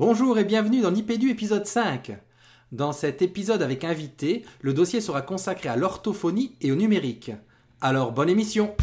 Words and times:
Bonjour 0.00 0.38
et 0.38 0.44
bienvenue 0.44 0.80
dans 0.80 0.92
Nipédu 0.92 1.28
épisode 1.28 1.66
5. 1.66 2.16
Dans 2.72 2.92
cet 2.92 3.20
épisode 3.20 3.60
avec 3.60 3.84
invité, 3.84 4.46
le 4.62 4.72
dossier 4.72 5.02
sera 5.02 5.20
consacré 5.20 5.68
à 5.68 5.76
l'orthophonie 5.76 6.56
et 6.62 6.72
au 6.72 6.74
numérique. 6.74 7.32
Alors 7.82 8.10
bonne 8.10 8.30
émission 8.30 8.74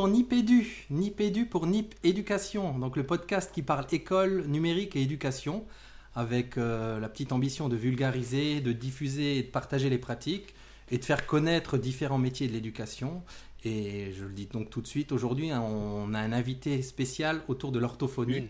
dans 0.00 0.08
Nipédu. 0.08 0.86
Nipédu 0.88 1.44
pour 1.44 1.66
Nip 1.66 1.94
Éducation, 2.04 2.78
donc 2.78 2.96
le 2.96 3.04
podcast 3.04 3.50
qui 3.52 3.60
parle 3.60 3.84
école, 3.92 4.46
numérique 4.46 4.96
et 4.96 5.02
éducation, 5.02 5.66
avec 6.14 6.56
euh, 6.56 6.98
la 6.98 7.10
petite 7.10 7.32
ambition 7.32 7.68
de 7.68 7.76
vulgariser, 7.76 8.62
de 8.62 8.72
diffuser 8.72 9.36
et 9.36 9.42
de 9.42 9.48
partager 9.48 9.90
les 9.90 9.98
pratiques 9.98 10.54
et 10.90 10.96
de 10.96 11.04
faire 11.04 11.26
connaître 11.26 11.76
différents 11.76 12.16
métiers 12.16 12.48
de 12.48 12.54
l'éducation. 12.54 13.22
Et 13.62 14.14
je 14.18 14.24
le 14.24 14.32
dis 14.32 14.46
donc 14.46 14.70
tout 14.70 14.80
de 14.80 14.86
suite, 14.86 15.12
aujourd'hui 15.12 15.50
hein, 15.50 15.60
on 15.60 16.14
a 16.14 16.18
un 16.18 16.32
invité 16.32 16.80
spécial 16.80 17.42
autour 17.48 17.70
de 17.70 17.78
l'orthophonie. 17.78 18.48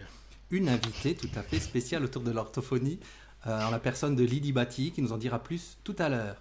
Une 0.52 0.68
invitée 0.68 1.16
tout 1.16 1.30
à 1.34 1.42
fait 1.42 1.58
spéciale 1.58 2.04
autour 2.04 2.22
de 2.22 2.30
l'orthophonie, 2.30 3.00
euh, 3.48 3.66
en 3.66 3.72
la 3.72 3.80
personne 3.80 4.14
de 4.14 4.22
Lydie 4.22 4.52
Batty, 4.52 4.92
qui 4.92 5.02
nous 5.02 5.12
en 5.12 5.18
dira 5.18 5.42
plus 5.42 5.78
tout 5.82 5.96
à 5.98 6.08
l'heure. 6.08 6.40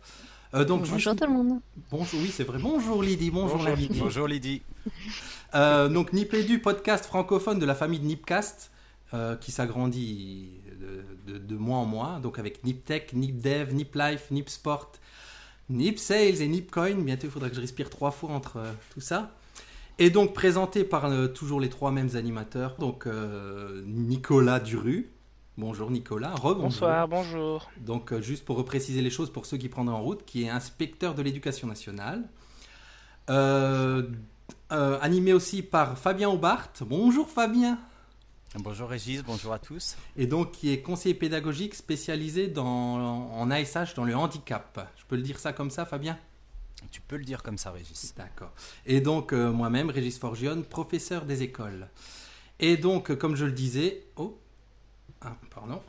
Euh, 0.55 0.65
donc, 0.65 0.79
Bonjour 0.81 0.97
juste- 0.97 1.15
tout 1.19 1.25
le 1.25 1.31
monde. 1.33 1.59
Bonjour, 1.91 2.19
oui 2.21 2.31
c'est 2.33 2.43
vrai. 2.43 2.57
Bonjour 2.59 3.03
Lydie, 3.03 3.29
bonjour, 3.31 3.61
l'invité. 3.63 3.99
Bonjour 3.99 4.27
Lydie. 4.27 4.61
Euh, 5.55 5.89
donc 5.89 6.13
Nipédu, 6.13 6.59
podcast 6.59 7.07
francophone 7.07 7.57
de 7.57 7.65
la 7.65 7.73
famille 7.73 7.99
de 7.99 8.05
Nipcast, 8.05 8.69
euh, 9.15 9.35
qui 9.35 9.51
s'agrandit 9.51 10.47
de, 11.25 11.33
de- 11.33 11.37
de 11.39 11.55
mois 11.55 11.79
en 11.79 11.85
mois, 11.85 12.19
donc 12.21 12.37
avec 12.37 12.63
Niptech, 12.63 13.13
Nipdev, 13.13 13.73
Niplife, 13.73 14.29
Nipsport, 14.29 14.91
Nipsales 15.71 16.43
et 16.43 16.47
Nipcoin. 16.47 16.93
Bientôt 17.01 17.25
il 17.25 17.31
faudra 17.31 17.49
que 17.49 17.55
je 17.55 17.61
respire 17.61 17.89
trois 17.89 18.11
fois 18.11 18.29
entre 18.29 18.57
euh, 18.57 18.71
tout 18.93 19.01
ça. 19.01 19.31
Et 19.97 20.11
donc 20.11 20.35
présenté 20.35 20.83
par 20.83 21.05
euh, 21.05 21.25
toujours 21.27 21.59
les 21.59 21.69
trois 21.69 21.89
mêmes 21.89 22.15
animateurs, 22.15 22.75
donc 22.77 23.07
euh, 23.07 23.81
Nicolas 23.87 24.59
Duru. 24.59 25.09
Bonjour 25.59 25.91
Nicolas, 25.91 26.35
rebonjour. 26.35 26.61
Bonsoir, 26.61 27.07
bonjour. 27.09 27.69
Donc, 27.81 28.13
euh, 28.13 28.21
juste 28.21 28.45
pour 28.45 28.55
repréciser 28.55 29.01
les 29.01 29.09
choses 29.09 29.29
pour 29.29 29.45
ceux 29.45 29.57
qui 29.57 29.67
prendraient 29.67 29.93
en 29.93 30.01
route, 30.01 30.23
qui 30.23 30.43
est 30.43 30.49
inspecteur 30.49 31.15
de 31.15 31.21
l'éducation 31.21 31.67
nationale. 31.67 32.23
Euh, 33.29 34.07
euh, 34.71 34.97
animé 35.01 35.33
aussi 35.33 35.61
par 35.61 35.97
Fabien 35.97 36.29
Aubart. 36.29 36.69
Bonjour 36.79 37.29
Fabien. 37.29 37.77
Bonjour 38.55 38.87
Régis, 38.87 39.21
bonjour 39.21 39.51
à 39.51 39.59
tous. 39.59 39.97
Et 40.15 40.27
donc, 40.27 40.53
qui 40.53 40.71
est 40.71 40.79
conseiller 40.81 41.13
pédagogique 41.13 41.75
spécialisé 41.75 42.47
dans, 42.47 43.29
en 43.29 43.51
ASH 43.51 43.95
dans 43.95 44.05
le 44.05 44.15
handicap. 44.15 44.89
Je 44.95 45.03
peux 45.09 45.17
le 45.17 45.23
dire 45.23 45.39
ça 45.39 45.51
comme 45.51 45.71
ça, 45.71 45.85
Fabien? 45.85 46.17
Tu 46.89 47.01
peux 47.01 47.17
le 47.17 47.25
dire 47.25 47.43
comme 47.43 47.57
ça 47.57 47.71
Régis. 47.71 48.13
D'accord. 48.15 48.53
Et 48.85 49.01
donc, 49.01 49.33
euh, 49.33 49.51
moi-même, 49.51 49.89
Régis 49.89 50.19
Forgione, 50.19 50.63
professeur 50.63 51.25
des 51.25 51.43
écoles. 51.43 51.89
Et 52.61 52.77
donc, 52.77 53.13
comme 53.15 53.35
je 53.35 53.43
le 53.43 53.51
disais, 53.51 54.05
oh, 54.15 54.39
ah, 55.21 55.35
pardon, 55.53 55.81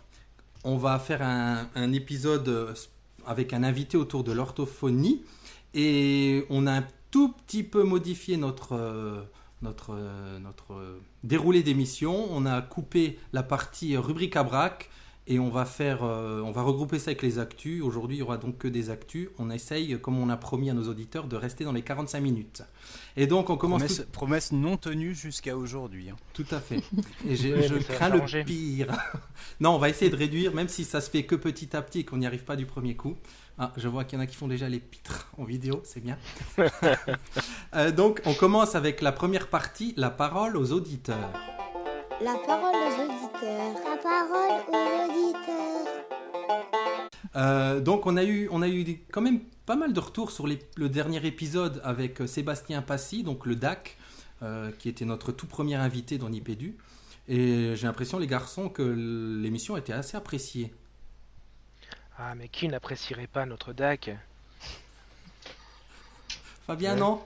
on 0.65 0.77
va 0.77 0.99
faire 0.99 1.23
un, 1.23 1.93
épisode 1.93 2.49
euh, 2.49 2.75
avec 3.27 3.53
un 3.53 3.63
invité 3.63 3.97
autour 3.97 4.25
de 4.25 4.33
l'orthophonie. 4.33 5.23
Et 5.73 6.45
on 6.51 6.67
a 6.67 6.73
un 6.73 6.87
tout 7.11 7.33
petit 7.33 7.63
peu 7.63 7.85
modifié 7.85 8.37
notre, 8.37 8.75
euh, 8.75 9.23
euh, 9.65 10.99
déroulé 11.23 11.63
d'émission. 11.63 12.27
On 12.31 12.45
a 12.45 12.61
coupé 12.61 13.19
la 13.33 13.43
partie 13.43 13.97
rubrique 13.97 14.37
à 14.37 14.43
braque. 14.43 14.91
Et 15.27 15.39
on 15.39 15.49
va 15.51 15.65
faire, 15.65 16.03
euh, 16.03 16.41
on 16.41 16.51
va 16.51 16.63
regrouper 16.63 16.99
ça 16.99 17.11
avec 17.11 17.23
les 17.23 17.39
actus. 17.39 17.83
Aujourd'hui, 17.83 18.17
il 18.17 18.21
y 18.21 18.23
aura 18.23 18.37
donc 18.37 18.59
que 18.59 18.67
des 18.67 18.91
actus. 18.91 19.29
On 19.39 19.51
essaye, 19.51 19.99
comme 20.01 20.19
on 20.19 20.29
a 20.29 20.37
promis 20.37 20.71
à 20.71 20.75
nos 20.75 20.89
auditeurs, 20.89 21.29
de 21.29 21.37
rester 21.37 21.63
dans 21.65 21.73
les 21.73 21.83
45 21.83 22.21
minutes. 22.21 22.63
Et 23.17 23.27
donc, 23.27 23.49
on 23.51 23.57
commence 23.57 23.81
Promesse, 23.83 23.97
tout, 23.99 24.11
promesse 24.11 24.53
non 24.53 24.77
tenue 24.77 25.15
jusqu'à 25.15 25.57
aujourd'hui. 25.57 26.11
hein. 26.11 26.17
tout 26.33 26.47
à 26.51 26.59
fait. 26.59 26.79
Et 27.29 27.37
Oui, 27.37 27.37
je 27.37 27.77
crains 27.93 28.09
le 28.09 28.45
pire. 28.45 28.89
non, 29.61 29.71
on 29.75 29.79
va 29.79 29.89
essayer 29.89 30.11
de 30.11 30.17
réduire, 30.17 30.55
même 30.55 30.69
si 30.69 30.85
ça 30.85 31.01
se 31.01 31.11
fait 31.11 31.25
que 31.25 31.37
petit 31.37 31.77
à 31.77 31.83
petit 31.83 32.01
et 32.01 32.05
qu'on 32.05 32.17
n'y 32.17 32.27
arrive 32.27 32.45
pas 32.45 32.57
du 32.57 32.67
premier 32.67 32.97
coup. 32.97 33.17
Ah, 33.59 33.73
je 33.77 33.89
vois 33.89 34.05
qu'il 34.05 34.19
y 34.19 34.21
en 34.21 34.25
a 34.25 34.27
qui 34.27 34.37
font 34.37 34.49
déjà 34.49 34.69
les 34.71 34.81
pitres 34.81 35.31
en 35.37 35.45
vidéo, 35.45 35.81
c'est 35.85 36.01
bien. 36.03 36.19
Euh, 37.77 37.93
donc, 37.93 38.21
on 38.25 38.35
commence 38.35 38.75
avec 38.75 39.01
la 39.01 39.13
première 39.13 39.47
partie, 39.47 39.95
la 39.97 40.11
parole 40.11 40.57
aux 40.57 40.73
auditeurs. 40.73 41.31
La 42.23 42.35
parole 42.47 42.75
aux 42.75 43.01
auditeurs. 43.03 43.75
La 43.85 43.97
parole 43.97 44.63
aux 44.69 45.11
auditeurs. 45.11 45.87
Euh, 47.37 47.81
donc 47.81 48.07
on 48.07 48.17
a 48.17 48.25
eu, 48.25 48.49
on 48.51 48.61
a 48.63 48.69
eu 48.69 48.85
des- 48.85 49.03
quand 49.13 49.21
même 49.21 49.41
pas 49.67 49.77
mal 49.77 49.93
de 49.93 50.01
retours 50.01 50.31
sur 50.31 50.47
les- 50.47 50.59
le 50.77 50.89
dernier 50.89 51.25
épisode 51.27 51.81
avec 51.85 52.21
euh, 52.21 52.27
Sébastien 52.27 52.83
Passy, 52.83 53.23
donc 53.23 53.47
le 53.47 53.57
DAC, 53.57 53.97
euh, 54.43 54.71
qui 54.79 54.89
était 54.89 55.05
notre 55.05 55.33
tout 55.33 55.47
premier 55.47 55.77
invité 55.77 56.19
dans 56.19 56.29
Nipédu. 56.29 56.77
Et 57.29 57.75
j'ai 57.77 57.87
l'impression, 57.87 58.19
les 58.19 58.27
garçons, 58.27 58.69
que 58.69 58.83
l'émission 58.83 59.77
était 59.77 59.93
assez 59.93 60.17
appréciée. 60.17 60.75
Ah, 62.19 62.35
mais 62.35 62.49
qui 62.49 62.67
n'apprécierait 62.69 63.29
pas 63.29 63.47
notre 63.47 63.73
DAC 63.73 64.11
Fabien, 66.67 66.95
Ouais. 66.95 67.01
non 67.01 67.23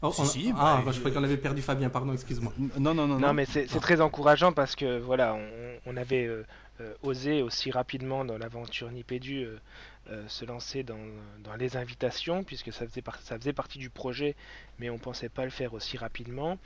Oh, 0.00 0.12
Si, 0.12 0.20
on 0.20 0.24
a- 0.24 0.26
si, 0.28 0.50
Ah, 0.50 0.76
bah, 0.76 0.82
bah, 0.86 0.92
je 0.92 0.98
croyais 1.00 1.16
qu'on 1.16 1.24
avait 1.24 1.36
perdu 1.36 1.60
Fabien, 1.60 1.90
pardon, 1.90 2.12
excuse-moi. 2.12 2.52
Non, 2.78 2.94
non, 2.94 3.06
non, 3.08 3.18
Non, 3.18 3.32
mais 3.34 3.44
c'est 3.46 3.66
très 3.80 4.00
encourageant 4.00 4.52
parce 4.52 4.76
que 4.76 4.98
voilà, 4.98 5.34
on, 5.34 5.48
on 5.86 5.96
avait 5.96 6.24
euh, 6.26 6.46
euh, 6.80 6.94
osé 7.02 7.42
aussi 7.42 7.70
rapidement 7.72 8.24
dans 8.24 8.38
l'aventure 8.38 8.90
Nipédu 8.92 9.42
euh, 9.44 9.58
euh, 10.10 10.24
se 10.28 10.44
lancer 10.44 10.84
dans, 10.84 10.96
dans 11.42 11.56
les 11.56 11.76
invitations, 11.76 12.44
puisque 12.44 12.72
ça 12.72 12.86
faisait, 12.86 13.02
par- 13.02 13.20
ça 13.20 13.36
faisait 13.36 13.52
partie 13.52 13.78
du 13.78 13.90
projet, 13.90 14.36
mais 14.78 14.88
on 14.88 14.98
pensait 14.98 15.28
pas 15.28 15.44
le 15.44 15.50
faire 15.50 15.74
aussi 15.74 15.96
rapidement. 15.96 16.58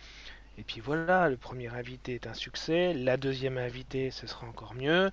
Et 0.59 0.65
puis 0.65 0.81
voilà, 0.81 1.29
le 1.31 1.37
premier 1.37 1.69
invité 1.69 2.15
est 2.15 2.27
un 2.27 2.35
succès, 2.35 2.93
la 2.95 3.17
deuxième 3.17 3.59
invitée 3.59 4.11
ce 4.11 4.27
sera 4.27 4.47
encore 4.47 4.75
mieux. 4.75 5.11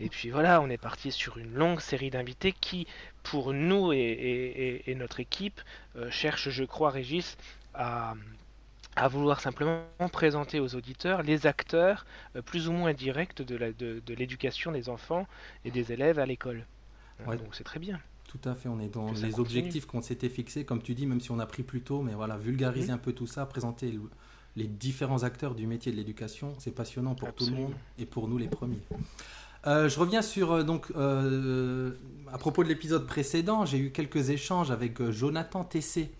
Et 0.00 0.08
puis 0.08 0.30
voilà, 0.30 0.60
on 0.62 0.70
est 0.70 0.78
parti 0.78 1.12
sur 1.12 1.38
une 1.38 1.54
longue 1.54 1.80
série 1.80 2.10
d'invités 2.10 2.52
qui, 2.52 2.86
pour 3.22 3.52
nous 3.52 3.92
et, 3.92 3.98
et- 3.98 4.68
et- 4.86 4.90
et 4.90 4.94
notre 4.94 5.20
équipe, 5.20 5.60
euh, 5.96 6.10
cherche, 6.10 6.48
je 6.50 6.64
crois, 6.64 6.90
Régis, 6.90 7.36
à, 7.74 8.14
à 8.96 9.08
vouloir 9.08 9.40
simplement 9.40 9.84
présenter 10.12 10.60
aux 10.60 10.74
auditeurs 10.74 11.22
les 11.22 11.46
acteurs 11.46 12.06
euh, 12.36 12.42
plus 12.42 12.68
ou 12.68 12.72
moins 12.72 12.94
directs 12.94 13.42
de 13.42 13.56
la- 13.56 13.72
de- 13.72 14.02
de 14.04 14.14
l'éducation 14.14 14.72
des 14.72 14.88
enfants 14.88 15.26
et 15.64 15.70
des 15.70 15.92
élèves 15.92 16.18
à 16.18 16.26
l'école. 16.26 16.66
Euh, 17.20 17.26
Ouais. 17.26 17.36
Donc 17.36 17.54
c'est 17.54 17.64
très 17.64 17.80
bien. 17.80 18.00
Tout 18.28 18.40
à 18.48 18.54
fait, 18.54 18.68
on 18.68 18.80
est 18.80 18.88
dans 18.88 19.06
les 19.12 19.32
continue. 19.32 19.40
objectifs 19.40 19.86
qu'on 19.86 20.02
s'était 20.02 20.28
fixés, 20.28 20.64
comme 20.64 20.82
tu 20.82 20.94
dis, 20.94 21.06
même 21.06 21.20
si 21.20 21.30
on 21.32 21.38
a 21.40 21.46
pris 21.46 21.62
plus 21.64 21.82
tôt, 21.82 22.00
mais 22.02 22.14
voilà, 22.14 22.36
vulgariser 22.38 22.88
Mhm. 22.88 22.94
un 22.94 22.98
peu 22.98 23.12
tout 23.12 23.26
ça, 23.26 23.44
présenter 23.46 23.90
le- 23.92 24.02
les 24.56 24.66
différents 24.66 25.22
acteurs 25.22 25.54
du 25.54 25.66
métier 25.66 25.92
de 25.92 25.96
l'éducation, 25.96 26.54
c'est 26.58 26.74
passionnant 26.74 27.14
pour 27.14 27.32
tout 27.32 27.46
le 27.46 27.52
monde 27.52 27.72
et 27.98 28.06
pour 28.06 28.28
nous 28.28 28.38
les 28.38 28.48
premiers. 28.48 28.80
Euh, 29.66 29.88
je 29.88 30.00
reviens 30.00 30.22
sur, 30.22 30.52
euh, 30.52 30.62
donc, 30.62 30.86
euh, 30.96 31.92
à 32.32 32.38
propos 32.38 32.64
de 32.64 32.68
l'épisode 32.68 33.06
précédent, 33.06 33.66
j'ai 33.66 33.78
eu 33.78 33.90
quelques 33.90 34.30
échanges 34.30 34.70
avec 34.70 35.02
Jonathan 35.10 35.64
TC, 35.64 36.10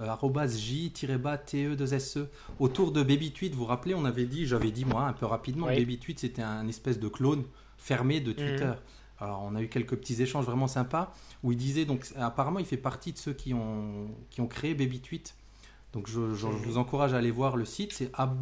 arrobas 0.00 0.48
j-te2se, 0.48 2.18
E, 2.18 2.28
autour 2.58 2.90
de 2.90 3.02
Baby 3.02 3.32
Vous 3.52 3.58
vous 3.58 3.64
rappelez, 3.64 3.94
on 3.94 4.04
avait 4.04 4.24
dit, 4.24 4.46
j'avais 4.46 4.72
dit 4.72 4.84
moi 4.84 5.02
un 5.02 5.12
peu 5.12 5.26
rapidement, 5.26 5.68
Oui. 5.68 5.76
Baby 5.76 5.98
Tweet 5.98 6.18
c'était 6.18 6.42
un 6.42 6.66
espèce 6.66 6.98
de 6.98 7.08
clone 7.08 7.44
fermé 7.78 8.20
de 8.20 8.32
Twitter. 8.32 8.72
Alors 9.20 9.42
on 9.44 9.54
a 9.54 9.60
eu 9.60 9.68
quelques 9.68 9.96
petits 9.96 10.22
échanges 10.22 10.46
vraiment 10.46 10.66
sympas 10.66 11.12
où 11.42 11.52
il 11.52 11.58
disait 11.58 11.84
donc 11.84 12.06
apparemment 12.16 12.58
il 12.58 12.64
fait 12.64 12.78
partie 12.78 13.12
de 13.12 13.18
ceux 13.18 13.34
qui 13.34 13.52
ont 13.52 14.08
qui 14.30 14.40
ont 14.40 14.46
créé 14.46 14.74
Baby 14.74 15.00
Tweet. 15.00 15.34
Donc 15.92 16.08
je, 16.08 16.20
vous 16.20 16.78
encourage 16.78 17.14
à 17.14 17.18
aller 17.18 17.30
voir 17.32 17.56
le 17.56 17.64
site, 17.64 17.92
c'est 17.92 18.10
ab- 18.14 18.36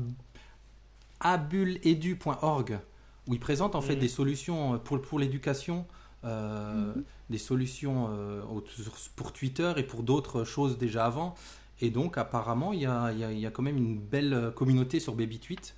abuledu.org 1.21 2.79
où 3.27 3.35
il 3.35 3.41
présente 3.41 3.75
en 3.75 3.81
fait 3.81 3.95
Mhm. 3.95 4.01
des 4.01 4.09
solutions 4.09 4.75
euh, 4.75 4.77
pour 4.79 5.01
pour 5.03 5.19
l'éducation, 5.19 5.87
euh, 6.25 6.93
des 7.31 7.39
solutions 7.39 8.09
euh, 8.11 8.43
pour 9.17 9.33
Twitter 9.33 9.73
et 9.77 9.83
pour 9.83 10.03
d'autres 10.03 10.45
choses 10.45 10.79
déjà 10.79 11.07
avant. 11.07 11.35
Et 11.81 11.91
donc 11.91 12.19
apparemment 12.19 12.73
il 12.73 12.81
y 12.81 12.87
a, 12.87 13.13
il 13.13 13.19
y 13.19 13.25
a- 13.25 13.33
il 13.33 13.39
y 13.39 13.47
a 13.47 13.51
quand 13.51 13.63
même 13.63 13.77
une 13.77 13.99
belle 13.99 14.53
communauté 14.55 15.01
sur 15.01 15.15
Baby 15.15 15.39
Tweet. 15.39 15.75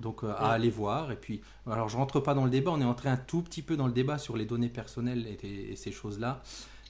Donc 0.00 0.22
euh, 0.22 0.32
à 0.36 0.50
aller 0.52 0.70
voir. 0.70 1.10
Et 1.10 1.16
puis, 1.16 1.40
alors 1.68 1.88
je 1.88 1.96
rentre 1.96 2.20
pas 2.20 2.32
dans 2.34 2.44
le 2.44 2.50
débat, 2.50 2.70
on 2.70 2.80
est 2.80 2.84
entré 2.84 3.08
un 3.08 3.16
tout 3.16 3.42
petit 3.42 3.62
peu 3.62 3.76
dans 3.76 3.86
le 3.88 3.92
débat 3.92 4.18
sur 4.18 4.36
les 4.36 4.44
données 4.44 4.68
personnelles 4.68 5.26
et, 5.42 5.72
et 5.72 5.76
ces 5.76 5.90
choses-là. 5.90 6.40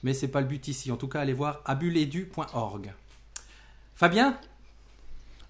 Mais 0.03 0.13
c'est 0.13 0.27
pas 0.27 0.41
le 0.41 0.47
but 0.47 0.67
ici. 0.67 0.91
En 0.91 0.97
tout 0.97 1.07
cas, 1.07 1.19
allez 1.21 1.33
voir 1.33 1.61
abuledu.org. 1.65 2.93
Fabien 3.99 4.39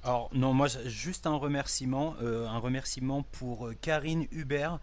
Alors 0.04 0.32
non, 0.34 0.56
moi 0.56 0.66
juste 0.86 1.28
un 1.28 1.36
remerciement, 1.36 2.16
euh, 2.24 2.48
un 2.48 2.58
remerciement 2.58 3.22
pour 3.22 3.68
euh, 3.68 3.76
Karine 3.80 4.26
Hubert, 4.32 4.80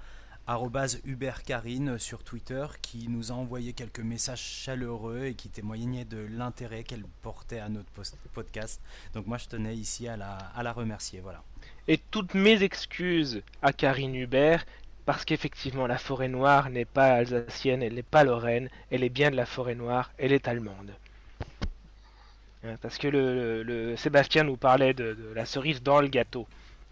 arrobase 0.47 1.01
ubercarine 1.05 1.99
sur 1.99 2.23
Twitter 2.23 2.65
qui 2.81 3.09
nous 3.09 3.33
a 3.33 3.35
envoyé 3.35 3.73
quelques 3.73 3.99
messages 3.99 4.41
chaleureux 4.41 5.25
et 5.25 5.35
qui 5.35 5.49
témoignaient 5.49 6.05
de 6.05 6.25
l'intérêt 6.31 6.85
qu'elle 6.85 7.03
portait 7.23 7.59
à 7.59 7.69
notre 7.69 7.91
post- 7.91 8.17
podcast. 8.35 8.81
Donc 9.15 9.27
moi 9.27 9.37
je 9.37 9.49
tenais 9.49 9.75
ici 9.75 10.07
à 10.07 10.17
la, 10.17 10.37
à 10.55 10.63
la 10.63 10.73
remercier. 10.73 11.19
Voilà. 11.19 11.43
Et 11.89 11.99
toutes 11.99 12.35
mes 12.35 12.63
excuses 12.63 13.43
à 13.63 13.73
Karine 13.73 14.15
Hubert, 14.15 14.65
parce 15.07 15.25
qu'effectivement 15.25 15.89
la 15.89 15.99
forêt 15.99 16.29
noire 16.29 16.71
n'est 16.71 16.85
pas 16.85 17.15
alsacienne, 17.15 17.83
elle 17.83 17.95
n'est 17.95 18.05
pas 18.05 18.23
lorraine, 18.23 18.69
elle 18.93 19.03
est 19.03 19.09
bien 19.09 19.33
de 19.33 19.37
la 19.37 19.45
forêt 19.47 19.75
noire, 19.75 20.13
elle 20.19 20.31
est 20.31 20.47
allemande. 20.47 20.93
Hein, 22.65 22.77
Parce 22.81 22.99
que 22.99 23.09
le, 23.09 23.63
le- 23.63 23.63
le- 23.63 23.97
Sébastien 23.97 24.45
nous 24.45 24.57
parlait 24.57 24.95
de, 24.95 25.15
de 25.15 25.33
la 25.35 25.47
cerise 25.47 25.83
dans 25.83 26.01
le 26.01 26.09
gâteau. 26.09 26.47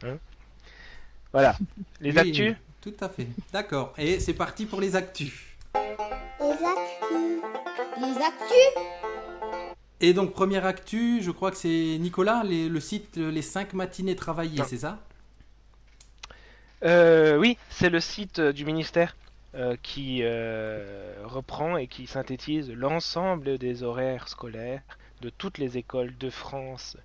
hein. 0.05 0.19
voilà. 1.33 1.57
Les 2.01 2.13
Oui, 2.13 2.19
actus 2.19 2.55
Tout 2.81 2.95
à 3.01 3.09
fait. 3.09 3.29
D'accord. 3.53 3.93
Et 3.99 4.21
c'est 4.21 4.35
parti 4.35 4.67
pour 4.67 4.81
les 4.81 4.95
actus. 4.97 5.33
Les 5.75 6.53
actus. 6.53 7.43
Les 8.01 8.17
actus 8.23 8.83
Et 10.01 10.13
donc, 10.13 10.33
première 10.33 10.67
actu, 10.67 11.23
je 11.23 11.31
crois 11.31 11.51
que 11.51 11.57
c'est 11.57 11.97
Nicolas, 11.99 12.43
les- 12.45 12.69
le 12.69 12.81
site 12.81 13.17
Les 13.17 13.43
5 13.43 13.73
matinées 13.73 14.17
travaillées, 14.17 14.63
c'est 14.65 14.79
ça? 14.79 14.99
Euh, 16.85 17.39
oui, 17.39 17.57
c'est 17.71 17.89
le 17.91 18.01
site 18.01 18.39
euh, 18.41 18.53
du 18.53 18.65
ministère 18.67 19.17
euh, 19.55 19.77
qui 19.83 20.21
euh, 20.23 21.15
reprend 21.25 21.77
et 21.77 21.87
qui 21.87 22.07
synthétise 22.07 22.71
l'ensemble 22.71 23.57
des 23.59 23.83
horaires 23.83 24.29
scolaires 24.29 24.83
de 25.25 25.31
toutes 25.31 25.59
les 25.59 25.79
écoles 25.79 26.17
de 26.19 26.31
France 26.31 26.97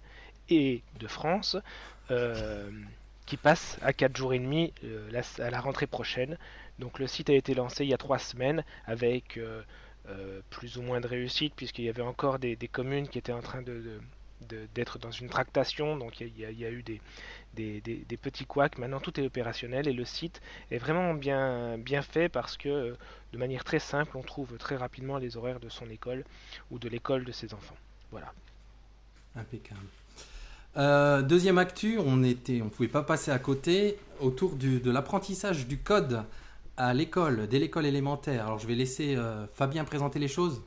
et 0.50 0.81
de 1.00 1.07
France 1.07 1.57
euh, 2.12 2.69
qui 3.25 3.38
passent 3.38 3.77
à 3.81 3.94
4 3.94 4.16
jours 4.18 4.33
et 4.33 4.39
demi 4.39 4.74
euh, 4.83 5.10
la- 5.12 5.45
à 5.45 5.50
la 5.50 5.62
rentrée 5.62 5.88
prochaine. 5.88 6.38
Donc 6.80 7.00
le 7.00 7.07
site 7.07 7.30
a 7.30 7.33
été 7.33 7.54
lancé 7.54 7.86
il 7.86 7.89
y 7.89 7.94
a 7.94 7.98
3 7.98 8.19
semaines 8.19 8.63
avec 8.86 9.38
euh, 9.38 9.62
plus 10.50 10.77
ou 10.77 10.81
moins 10.81 11.00
de 11.01 11.07
réussite 11.07 11.54
puisqu'il 11.56 11.86
y 11.86 11.89
avait 11.89 12.01
encore 12.01 12.39
des, 12.39 12.56
communes 12.71 13.07
qui 13.07 13.18
étaient 13.19 13.31
en 13.31 13.42
train 13.42 13.62
de, 13.62 14.00
d'être 14.75 15.00
dans 15.00 15.12
une 15.12 15.30
tractation. 15.30 15.95
Donc 15.98 16.19
il 16.19 16.38
y 16.38 16.45
a- 16.65 16.72
eu 16.72 16.83
des, 16.83 18.18
petits 18.22 18.45
couacs. 18.45 18.77
Maintenant, 18.80 19.00
tout 19.00 19.18
est 19.19 19.25
opérationnel 19.25 19.88
et 19.88 19.94
le 19.94 20.06
site 20.06 20.42
est 20.72 20.77
vraiment 20.77 21.13
bien, 21.13 21.77
fait 22.01 22.27
parce 22.30 22.57
que, 22.57 22.95
de 23.33 23.38
manière 23.38 23.63
très 23.63 23.80
simple, 23.80 24.18
on 24.18 24.24
trouve 24.24 24.57
très 24.57 24.75
rapidement 24.75 25.18
les 25.18 25.38
horaires 25.38 25.60
de 25.60 25.69
son 25.69 25.89
école 25.89 26.24
ou 26.72 26.80
de 26.80 26.89
l'école 26.89 27.24
de 27.25 27.31
ses 27.31 27.54
enfants. 27.54 27.77
Voilà. 28.12 28.34
Impeccable. 29.36 29.82
Euh, 30.78 31.22
deuxième 31.22 31.58
actu, 31.58 31.98
on 32.00 32.24
était, 32.24 32.62
on 32.62 32.70
pouvait 32.70 32.88
pas 32.90 33.04
passer 33.04 33.32
à 33.32 33.40
côté 33.40 33.98
autour 34.20 34.56
du- 34.56 34.80
de 34.80 34.92
l'apprentissage 34.92 35.68
du 35.68 35.78
code 35.80 36.24
à 36.78 36.94
l'école, 36.94 37.48
dès 37.48 37.60
l'école 37.60 37.86
élémentaire. 37.86 38.46
Alors 38.46 38.60
je 38.60 38.68
vais 38.68 38.76
laisser 38.76 39.16
euh, 39.16 39.46
Fabien 39.54 39.84
présenter 39.84 40.20
les 40.20 40.28
choses. 40.28 40.62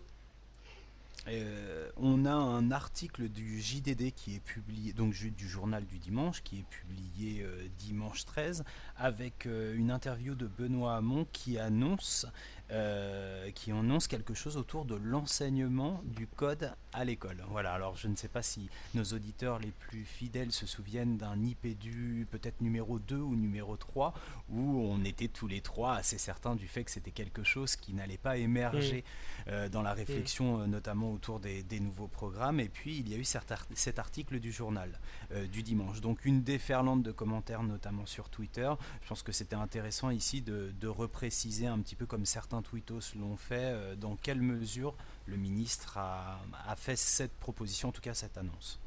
Euh, 1.29 1.89
on 1.99 2.27
a 2.27 2.33
un 2.33 2.73
article 2.73 3.29
du 3.29 3.61
JDD 3.61 4.11
qui 4.11 4.35
est 4.35 4.41
publié, 4.41 4.93
donc 4.93 5.15
du 5.15 5.49
journal 5.49 5.85
du 5.87 5.99
dimanche, 5.99 6.43
qui 6.43 6.59
est 6.59 6.65
publié 6.69 7.43
euh, 7.45 7.65
dimanche 7.79 8.25
13, 8.25 8.65
avec 8.97 9.47
euh, 9.47 9.77
une 9.77 9.93
interview 9.93 10.35
de 10.35 10.49
Benoît 10.49 10.97
Hamon 10.97 11.25
qui 11.33 11.59
annonce, 11.59 12.27
euh, 12.73 13.49
qui 13.53 13.71
annonce 13.71 14.09
quelque 14.09 14.35
chose 14.35 14.57
autour 14.57 14.85
de 14.85 14.97
l'enseignement 14.97 16.03
du 16.05 16.27
code 16.27 16.73
à 16.93 17.05
l'école. 17.05 17.43
Voilà, 17.49 17.73
alors 17.73 17.97
je 17.97 18.09
ne 18.09 18.17
sais 18.17 18.29
pas 18.29 18.43
si 18.43 18.69
nos 18.95 19.05
auditeurs 19.05 19.59
les 19.59 19.71
plus 19.71 20.05
fidèles 20.05 20.53
se 20.53 20.67
souviennent 20.67 21.17
d'un 21.17 21.43
IPDU 21.43 22.27
peut-être 22.31 22.61
numéro 22.61 22.99
2 22.99 23.17
ou 23.17 23.35
numéro 23.35 23.77
3, 23.77 24.13
où 24.51 24.81
on 24.83 25.05
était 25.05 25.29
tous 25.29 25.47
les 25.49 25.61
trois 25.61 25.95
assez 25.95 26.19
certains 26.19 26.55
du 26.55 26.69
fait 26.69 26.85
que 26.85 26.91
c'était 26.91 27.11
quelque 27.11 27.45
chose 27.45 27.77
qui 27.77 27.95
n'allait 27.95 28.19
pas 28.19 28.37
émerger 28.37 29.05
euh, 29.49 29.69
dans 29.69 29.83
la 29.83 29.95
réflexion, 29.95 30.61
euh, 30.61 30.67
notamment 30.67 31.13
autour 31.13 31.41
des, 31.41 31.63
des 31.63 31.81
nouveaux 31.81 32.09
programmes. 32.09 32.61
Et 32.61 32.69
puis, 32.69 32.99
il 32.99 33.09
y 33.09 33.15
a 33.15 33.17
eu 33.17 33.25
cet, 33.25 33.51
art- 33.53 33.67
cet 33.75 33.99
article 33.99 34.39
du 34.41 34.53
journal 34.53 34.91
euh, 35.33 35.47
du 35.47 35.63
dimanche. 35.63 36.01
Donc, 36.01 36.25
une 36.25 36.43
déferlante 36.43 37.03
de 37.03 37.13
commentaires, 37.13 37.63
notamment 37.63 38.07
sur 38.07 38.29
Twitter. 38.29 38.71
Je 39.03 39.09
pense 39.09 39.23
que 39.23 39.33
c'était 39.33 39.57
intéressant 39.57 40.11
ici 40.11 40.43
de, 40.43 40.73
de 40.81 40.89
repréciser 40.89 41.67
un 41.67 41.79
petit 41.81 41.95
peu 41.97 42.07
comme 42.07 42.27
certains 42.27 42.63
tweetos 42.63 43.15
l'ont 43.19 43.37
fait, 43.37 43.97
dans 43.97 44.17
quelle 44.17 44.43
mesure 44.43 44.95
le 45.27 45.37
ministre 45.37 45.99
a, 45.99 46.39
a 46.69 46.77
fait 46.77 46.97
cette 46.97 47.33
proposition, 47.33 47.89
en 47.89 47.93
tout 47.93 48.01
cas 48.03 48.15
cette 48.15 48.37
annonce. 48.39 48.79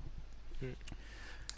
Mm. 0.61 0.65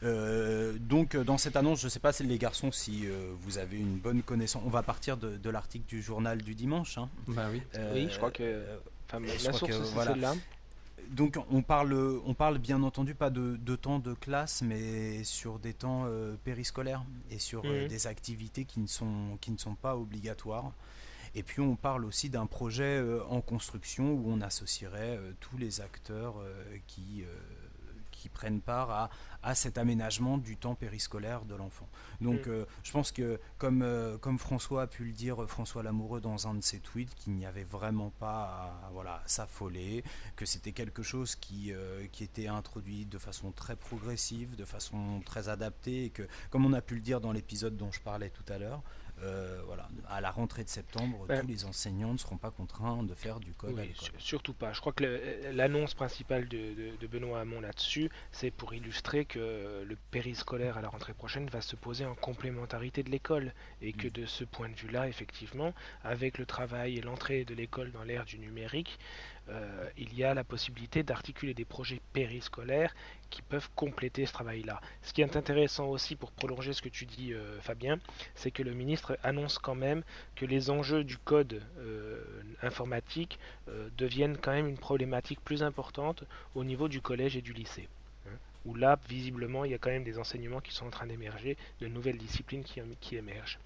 Euh, 0.03 0.77
donc 0.79 1.15
euh, 1.15 1.23
dans 1.23 1.37
cette 1.39 1.55
annonce, 1.55 1.79
je 1.79 1.85
ne 1.85 1.89
sais 1.89 1.99
pas 1.99 2.11
les 2.19 2.37
garçons 2.37 2.71
si 2.71 3.07
euh, 3.07 3.33
vous 3.41 3.57
avez 3.57 3.77
une 3.79 3.97
bonne 3.97 4.21
connaissance. 4.21 4.61
On 4.65 4.69
va 4.69 4.83
partir 4.83 5.17
de, 5.17 5.37
de 5.37 5.49
l'article 5.49 5.85
du 5.87 6.01
journal 6.03 6.41
du 6.41 6.53
dimanche. 6.53 6.97
hein. 6.99 7.09
Bah 7.27 7.47
oui. 7.51 7.61
Euh, 7.75 7.93
Oui, 7.95 8.07
je 8.11 8.17
crois 8.17 8.31
que- 8.31 8.43
euh, 8.43 8.77
Enfin, 9.09 9.19
je 9.25 9.31
la 9.31 9.37
crois 9.37 9.53
source, 9.53 9.71
que, 9.71 9.83
c'est 9.85 9.93
voilà. 9.93 10.11
celle-là. 10.11 10.33
donc 11.11 11.39
on 11.49 11.61
parle, 11.61 11.93
on 12.25 12.33
parle 12.33 12.57
bien 12.59 12.83
entendu 12.83 13.15
pas 13.15 13.29
de, 13.29 13.55
de 13.55 13.75
temps 13.77 13.99
de 13.99 14.13
classe, 14.13 14.61
mais 14.61 15.23
sur 15.23 15.59
des 15.59 15.73
temps 15.73 16.03
euh, 16.05 16.35
périscolaires 16.43 17.03
et 17.31 17.39
sur 17.39 17.63
euh, 17.65 17.83
Mhm. 17.83 17.87
des 17.87 18.05
activités 18.05 18.65
qui 18.65 18.81
ne 18.81 18.87
sont 18.87 19.37
qui 19.41 19.49
ne 19.51 19.57
sont 19.57 19.75
pas 19.75 19.95
obligatoires. 19.95 20.73
Et 21.37 21.43
puis 21.43 21.61
on 21.61 21.75
parle 21.75 22.03
aussi 22.03 22.31
d'un 22.31 22.47
projet 22.47 22.97
euh, 22.97 23.23
en 23.29 23.41
construction 23.41 24.11
où 24.13 24.23
on 24.25 24.41
associerait 24.41 25.17
euh, 25.17 25.33
tous 25.39 25.55
les 25.55 25.81
acteurs 25.81 26.39
euh, 26.39 26.77
qui 26.87 27.23
qui 28.09 28.29
prennent 28.29 28.61
part 28.61 28.89
à, 28.89 29.09
à 29.43 29.53
cet 29.53 29.77
aménagement 29.77 30.39
du 30.39 30.57
temps 30.57 30.73
périscolaire 30.73 31.45
de 31.45 31.53
l'enfant. 31.53 31.87
Donc 32.19 32.47
Mm. 32.47 32.65
je 32.81 32.91
pense 32.91 33.11
que 33.11 33.39
comme, 33.59 33.85
comme 34.21 34.39
François 34.39 34.81
a 34.81 34.87
pu 34.87 35.03
le 35.05 35.11
dire, 35.11 35.47
François 35.47 35.83
Lamoureux 35.83 36.19
dans 36.19 36.47
un 36.47 36.55
de 36.55 36.63
ses 36.63 36.79
tweets, 36.79 37.13
qu'il 37.13 37.33
n'y 37.33 37.45
avait 37.45 37.63
vraiment 37.63 38.11
pas 38.19 38.81
à, 38.85 38.89
voilà, 38.91 39.21
s'affoler, 39.27 40.03
que 40.35 40.47
c'était 40.47 40.71
quelque 40.71 41.03
chose 41.03 41.35
qui, 41.35 41.71
qui 42.11 42.23
était 42.23 42.47
introduit 42.47 43.05
de 43.05 43.19
façon 43.19 43.51
très 43.51 43.75
progressive, 43.75 44.55
de 44.55 44.65
façon 44.65 45.21
très 45.23 45.47
adaptée, 45.47 46.05
et 46.05 46.09
que 46.09 46.27
comme 46.49 46.65
on 46.65 46.73
a 46.73 46.81
pu 46.81 46.95
le 46.95 47.01
dire 47.01 47.21
dans 47.21 47.31
l'épisode 47.31 47.77
dont 47.77 47.91
je 47.91 48.01
parlais 48.01 48.31
tout 48.31 48.51
à 48.51 48.57
l'heure, 48.57 48.81
euh, 49.23 49.61
voilà, 49.65 49.87
à 50.09 50.21
la 50.21 50.29
rentrée 50.31 50.63
de 50.63 50.69
septembre, 50.69 51.25
Ouais. 51.27 51.41
tous 51.41 51.47
les 51.47 51.65
enseignants 51.65 52.13
ne 52.13 52.17
seront 52.17 52.37
pas 52.37 52.51
contraints 52.51 53.01
de 53.03 53.13
faire 53.15 53.39
du 53.39 53.51
code 53.53 53.71
à 53.71 53.81
Oui, 53.81 53.87
l'école. 53.87 54.05
su- 54.05 54.11
surtout 54.19 54.53
pas. 54.53 54.73
Je 54.73 54.79
crois 54.79 54.93
que 54.93 55.03
le- 55.03 55.51
l'annonce 55.53 55.93
principale 55.95 56.47
de, 56.47 56.57
de- 56.57 56.95
de 56.99 57.07
Benoît 57.07 57.39
Hamon 57.41 57.59
là-dessus, 57.61 58.09
c'est 58.31 58.51
pour 58.51 58.73
illustrer 58.73 59.25
que 59.25 59.83
le 59.87 59.97
périscolaire 60.11 60.77
à 60.77 60.81
la 60.81 60.89
rentrée 60.89 61.13
prochaine 61.13 61.49
va 61.49 61.61
se 61.61 61.75
poser 61.75 62.05
en 62.05 62.15
complémentarité 62.15 63.01
de 63.03 63.09
l'école. 63.09 63.53
Et 63.81 63.93
que 63.93 64.07
Mm. 64.07 64.11
de 64.11 64.25
ce 64.25 64.43
point 64.43 64.69
de 64.69 64.75
vue-là, 64.75 65.07
effectivement, 65.07 65.73
avec 66.03 66.37
le 66.37 66.45
travail 66.45 66.97
et 66.97 67.01
l'entrée 67.01 67.43
de 67.45 67.53
l'école 67.55 67.91
dans 67.91 68.03
l'ère 68.03 68.25
du 68.25 68.37
numérique, 68.39 68.99
euh, 69.49 69.89
il 69.97 70.13
y 70.13 70.23
a 70.25 70.33
la 70.33 70.43
possibilité 70.43 71.03
d'articuler 71.03 71.53
des 71.53 71.63
projets 71.65 72.01
périscolaires 72.11 72.93
qui 73.29 73.41
peuvent 73.41 73.69
compléter 73.75 74.25
ce 74.25 74.33
travail-là. 74.33 74.81
Ce 75.01 75.13
qui 75.13 75.21
est 75.21 75.35
intéressant 75.35 75.87
aussi 75.87 76.15
pour 76.15 76.31
prolonger 76.31 76.73
ce 76.73 76.81
que 76.81 76.89
tu 76.89 77.05
dis, 77.05 77.33
euh, 77.33 77.59
Fabien, 77.61 77.99
c'est 78.35 78.51
que 78.51 78.63
le 78.63 78.73
ministre 78.73 79.17
annonce 79.23 79.57
quand 79.59 79.75
même 79.75 80.03
que 80.35 80.45
les 80.45 80.69
enjeux 80.69 81.03
du 81.03 81.17
code 81.17 81.63
euh, 81.79 82.23
informatique 82.61 83.39
euh, 83.69 83.89
deviennent 83.97 84.37
quand 84.37 84.51
même 84.53 84.67
une 84.67 84.77
problématique 84.77 85.41
plus 85.43 85.63
importante 85.63 86.23
au 86.55 86.63
niveau 86.63 86.87
du 86.87 87.01
collège 87.01 87.37
et 87.37 87.41
du 87.41 87.53
lycée. 87.53 87.89
hein, 88.27 88.37
où 88.65 88.75
là, 88.75 88.99
visiblement, 89.07 89.65
il 89.65 89.71
y 89.71 89.75
a 89.75 89.79
quand 89.79 89.89
même 89.89 90.03
des 90.03 90.19
enseignements 90.19 90.61
qui 90.61 90.73
sont 90.73 90.85
en 90.87 90.91
train 90.91 91.07
d'émerger, 91.07 91.57
de 91.79 91.87
nouvelles 91.87 92.17
disciplines 92.17 92.63
qui, 92.63 92.81
qui 93.01 93.15
émergent. 93.17 93.59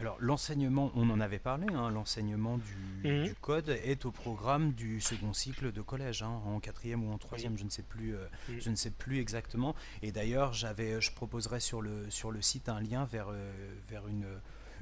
Alors 0.00 0.16
l'enseignement, 0.18 0.90
on 0.96 1.08
en 1.10 1.20
avait 1.20 1.38
parlé, 1.38 1.68
hein, 1.72 1.88
l'enseignement 1.90 2.58
du, 2.58 3.08
Mhm. 3.08 3.24
du 3.26 3.34
code 3.36 3.68
est 3.68 4.04
au 4.06 4.10
programme 4.10 4.72
du 4.72 5.00
second 5.00 5.32
cycle 5.32 5.70
de 5.72 5.82
collège, 5.82 6.22
hein, 6.22 6.40
en 6.46 6.58
quatrième 6.58 7.04
ou 7.04 7.12
en 7.12 7.18
troisième, 7.18 7.56
je 7.56 7.64
ne 7.64 7.70
sais 7.70 7.82
plus, 7.84 8.16
euh, 8.16 8.26
Mhm. 8.48 8.60
je 8.60 8.70
ne 8.70 8.74
sais 8.76 8.90
plus 8.90 9.20
exactement. 9.20 9.74
Et 10.02 10.10
d'ailleurs, 10.10 10.52
j'avais, 10.52 11.00
je 11.00 11.12
proposerai 11.12 11.60
sur 11.60 11.80
le 11.80 12.10
sur 12.10 12.32
le 12.32 12.42
site 12.42 12.68
un 12.68 12.80
lien 12.80 13.04
vers 13.04 13.28
euh, 13.30 13.52
vers 13.88 14.08
une 14.08 14.26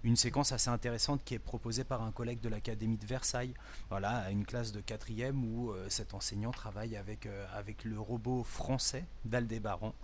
une 0.04 0.16
séquence 0.16 0.52
assez 0.52 0.68
intéressante 0.71 1.23
qui 1.25 1.35
est 1.35 1.38
proposée 1.38 1.85
par 1.85 2.02
un 2.02 2.11
collègue 2.11 2.40
de 2.40 2.49
l'Académie 2.49 2.97
de 2.97 3.06
Versailles, 3.06 3.54
voilà, 3.90 4.18
à 4.18 4.30
une 4.30 4.44
classe 4.44 4.73
de 4.73 4.80
quatrième 4.80 5.44
où 5.44 5.71
euh, 5.71 5.87
cet 5.88 6.12
enseignant 6.14 6.50
travaille 6.50 6.97
avec, 6.97 7.26
euh, 7.26 7.47
avec 7.54 7.85
le 7.85 7.99
robot 8.00 8.42
français 8.44 9.04
d'Aldébaran, 9.25 9.94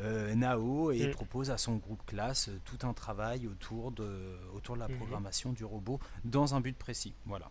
euh, 0.00 0.34
Nao, 0.34 0.92
et 0.92 1.08
Mm. 1.08 1.10
propose 1.10 1.50
à 1.50 1.58
son 1.58 1.76
groupe 1.76 2.04
classe 2.06 2.50
tout 2.64 2.86
un 2.86 2.92
travail 2.92 3.46
autour 3.48 3.90
de, 3.92 4.36
autour 4.54 4.74
de 4.76 4.80
la 4.80 4.88
Mhm. 4.88 4.96
programmation 4.96 5.52
du 5.52 5.64
robot 5.64 5.98
dans 6.24 6.54
un 6.54 6.60
but 6.60 6.76
précis. 6.76 7.14
Voilà. 7.26 7.50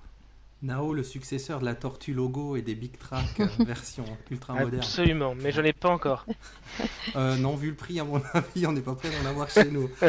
Nao, 0.63 0.91
le 0.93 1.03
successeur 1.03 1.59
de 1.59 1.65
la 1.65 1.75
Tortue 1.75 2.13
Logo 2.15 2.55
et 2.55 2.63
des 2.63 2.73
Big 2.73 2.97
Track 2.97 3.39
version 3.59 4.05
ultra 4.31 4.53
moderne. 4.55 4.77
Absolument, 4.81 5.35
mais 5.35 5.51
je 5.51 5.61
n'ai 5.61 5.73
pas 5.73 5.89
encore. 5.89 6.25
Euh, 7.15 7.35
non, 7.37 7.55
vu 7.55 7.69
le 7.69 7.75
prix, 7.75 7.99
à 7.99 8.03
mon 8.03 8.19
avis, 8.33 8.65
on 8.65 8.71
n'est 8.71 8.81
pas 8.81 8.95
prêt 8.95 9.09
d'en 9.11 9.29
avoir 9.29 9.49
chez 9.49 9.69
nous. 9.69 9.89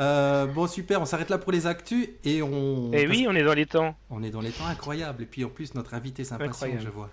Euh, 0.00 0.46
bon, 0.46 0.66
super, 0.66 1.02
on 1.02 1.04
s'arrête 1.04 1.28
là 1.28 1.36
pour 1.36 1.52
les 1.52 1.66
actus 1.66 2.08
et 2.24 2.42
on. 2.42 2.90
Et 2.92 3.02
Eh 3.02 3.08
oui, 3.08 3.26
on 3.28 3.34
est 3.34 3.42
dans 3.42 3.52
les 3.52 3.66
temps. 3.66 3.94
On 4.08 4.22
est 4.22 4.30
dans 4.30 4.40
les 4.40 4.50
temps 4.50 4.66
incroyables. 4.66 5.22
Et 5.22 5.26
puis 5.26 5.44
en 5.44 5.50
plus, 5.50 5.74
notre 5.74 5.94
invité 5.94 6.24
s'impatiente, 6.24 6.80
je 6.80 6.88
vois. 6.88 7.10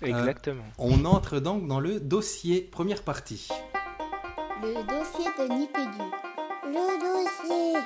Exactement. 0.00 0.64
On 0.78 1.04
entre 1.04 1.40
donc 1.40 1.66
dans 1.66 1.80
le 1.80 2.00
dossier, 2.00 2.62
première 2.62 3.02
partie. 3.02 3.48
Le 4.62 4.74
dossier 4.74 5.26
de 5.38 5.52
Nipédu. 5.52 6.02
Le 6.64 7.00
dossier. 7.00 7.80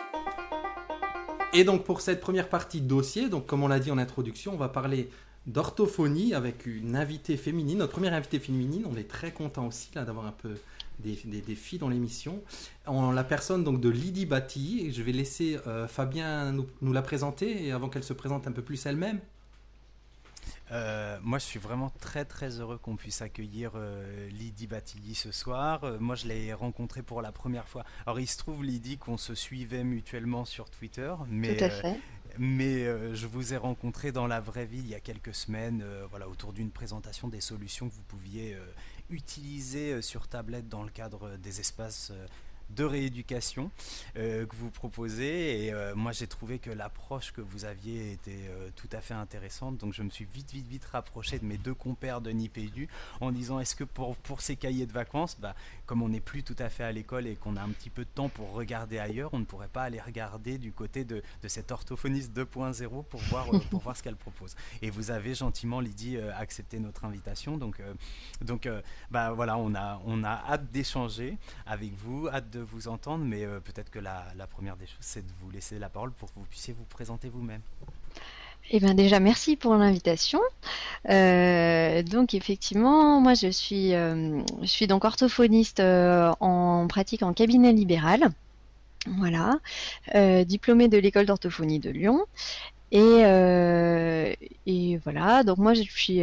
Et 1.52 1.64
donc 1.64 1.84
pour 1.84 2.00
cette 2.00 2.20
première 2.20 2.48
partie 2.48 2.80
de 2.80 2.86
dossier, 2.86 3.28
donc 3.28 3.46
comme 3.46 3.62
on 3.64 3.68
l'a 3.68 3.80
dit 3.80 3.90
en 3.90 3.98
introduction, 3.98 4.52
on 4.54 4.58
va 4.58 4.68
parler 4.68 5.10
d'orthophonie 5.46 6.34
avec 6.34 6.66
une 6.66 6.96
invitée 6.96 7.36
féminine, 7.36 7.78
notre 7.78 7.92
première 7.92 8.14
invitée 8.14 8.38
féminine. 8.38 8.84
On 8.90 8.96
est 8.96 9.08
très 9.08 9.32
content 9.32 9.66
aussi 9.66 9.88
là 9.94 10.04
d'avoir 10.04 10.26
un 10.26 10.32
peu 10.32 10.54
des, 11.00 11.16
des, 11.40 11.54
filles 11.54 11.78
dans 11.78 11.88
l'émission. 11.88 12.42
En 12.86 13.12
la 13.12 13.24
personne 13.24 13.64
donc 13.64 13.80
de 13.80 13.88
Lydie 13.88 14.26
Batty, 14.26 14.92
je 14.92 15.02
vais 15.02 15.12
laisser 15.12 15.58
euh, 15.66 15.86
Fabien 15.86 16.52
nous, 16.52 16.66
nous, 16.82 16.92
la 16.92 17.02
présenter 17.02 17.66
et 17.66 17.72
avant 17.72 17.88
qu'elle 17.88 18.04
se 18.04 18.12
présente 18.12 18.46
un 18.46 18.52
peu 18.52 18.62
plus 18.62 18.86
elle-même. 18.86 19.20
Euh, 20.72 21.18
moi, 21.22 21.38
je 21.38 21.44
suis 21.44 21.58
vraiment 21.58 21.90
très 22.00 22.24
très 22.24 22.60
heureux 22.60 22.78
qu'on 22.78 22.96
puisse 22.96 23.22
accueillir 23.22 23.72
euh, 23.76 24.28
Lydie 24.30 24.66
Batilly 24.66 25.14
ce 25.14 25.30
soir. 25.30 25.84
Euh, 25.84 25.98
moi, 26.00 26.16
je 26.16 26.26
l'ai 26.26 26.52
rencontrée 26.52 27.02
pour 27.02 27.22
la 27.22 27.30
première 27.30 27.68
fois. 27.68 27.84
Alors, 28.04 28.18
il 28.18 28.26
se 28.26 28.38
trouve, 28.38 28.64
Lydie, 28.64 28.98
qu'on 28.98 29.16
se 29.16 29.34
suivait 29.34 29.84
mutuellement 29.84 30.44
sur 30.44 30.68
Twitter, 30.68 31.14
mais, 31.28 31.56
mais 32.38 32.84
je 33.14 33.26
vous 33.26 33.54
ai 33.54 33.56
rencontré 33.56 34.12
dans 34.12 34.26
la 34.26 34.40
vraie 34.40 34.66
vie 34.66 34.78
il 34.78 34.88
y 34.88 34.94
a 34.94 35.00
quelques 35.00 35.34
semaines, 35.34 35.84
voilà, 36.10 36.28
autour 36.28 36.52
d'une 36.52 36.70
présentation 36.70 37.28
des 37.28 37.40
solutions 37.40 37.88
que 37.88 37.94
vous 37.94 38.02
pouviez 38.02 38.56
utiliser 39.10 40.02
sur 40.02 40.28
tablette 40.28 40.68
dans 40.68 40.82
le 40.82 40.90
cadre 40.90 41.36
des 41.36 41.60
espaces 41.60 42.12
de 42.70 42.84
rééducation 42.84 43.70
euh, 44.16 44.46
que 44.46 44.56
vous 44.56 44.70
proposez. 44.70 45.66
Et 45.66 45.72
euh, 45.72 45.94
moi, 45.94 46.12
j'ai 46.12 46.26
trouvé 46.26 46.58
que 46.58 46.70
l'approche 46.70 47.32
que 47.32 47.40
vous 47.40 47.64
aviez 47.64 48.12
était 48.12 48.48
euh, 48.48 48.70
tout 48.76 48.88
à 48.92 49.00
fait 49.00 49.14
intéressante. 49.14 49.78
Donc, 49.78 49.92
je 49.92 50.02
me 50.02 50.10
suis 50.10 50.24
vite, 50.24 50.50
vite, 50.50 50.66
vite 50.66 50.84
rapproché 50.84 51.38
de 51.38 51.44
mes 51.44 51.58
deux 51.58 51.74
compères 51.74 52.20
de 52.20 52.30
Nipédu 52.30 52.88
en 53.20 53.30
disant 53.32 53.60
est-ce 53.60 53.76
que 53.76 53.84
pour, 53.84 54.16
pour 54.16 54.40
ces 54.40 54.56
cahiers 54.56 54.86
de 54.86 54.92
vacances, 54.92 55.36
bah, 55.38 55.54
comme 55.86 56.02
on 56.02 56.08
n'est 56.08 56.20
plus 56.20 56.42
tout 56.42 56.56
à 56.58 56.68
fait 56.68 56.84
à 56.84 56.92
l'école 56.92 57.26
et 57.26 57.36
qu'on 57.36 57.56
a 57.56 57.62
un 57.62 57.70
petit 57.70 57.90
peu 57.90 58.04
de 58.04 58.10
temps 58.10 58.28
pour 58.28 58.52
regarder 58.52 58.98
ailleurs, 58.98 59.30
on 59.32 59.38
ne 59.38 59.44
pourrait 59.44 59.68
pas 59.68 59.84
aller 59.84 60.00
regarder 60.00 60.58
du 60.58 60.72
côté 60.72 61.04
de, 61.04 61.22
de 61.42 61.48
cette 61.48 61.70
orthophoniste 61.70 62.36
2.0 62.36 63.04
pour 63.04 63.20
voir, 63.22 63.46
pour 63.70 63.80
voir 63.80 63.96
ce 63.96 64.02
qu'elle 64.02 64.16
propose. 64.16 64.56
Et 64.82 64.90
vous 64.90 65.10
avez 65.10 65.34
gentiment, 65.34 65.80
Lydie, 65.80 66.18
accepté 66.18 66.78
notre 66.78 67.04
invitation. 67.04 67.56
Donc, 67.56 67.80
donc 68.40 68.68
bah, 69.10 69.32
voilà, 69.32 69.56
on 69.56 69.74
a, 69.74 70.00
on 70.04 70.24
a 70.24 70.44
hâte 70.48 70.70
d'échanger 70.70 71.38
avec 71.66 71.92
vous, 71.94 72.28
hâte 72.28 72.50
de 72.50 72.55
de 72.56 72.62
vous 72.62 72.88
entendre, 72.88 73.24
mais 73.24 73.44
euh, 73.44 73.60
peut-être 73.60 73.90
que 73.90 73.98
la, 73.98 74.24
première 74.50 74.76
des 74.76 74.86
choses, 74.86 74.96
c'est 75.00 75.26
de 75.26 75.32
vous 75.40 75.50
laisser 75.50 75.78
la 75.78 75.88
parole 75.88 76.10
pour 76.12 76.32
que 76.32 76.38
vous 76.38 76.46
puissiez 76.46 76.74
vous 76.74 76.84
présenter 76.84 77.28
vous-même. 77.28 77.60
Eh 78.70 78.80
bien 78.80 78.94
déjà 78.94 79.20
merci 79.20 79.54
pour 79.54 79.76
l'invitation. 79.76 80.40
Euh, 81.08 82.02
donc 82.02 82.34
effectivement, 82.34 83.20
moi 83.20 83.34
je 83.34 83.48
suis, 83.48 83.94
euh, 83.94 84.42
je 84.62 84.66
suis 84.66 84.88
donc 84.88 85.04
orthophoniste 85.04 85.80
en 85.80 86.86
pratique 86.88 87.22
en 87.22 87.32
cabinet 87.32 87.72
libéral. 87.72 88.28
Voilà, 89.18 89.60
diplômée 90.44 90.88
de 90.88 90.98
l'école 90.98 91.26
d'orthophonie 91.26 91.78
de 91.78 91.90
Lyon. 91.90 92.24
Et, 92.90 93.22
et, 94.66 94.96
voilà, 95.04 95.44
donc 95.44 95.58
moi 95.58 95.74
je 95.74 95.82
suis 95.82 96.22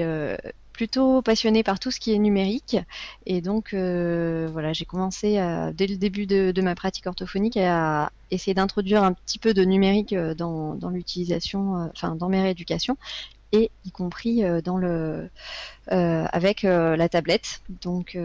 plutôt 0.73 1.21
passionnée 1.21 1.63
par 1.63 1.79
tout 1.79 1.91
ce 1.91 1.99
qui 1.99 2.13
est 2.13 2.17
numérique. 2.17 2.77
Et 3.25 3.41
donc, 3.41 3.73
euh, 3.73 4.49
voilà, 4.51 4.73
j'ai 4.73 4.85
commencé 4.85 5.33
dès 5.73 5.87
le 5.87 5.95
début 5.97 6.25
de, 6.25 6.61
ma 6.61 6.75
pratique 6.75 7.07
orthophonique 7.07 7.57
à 7.57 8.11
essayer 8.33 8.53
d'introduire 8.53 9.03
un 9.03 9.13
petit 9.13 9.39
peu 9.39 9.53
de 9.53 9.63
numérique 9.63 10.13
euh, 10.13 10.33
dans, 10.33 10.89
l'utilisation, 10.89 11.77
euh, 11.77 11.87
enfin, 11.95 12.15
dans 12.15 12.29
mes 12.29 12.41
rééducations 12.41 12.97
et 13.53 13.71
y 13.85 13.91
compris 13.91 14.43
dans 14.63 14.77
le 14.77 15.29
avec 15.87 16.63
la 16.63 17.07
tablette. 17.09 17.61
Donc 17.81 18.17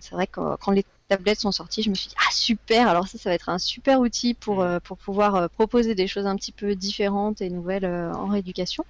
c'est 0.00 0.14
vrai 0.14 0.26
que 0.28 0.56
quand 0.56 0.70
les 0.70 0.84
tablettes 1.08 1.40
sont 1.40 1.52
sorties, 1.52 1.82
je 1.82 1.90
me 1.90 1.94
suis 1.94 2.08
dit 2.08 2.14
ah 2.18 2.32
super, 2.32 2.88
alors 2.88 3.08
ça 3.08 3.18
ça 3.18 3.30
va 3.30 3.34
être 3.34 3.48
un 3.48 3.58
super 3.58 4.00
outil 4.00 4.34
pour 4.34 4.62
mm. 4.62 4.80
pour 4.80 4.98
pouvoir 4.98 5.50
proposer 5.50 5.94
des 5.94 6.06
choses 6.06 6.26
un 6.26 6.36
petit 6.36 6.52
peu 6.52 6.74
différentes 6.74 7.40
et 7.40 7.50
nouvelles 7.50 7.86
en 7.86 8.26
rééducation. 8.26 8.84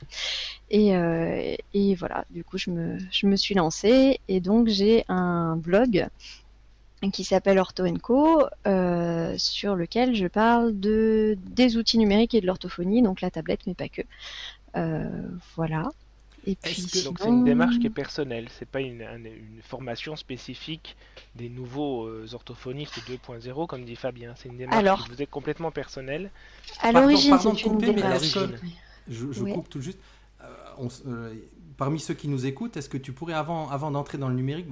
Euh, 0.74 1.54
et, 1.74 1.94
voilà, 1.94 2.24
du 2.30 2.44
coup, 2.44 2.58
je 2.58 2.70
me, 2.70 2.98
je 3.10 3.26
me 3.26 3.36
suis 3.36 3.54
lancée 3.54 4.20
et 4.28 4.40
donc 4.40 4.68
j'ai 4.68 5.04
un 5.08 5.56
blog 5.56 6.08
qui 7.12 7.24
s'appelle 7.24 7.58
Ortho 7.58 7.84
Co, 8.02 8.42
euh, 8.66 9.34
sur 9.38 9.76
lequel 9.76 10.16
je 10.16 10.26
parle 10.26 10.80
de, 10.80 11.38
des 11.50 11.76
outils 11.76 11.98
numériques 11.98 12.34
et 12.34 12.40
de 12.40 12.46
l'orthophonie, 12.46 13.02
donc 13.02 13.20
la 13.20 13.30
tablette, 13.30 13.60
mais 13.66 13.74
pas 13.74 13.88
que. 13.88 14.02
Euh, 14.76 15.28
voilà. 15.56 15.88
Et 16.48 16.54
puis, 16.54 17.02
Donc 17.04 17.18
c'est 17.18 17.28
une 17.28 17.44
démarche 17.44 17.78
qui 17.80 17.88
est 17.88 17.90
personnelle, 17.90 18.46
c'est 18.56 18.68
pas 18.68 18.80
une, 18.80 19.02
une, 19.02 19.60
formation 19.62 20.14
spécifique 20.14 20.96
des 21.34 21.48
nouveaux 21.48 22.08
orthophonistes 22.32 23.00
2.0 23.08 23.66
comme 23.66 23.84
dit 23.84 23.96
Fabien, 23.96 24.34
c'est 24.36 24.48
une 24.48 24.58
démarche 24.58 25.04
qui 25.04 25.10
vous 25.10 25.22
est 25.22 25.26
complètement 25.26 25.72
personnelle? 25.72 26.30
À 26.82 26.92
l'origine, 26.92 27.36
c'est 27.40 27.64
une 27.64 27.78
démarche. 27.78 28.38
je, 29.08 29.32
je 29.32 29.42
coupe 29.42 29.68
tout 29.68 29.80
juste. 29.80 29.98
Euh, 31.06 31.34
parmi 31.76 32.00
ceux 32.00 32.14
qui 32.14 32.28
nous 32.28 32.46
écoutent, 32.46 32.76
est-ce 32.76 32.88
que 32.88 32.96
tu 32.96 33.12
pourrais, 33.12 33.34
avant, 33.34 33.68
avant 33.68 33.90
d'entrer 33.90 34.18
dans 34.18 34.28
le 34.28 34.34
numérique, 34.34 34.66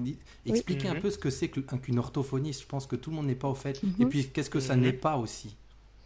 expliquer 0.46 0.88
un 0.88 0.94
mhm. 0.94 1.00
peu 1.00 1.11
ce 1.11 1.18
que 1.18 1.30
c'est 1.30 1.49
qu'une 1.49 1.99
orthophoniste? 1.99 2.62
Je 2.62 2.66
pense 2.66 2.87
que 2.87 2.96
tout 2.96 3.11
le 3.11 3.16
monde 3.16 3.26
n'est 3.26 3.34
pas 3.34 3.49
au 3.49 3.54
fait. 3.54 3.82
Et 3.82 4.04
mhm. 4.04 4.08
puis, 4.08 4.28
qu'est-ce 4.28 4.50
que 4.50 4.61
ça 4.61 4.76
mhm. 4.76 4.82
n'est 4.82 4.92
pas 4.92 5.16
aussi? 5.16 5.56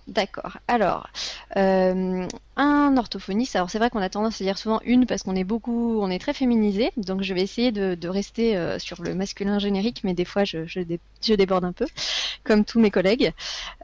D'accord. 0.08 0.56
Alors, 0.68 1.08
euh, 1.56 2.26
un 2.56 2.96
orthophoniste. 2.96 3.54
Alors 3.56 3.70
c'est 3.70 3.78
vrai 3.78 3.90
qu'on 3.90 4.00
a 4.00 4.08
tendance 4.08 4.40
à 4.40 4.44
dire 4.44 4.56
souvent 4.56 4.80
une 4.84 5.04
parce 5.06 5.22
qu'on 5.22 5.36
est 5.36 5.44
beaucoup, 5.44 6.00
on 6.00 6.10
est 6.10 6.18
très 6.18 6.32
féminisé. 6.32 6.90
Donc 6.96 7.22
je 7.22 7.34
vais 7.34 7.42
essayer 7.42 7.72
de, 7.72 8.08
rester 8.08 8.56
euh, 8.56 8.78
sur 8.78 9.02
le 9.02 9.14
masculin 9.14 9.58
générique, 9.58 10.02
mais 10.04 10.14
des 10.14 10.24
fois 10.24 10.44
je, 10.44 11.34
déborde 11.34 11.64
un 11.64 11.72
peu, 11.72 11.86
comme 12.42 12.64
tous 12.64 12.80
mes 12.80 12.90
collègues. 12.90 13.32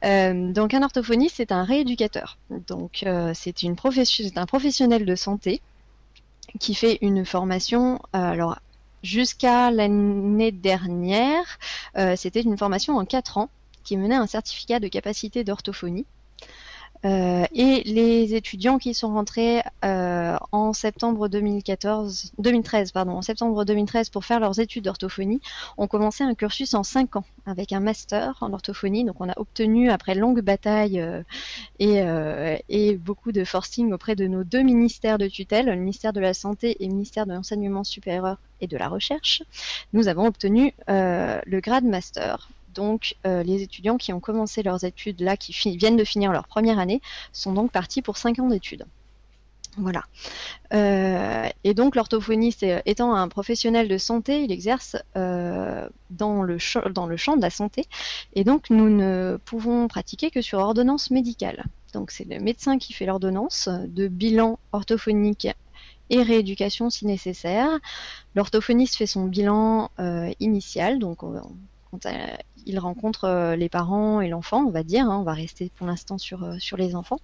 donc 0.02 0.74
un 0.74 0.82
orthophoniste, 0.82 1.36
c'est 1.36 1.52
un 1.52 1.64
rééducateur. 1.64 2.38
Donc 2.68 3.04
c'est 3.34 3.62
une 3.62 3.76
profession, 3.76 4.24
un 4.36 4.46
professionnel 4.46 5.04
de 5.04 5.14
santé 5.14 5.60
qui 6.58 6.74
fait 6.74 6.98
une 7.00 7.24
formation. 7.24 8.00
Euh, 8.14 8.18
alors, 8.18 8.58
jusqu'à 9.02 9.70
l'année 9.70 10.52
dernière, 10.52 11.44
euh, 11.96 12.14
c'était 12.16 12.42
une 12.42 12.56
formation 12.56 12.96
en 12.96 13.04
4 13.04 13.38
ans 13.38 13.50
qui 13.84 13.96
menait 13.96 14.14
un 14.16 14.26
certificat 14.26 14.80
de 14.80 14.88
capacité 14.88 15.44
d'orthophonie. 15.44 16.06
Euh, 17.04 17.44
et 17.52 17.82
les 17.84 18.34
étudiants 18.34 18.78
qui 18.78 18.94
sont 18.94 19.12
rentrés 19.12 19.62
euh, 19.84 20.36
en 20.52 20.72
septembre 20.72 21.28
2014, 21.28 22.32
2013, 22.38 22.92
pardon, 22.92 23.12
en 23.12 23.22
septembre 23.22 23.64
2013 23.66 24.08
pour 24.08 24.24
faire 24.24 24.40
leurs 24.40 24.58
études 24.58 24.84
d'orthophonie, 24.84 25.40
ont 25.76 25.86
commencé 25.86 26.24
un 26.24 26.34
cursus 26.34 26.72
en 26.72 26.82
5 26.82 27.16
ans 27.16 27.24
avec 27.44 27.72
un 27.72 27.80
master 27.80 28.38
en 28.40 28.54
orthophonie. 28.54 29.04
Donc 29.04 29.16
on 29.20 29.28
a 29.28 29.34
obtenu 29.36 29.90
après 29.90 30.14
longue 30.14 30.40
bataille 30.40 30.98
euh, 30.98 31.22
et, 31.78 32.02
et, 32.70 32.96
beaucoup 32.96 33.32
de 33.32 33.44
forcing 33.44 33.92
auprès 33.92 34.16
de 34.16 34.26
nos 34.26 34.44
deux 34.44 34.62
ministères 34.62 35.18
de 35.18 35.28
tutelle, 35.28 35.66
le 35.66 35.76
ministère 35.76 36.14
de 36.14 36.20
la 36.20 36.32
Santé 36.32 36.82
et 36.82 36.86
le 36.86 36.94
ministère 36.94 37.26
de 37.26 37.34
l'Enseignement 37.34 37.84
supérieur 37.84 38.38
et 38.62 38.66
de 38.66 38.78
la 38.78 38.88
Recherche, 38.88 39.42
nous 39.92 40.08
avons 40.08 40.26
obtenu 40.26 40.72
le 40.88 41.60
grade 41.60 41.84
master 41.84 42.48
donc, 42.74 43.16
euh, 43.26 43.42
les 43.42 43.62
étudiants 43.62 43.96
qui 43.96 44.12
ont 44.12 44.20
commencé 44.20 44.62
leurs 44.62 44.84
études 44.84 45.20
là, 45.20 45.36
qui 45.36 45.52
viennent 45.76 45.96
de 45.96 46.04
finir 46.04 46.32
leur 46.32 46.46
première 46.46 46.78
année, 46.78 47.00
sont 47.32 47.52
donc 47.52 47.70
partis 47.70 48.02
pour 48.02 48.16
5 48.16 48.38
ans 48.40 48.48
d'études. 48.48 48.84
Voilà. 49.76 50.04
Euh, 50.72 51.48
et 51.64 51.74
donc 51.74 51.96
l'orthophoniste 51.96 52.64
étant 52.86 53.14
un 53.14 53.26
professionnel 53.26 53.88
de 53.88 53.98
santé, 53.98 54.44
il 54.44 54.52
exerce 54.52 54.96
euh, 55.16 55.88
dans, 56.10 56.42
le 56.42 56.58
dans 56.90 57.06
le 57.06 57.16
champ 57.16 57.36
de 57.36 57.42
la 57.42 57.50
santé. 57.50 57.86
Et 58.34 58.44
donc 58.44 58.70
nous 58.70 58.88
ne 58.88 59.36
pouvons 59.44 59.88
pratiquer 59.88 60.30
que 60.30 60.42
sur 60.42 60.60
ordonnance 60.60 61.10
médicale. 61.10 61.64
Donc 61.92 62.12
c'est 62.12 62.24
le 62.24 62.38
médecin 62.38 62.78
qui 62.78 62.92
fait 62.92 63.06
l'ordonnance 63.06 63.68
de 63.68 64.06
bilan 64.06 64.60
orthophonique 64.70 65.48
et 66.08 66.22
rééducation 66.22 66.88
si 66.88 67.04
nécessaire. 67.04 67.68
L'orthophoniste 68.36 68.94
fait 68.94 69.06
son 69.06 69.24
bilan 69.24 69.90
initial, 70.38 71.00
donc 71.00 71.24
quand 71.94 72.08
il 72.66 72.78
rencontre 72.78 73.24
euh, 73.24 73.56
les 73.56 73.68
parents 73.68 74.20
et 74.20 74.28
l'enfant, 74.28 74.64
on 74.64 74.70
va 74.70 74.82
dire, 74.82 75.08
hein, 75.08 75.18
on 75.20 75.22
va 75.22 75.32
rester 75.32 75.70
pour 75.76 75.86
l'instant 75.86 76.18
sur, 76.18 76.44
euh, 76.44 76.58
sur 76.58 76.76
les 76.76 76.94
enfants. 76.94 77.18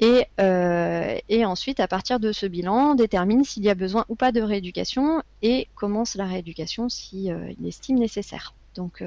Et, 0.00 0.26
euh, 0.40 1.18
ensuite, 1.44 1.80
à 1.80 1.88
partir 1.88 2.20
de 2.20 2.32
ce 2.32 2.46
bilan, 2.46 2.94
détermine 2.94 3.44
s'il 3.44 3.64
y 3.64 3.70
a 3.70 3.74
besoin 3.74 4.04
ou 4.08 4.16
pas 4.16 4.32
de 4.32 4.40
rééducation 4.40 5.22
et 5.42 5.68
commence 5.74 6.16
la 6.16 6.26
rééducation 6.26 6.88
si 6.88 7.26
il 7.26 7.66
estime 7.66 7.98
nécessaire. 7.98 8.54
Donc 8.74 9.04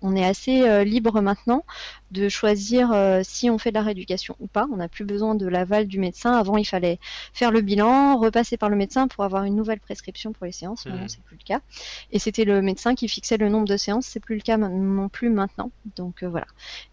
on 0.00 0.16
est 0.16 0.24
assez 0.24 0.62
euh, 0.62 0.84
libre 0.84 1.20
maintenant 1.20 1.64
de 2.10 2.28
choisir 2.28 2.92
euh, 2.92 3.20
si 3.22 3.50
on 3.50 3.58
fait 3.58 3.70
de 3.70 3.74
la 3.74 3.82
rééducation 3.82 4.36
ou 4.40 4.46
pas. 4.46 4.66
On 4.72 4.76
n'a 4.76 4.88
plus 4.88 5.04
besoin 5.04 5.34
de 5.34 5.46
l'aval 5.46 5.86
du 5.86 5.98
médecin. 5.98 6.32
Avant, 6.32 6.56
il 6.56 6.64
fallait 6.64 6.98
faire 7.32 7.50
le 7.50 7.60
bilan, 7.60 8.16
repasser 8.16 8.56
par 8.56 8.68
le 8.68 8.76
médecin 8.76 9.08
pour 9.08 9.24
avoir 9.24 9.44
une 9.44 9.54
nouvelle 9.54 9.80
prescription 9.80 10.32
pour 10.32 10.46
les 10.46 10.52
séances. 10.52 10.86
Maintenant, 10.86 11.04
mmh. 11.04 11.08
c'est 11.08 11.22
plus 11.22 11.36
le 11.36 11.44
cas. 11.44 11.60
Et 12.10 12.18
c'était 12.18 12.44
le 12.44 12.62
médecin 12.62 12.94
qui 12.94 13.08
fixait 13.08 13.36
le 13.36 13.48
nombre 13.48 13.68
de 13.68 13.76
séances. 13.76 14.06
C'est 14.06 14.20
plus 14.20 14.36
le 14.36 14.42
cas 14.42 14.56
non 14.56 15.08
plus 15.08 15.30
maintenant. 15.30 15.70
Donc 15.96 16.22
euh, 16.22 16.28
voilà. 16.28 16.46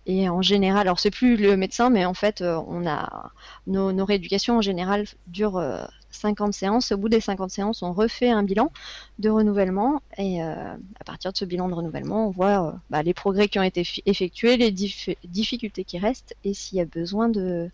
Et 0.06 0.28
en 0.30 0.42
général, 0.42 0.82
alors 0.82 1.00
c'est 1.00 1.12
plus 1.12 1.38
le 1.38 1.56
médecin, 1.56 1.90
mais 1.90 2.06
en 2.06 2.14
fait, 2.14 2.42
on 2.42 2.88
a 2.88 3.32
nos, 3.68 3.92
nos 3.92 4.06
rééducations 4.06 4.58
en 4.58 4.62
général 4.62 5.06
durent 5.28 5.88
50 6.12 6.54
séances. 6.54 6.92
Au 6.92 6.98
bout 6.98 7.10
des 7.10 7.20
50 7.20 7.50
séances, 7.50 7.84
on 7.84 7.94
refait 7.94 8.30
un 8.30 8.44
bilan 8.44 8.72
de 9.20 9.30
renouvellement 9.30 10.02
et 10.18 10.42
à 10.42 10.78
partir 11.06 11.32
de 11.32 11.38
ce 11.38 11.46
bilan 11.46 11.70
de 11.70 11.74
renouvellement, 11.74 12.28
on 12.28 12.32
voit 12.32 12.76
bah, 12.90 13.04
les 13.04 13.14
progrès 13.14 13.48
qui 13.48 13.60
ont 13.60 13.64
été 13.64 13.88
effectués, 14.06 14.58
les 14.58 14.72
difficultés 14.72 15.84
qui 15.84 16.00
restent 16.00 16.36
et 16.44 16.54
s'il 16.54 16.78
y 16.78 16.82
a 16.82 16.86
besoin 16.86 17.30
de, 17.30 17.70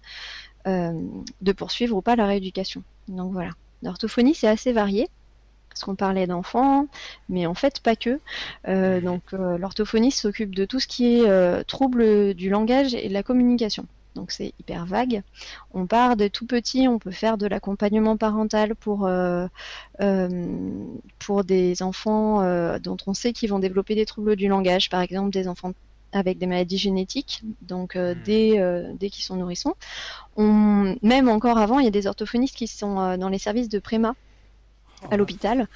de 0.65 1.51
poursuivre 1.51 1.95
ou 1.95 2.01
pas 2.01 2.15
la 2.15 2.25
rééducation. 2.25 2.83
Donc 3.07 3.31
voilà. 3.33 3.51
L'orthophonie, 3.83 4.33
c'est 4.33 4.47
assez 4.47 4.71
varié 4.71 5.09
parce 5.75 5.83
qu'on 5.83 5.95
parlait 5.95 6.25
d'enfants, 6.25 6.87
mais 7.27 7.45
en 7.45 7.53
fait 7.53 7.81
pas 7.81 7.97
que. 7.97 8.21
Euh, 8.69 9.01
donc 9.01 9.21
euh, 9.33 9.57
l'orthophoniste 9.57 10.21
s'occupe 10.21 10.55
de 10.55 10.63
tout 10.63 10.79
ce 10.79 10.87
qui 10.87 11.17
est 11.17 11.29
euh, 11.29 11.63
trouble 11.63 12.33
du 12.33 12.49
langage 12.49 12.93
et 12.95 13.09
de 13.09 13.13
la 13.13 13.23
communication. 13.23 13.85
Donc 14.15 14.31
c'est 14.31 14.53
hyper 14.59 14.85
vague. 14.85 15.21
On 15.73 15.85
part 15.87 16.15
de 16.15 16.27
tout 16.27 16.45
petit, 16.45 16.87
on 16.87 16.99
peut 16.99 17.11
faire 17.11 17.37
de 17.37 17.47
l'accompagnement 17.47 18.17
parental 18.17 18.75
pour, 18.75 19.09
pour 21.19 21.43
des 21.43 21.83
enfants 21.83 22.79
dont 22.79 22.97
on 23.05 23.13
sait 23.13 23.33
qu'ils 23.33 23.49
vont 23.49 23.59
développer 23.59 23.95
des 23.95 24.05
troubles 24.05 24.35
du 24.35 24.47
langage, 24.47 24.89
par 24.89 25.01
exemple 25.01 25.31
des 25.31 25.47
enfants 25.47 25.73
avec 26.13 26.37
des 26.37 26.47
maladies 26.47 26.77
génétiques, 26.77 27.41
donc 27.61 27.95
hmm. 27.95 28.13
dès, 28.23 28.93
dès 28.97 29.09
qu'ils 29.09 29.25
sont 29.25 29.35
nourrissons. 29.35 29.75
On, 30.37 30.95
même 31.01 31.27
encore 31.27 31.57
avant, 31.57 31.79
il 31.79 31.85
y 31.85 31.89
a 31.89 31.91
des 31.91 32.07
orthophonistes 32.07 32.55
qui 32.55 32.67
sont 32.67 33.17
dans 33.17 33.29
les 33.29 33.39
services 33.39 33.69
de 33.69 33.79
préma 33.79 34.15
à 35.11 35.17
l'hôpital, 35.17 35.67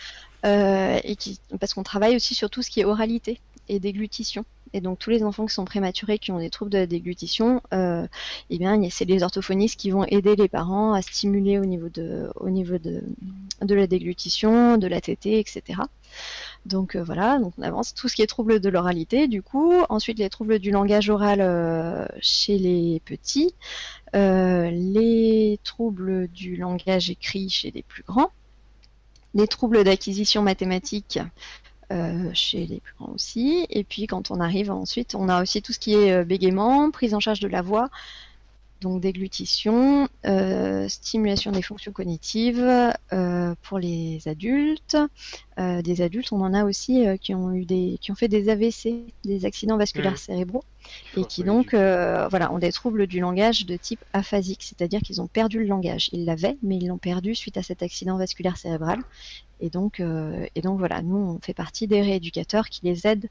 euh, 0.45 0.99
et 1.03 1.15
qui, 1.15 1.39
parce 1.59 1.73
qu'on 1.73 1.83
travaille 1.83 2.15
aussi 2.15 2.35
sur 2.35 2.49
tout 2.49 2.61
ce 2.61 2.69
qui 2.69 2.79
est 2.79 2.85
oralité 2.85 3.41
et 3.67 3.79
déglutition. 3.79 4.45
Et 4.73 4.81
donc 4.81 4.99
tous 4.99 5.09
les 5.09 5.23
enfants 5.23 5.45
qui 5.45 5.53
sont 5.53 5.65
prématurés, 5.65 6.19
qui 6.19 6.31
ont 6.31 6.39
des 6.39 6.49
troubles 6.49 6.71
de 6.71 6.77
la 6.77 6.85
déglutition, 6.85 7.61
euh, 7.73 8.07
eh 8.49 8.57
bien 8.57 8.79
c'est 8.89 9.05
les 9.05 9.23
orthophonistes 9.23 9.79
qui 9.79 9.91
vont 9.91 10.05
aider 10.05 10.35
les 10.35 10.47
parents 10.47 10.93
à 10.93 11.01
stimuler 11.01 11.59
au 11.59 11.65
niveau 11.65 11.89
de, 11.89 12.29
au 12.35 12.49
niveau 12.49 12.77
de, 12.77 13.03
de 13.61 13.75
la 13.75 13.87
déglutition, 13.87 14.77
de 14.77 14.87
la 14.87 15.01
tétée, 15.01 15.39
etc. 15.39 15.81
Donc 16.65 16.95
euh, 16.95 17.03
voilà, 17.03 17.39
donc 17.39 17.53
on 17.57 17.63
avance. 17.63 17.93
Tout 17.93 18.07
ce 18.07 18.15
qui 18.15 18.21
est 18.21 18.27
troubles 18.27 18.59
de 18.59 18.69
l'oralité, 18.69 19.27
du 19.27 19.41
coup, 19.41 19.73
ensuite 19.89 20.19
les 20.19 20.29
troubles 20.29 20.59
du 20.59 20.71
langage 20.71 21.09
oral 21.09 21.39
euh, 21.41 22.05
chez 22.21 22.57
les 22.57 23.01
petits, 23.05 23.53
les 24.13 25.59
troubles 25.63 26.27
du 26.27 26.55
langage 26.57 27.09
écrit 27.09 27.49
chez 27.49 27.71
les 27.71 27.83
plus 27.83 28.03
grands, 28.03 28.31
les 29.33 29.47
troubles 29.47 29.83
d'acquisition 29.83 30.41
mathématique 30.41 31.19
euh, 31.91 32.29
chez 32.33 32.65
les 32.65 32.79
plus 32.79 32.93
grands 32.99 33.11
aussi. 33.13 33.65
Et 33.69 33.83
puis 33.83 34.07
quand 34.07 34.31
on 34.31 34.39
arrive 34.39 34.71
ensuite, 34.71 35.15
on 35.15 35.29
a 35.29 35.41
aussi 35.41 35.61
tout 35.61 35.73
ce 35.73 35.79
qui 35.79 35.95
est 35.95 36.11
euh, 36.11 36.23
bégaiement, 36.23 36.91
prise 36.91 37.13
en 37.13 37.19
charge 37.19 37.39
de 37.39 37.47
la 37.47 37.61
voix, 37.61 37.89
donc 38.81 39.01
déglutition, 39.01 40.07
euh, 40.25 40.87
stimulation 40.87 41.51
des 41.51 41.61
fonctions 41.61 41.91
cognitives 41.91 42.65
euh, 43.13 43.55
pour 43.63 43.77
les 43.77 44.21
adultes. 44.27 44.97
Euh, 45.59 45.81
des 45.81 46.01
adultes, 46.01 46.31
on 46.31 46.41
en 46.41 46.53
a 46.53 46.63
aussi 46.63 47.05
qui 47.21 47.35
ont 47.35 47.51
eu 47.53 47.65
des, 47.65 47.97
qui 47.99 48.11
ont 48.11 48.15
fait 48.15 48.29
des 48.29 48.47
AVC, 48.49 49.03
des 49.25 49.45
accidents 49.45 49.77
vasculaires 49.77 50.13
mmh. 50.13 50.17
cérébraux, 50.17 50.63
et 51.17 51.25
qui 51.25 51.43
donc, 51.43 51.73
voilà, 51.73 52.51
ont 52.53 52.59
des 52.59 52.71
troubles 52.71 53.07
du 53.07 53.19
langage 53.19 53.65
de 53.65 53.75
type 53.75 54.03
aphasique, 54.13 54.63
c'est-à-dire 54.63 55.01
qu'ils 55.01 55.21
ont 55.21 55.27
perdu 55.27 55.59
le 55.59 55.65
langage. 55.65 56.09
Ils 56.13 56.25
l'avaient, 56.25 56.57
mais 56.63 56.77
ils 56.77 56.87
l'ont 56.87 56.97
perdu 56.97 57.35
suite 57.35 57.57
à 57.57 57.63
cet 57.63 57.83
accident 57.83 58.17
vasculaire 58.17 58.57
cérébral. 58.57 59.01
Et 59.59 59.69
donc, 59.69 59.99
et 59.99 60.61
donc 60.61 60.79
voilà, 60.79 61.01
nous, 61.01 61.17
on 61.17 61.39
fait 61.39 61.53
partie 61.53 61.87
des 61.87 62.01
rééducateurs 62.01 62.69
qui 62.69 62.79
les 62.83 63.05
aident 63.05 63.29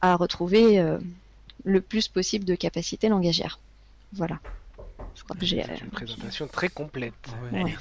à 0.00 0.16
retrouver 0.16 0.84
le 1.64 1.80
plus 1.80 2.08
possible 2.08 2.44
de 2.44 2.56
capacité 2.56 3.08
langagière. 3.08 3.60
Voilà. 4.12 4.40
Je 5.14 5.24
crois 5.24 5.36
que 5.36 5.46
j'ai 5.46 5.60
une 5.60 5.90
présentation 5.90 6.46
très 6.48 6.68
complète. 6.68 7.14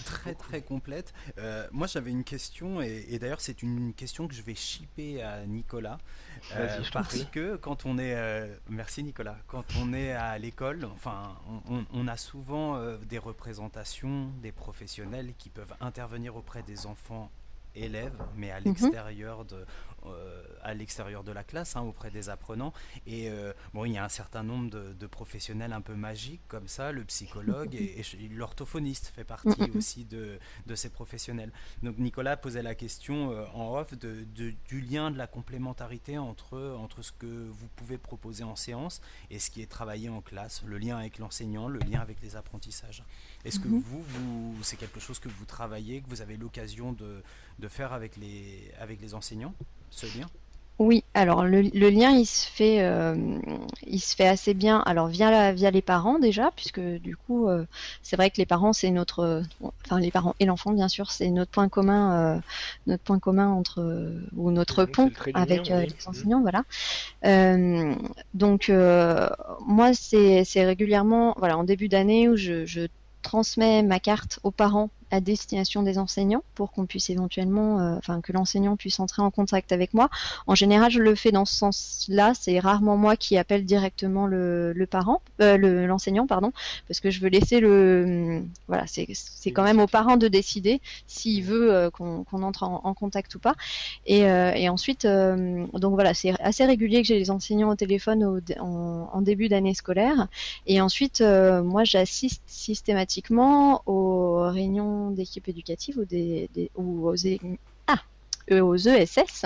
Très 0.06 0.34
très 0.36 0.62
complète. 0.62 1.14
Euh, 1.38 1.68
moi 1.72 1.88
j'avais 1.88 2.12
une 2.12 2.24
question 2.24 2.82
et, 2.82 3.18
d'ailleurs 3.20 3.42
c'est 3.42 3.64
une 3.64 3.94
question 3.94 4.28
que 4.28 4.34
je 4.34 4.42
vais 4.42 4.56
shipper 4.56 5.22
à 5.22 5.46
Nicolas 5.46 5.98
euh, 6.56 6.82
parce 6.94 7.24
que 7.26 7.56
quand 7.56 7.86
on 7.86 7.98
est, 7.98 8.16
euh, 8.16 8.54
merci 8.70 9.04
Nicolas, 9.04 9.38
quand 9.48 9.66
on 9.80 9.94
est 9.94 10.12
à 10.12 10.38
l'école, 10.38 10.88
enfin 10.94 11.36
on, 11.94 12.08
a 12.08 12.18
souvent 12.18 12.82
des 13.08 13.18
représentations 13.18 14.30
des 14.42 14.52
professionnels 14.52 15.34
qui 15.38 15.50
peuvent 15.50 15.74
intervenir 15.80 16.36
auprès 16.36 16.64
des 16.64 16.86
enfants 16.86 17.32
élèves, 17.76 18.18
mais 18.36 18.52
à 18.52 18.60
mhm. 18.60 18.66
l'extérieur 18.66 19.46
de, 19.46 19.56
euh, 19.56 19.66
à 20.64 20.74
l'extérieur 20.74 21.24
de 21.24 21.32
la 21.32 21.44
classe, 21.44 21.76
hein, 21.76 21.82
auprès 21.82 22.12
des 22.12 22.30
apprenants. 22.30 22.74
Et 23.06 23.30
euh, 23.30 23.54
bon, 23.74 23.86
il 23.86 23.94
y 23.94 23.98
a 23.98 24.04
un 24.04 24.10
certain 24.10 24.44
nombre 24.44 24.70
de, 24.70 25.08
professionnels 25.08 25.74
un 25.74 25.82
peu 25.82 25.96
magiques 25.96 26.42
comme 26.48 26.68
ça, 26.68 26.92
le 26.92 27.04
psychologue 27.04 27.76
et, 27.76 28.02
l'orthophoniste 28.30 29.12
fait 29.14 29.24
partie 29.24 29.50
aussi 29.76 30.06
de, 30.06 30.40
de, 30.68 30.76
ces 30.76 30.90
professionnels. 30.90 31.52
Donc 31.84 31.98
Nicolas 31.98 32.38
posait 32.38 32.62
la 32.62 32.76
question 32.76 33.32
euh, 33.32 33.46
en 33.54 33.78
off 33.78 33.94
de, 33.98 34.26
du 34.34 34.82
lien, 34.82 35.12
de 35.12 35.18
la 35.18 35.28
complémentarité 35.28 36.18
entre, 36.18 36.76
entre 36.80 37.02
ce 37.02 37.12
que 37.12 37.26
vous 37.26 37.68
pouvez 37.76 37.98
proposer 37.98 38.44
en 38.44 38.56
séance 38.56 39.02
et 39.30 39.40
ce 39.40 39.52
qui 39.52 39.62
est 39.62 39.70
travaillé 39.70 40.08
en 40.10 40.22
classe, 40.22 40.64
le 40.66 40.78
lien 40.78 40.98
avec 40.98 41.18
l'enseignant, 41.18 41.68
le 41.68 41.80
lien 41.80 42.00
avec 42.00 42.22
les 42.22 42.36
apprentissages. 42.36 43.04
Est-ce 43.44 43.60
que 43.60 43.68
mhm. 43.68 43.82
vous, 43.82 44.04
vous 44.04 44.64
c'est 44.64 44.78
quelque 44.78 45.00
chose 45.00 45.20
que 45.20 45.30
vous 45.30 45.46
travaillez, 45.46 46.02
que 46.02 46.10
vous 46.10 46.22
avez 46.22 46.38
l'occasion 46.38 46.94
de, 46.94 47.22
de, 47.62 47.68
faire 47.68 47.94
avec 47.94 48.18
les, 48.18 48.72
avec 48.80 49.02
les 49.02 49.14
enseignants, 49.14 49.54
ce 49.90 50.06
lien? 50.18 50.28
Oui, 50.82 51.04
alors 51.14 51.44
le, 51.44 51.62
lien 51.62 52.10
il 52.10 52.26
se 52.26 52.48
fait 52.48 52.82
euh, 52.82 53.38
il 53.86 54.00
se 54.00 54.16
fait 54.16 54.28
assez 54.28 54.56
bien 54.56 54.80
alors 54.80 55.10
via 55.10 55.52
via 55.52 55.70
les 55.70 55.84
parents 55.84 56.18
déjà 56.18 56.50
puisque 56.56 56.80
du 56.80 57.16
coup 57.16 57.48
euh, 57.48 57.68
c'est 58.02 58.16
vrai 58.16 58.32
que 58.32 58.38
les 58.38 58.48
parents 58.48 58.74
c'est 58.74 58.90
notre 58.90 59.44
enfin 59.86 60.00
les 60.00 60.10
parents 60.10 60.34
et 60.40 60.46
l'enfant 60.46 60.72
bien 60.72 60.88
sûr 60.88 61.12
c'est 61.12 61.30
notre 61.30 61.52
point 61.52 61.70
commun 61.70 62.36
euh, 62.36 62.40
notre 62.88 63.04
point 63.04 63.20
commun 63.20 63.50
entre 63.50 64.12
ou 64.36 64.50
notre 64.50 64.86
pont 64.86 65.12
avec 65.36 65.68
les 65.68 66.08
enseignants 66.08 66.42
voilà. 66.42 66.64
Donc 68.34 68.70
moi 68.70 69.94
c'est 69.94 70.66
régulièrement 70.66 71.36
voilà 71.38 71.60
en 71.60 71.64
début 71.64 71.90
d'année 71.90 72.28
où 72.28 72.36
je, 72.36 72.66
je 72.66 72.88
transmets 73.22 73.84
ma 73.84 74.00
carte 74.00 74.40
aux 74.42 74.50
parents 74.50 74.90
à 75.12 75.20
destination 75.20 75.84
des 75.84 75.98
enseignants 75.98 76.44
pour 76.56 76.72
qu'on 76.72 76.86
puisse 76.86 77.10
éventuellement, 77.10 77.80
euh, 77.80 77.96
enfin 77.98 78.22
que 78.22 78.32
l'enseignant 78.32 78.78
puisse 78.78 79.00
entrer 79.00 79.22
en 79.22 79.30
contact 79.30 79.72
avec 79.72 79.94
moi. 79.94 80.10
En 80.48 80.56
général, 80.56 80.90
je 80.90 81.00
le 81.00 81.16
fais 81.16 81.32
dans 81.32 81.46
ce 81.46 81.54
sens-là. 81.54 82.34
C'est 82.34 82.60
rarement 82.60 82.98
moi 82.98 83.16
qui 83.18 83.38
appelle 83.38 83.66
directement 83.66 84.26
le, 84.26 84.72
le 84.74 84.86
parent, 84.86 85.22
euh, 85.42 85.86
l'enseignant, 85.86 86.26
pardon, 86.26 86.52
parce 86.88 87.00
que 87.02 87.12
je 87.12 87.20
veux 87.20 87.30
laisser 87.30 87.60
le, 87.60 88.42
voilà, 88.68 88.86
c'est 88.88 89.52
quand 89.52 89.64
même 89.64 89.80
aux 89.80 89.88
parents 89.88 90.18
de 90.18 90.28
décider 90.28 90.82
s'il 91.08 91.44
veut 91.44 91.74
euh, 91.74 91.90
qu'on 91.90 92.26
entre 92.32 92.64
en, 92.64 92.94
contact 92.94 93.36
ou 93.36 93.40
pas. 93.40 93.56
Et, 94.06 94.22
et 94.22 94.70
ensuite, 94.70 95.06
donc 95.06 95.94
voilà, 95.94 96.14
c'est 96.14 96.34
assez 96.42 96.66
régulier 96.66 97.02
que 97.02 97.08
j'ai 97.08 97.18
les 97.18 97.32
enseignants 97.32 97.70
au 97.70 97.76
téléphone 97.76 98.24
au, 98.24 98.40
en, 98.60 99.10
en, 99.12 99.22
début 99.22 99.50
d'année 99.50 99.74
scolaire. 99.74 100.28
Et 100.68 100.82
ensuite, 100.82 101.22
moi, 101.22 101.84
j'assiste 101.84 102.44
systématiquement 102.48 103.82
aux 103.86 104.50
réunions 104.50 105.01
d'équipe 105.10 105.48
éducative 105.48 105.98
ou, 105.98 106.06
des, 106.06 106.50
ou 106.76 107.10
aux, 107.10 107.16
ah, 107.88 108.00
aux 108.52 108.76
ESS. 108.76 109.46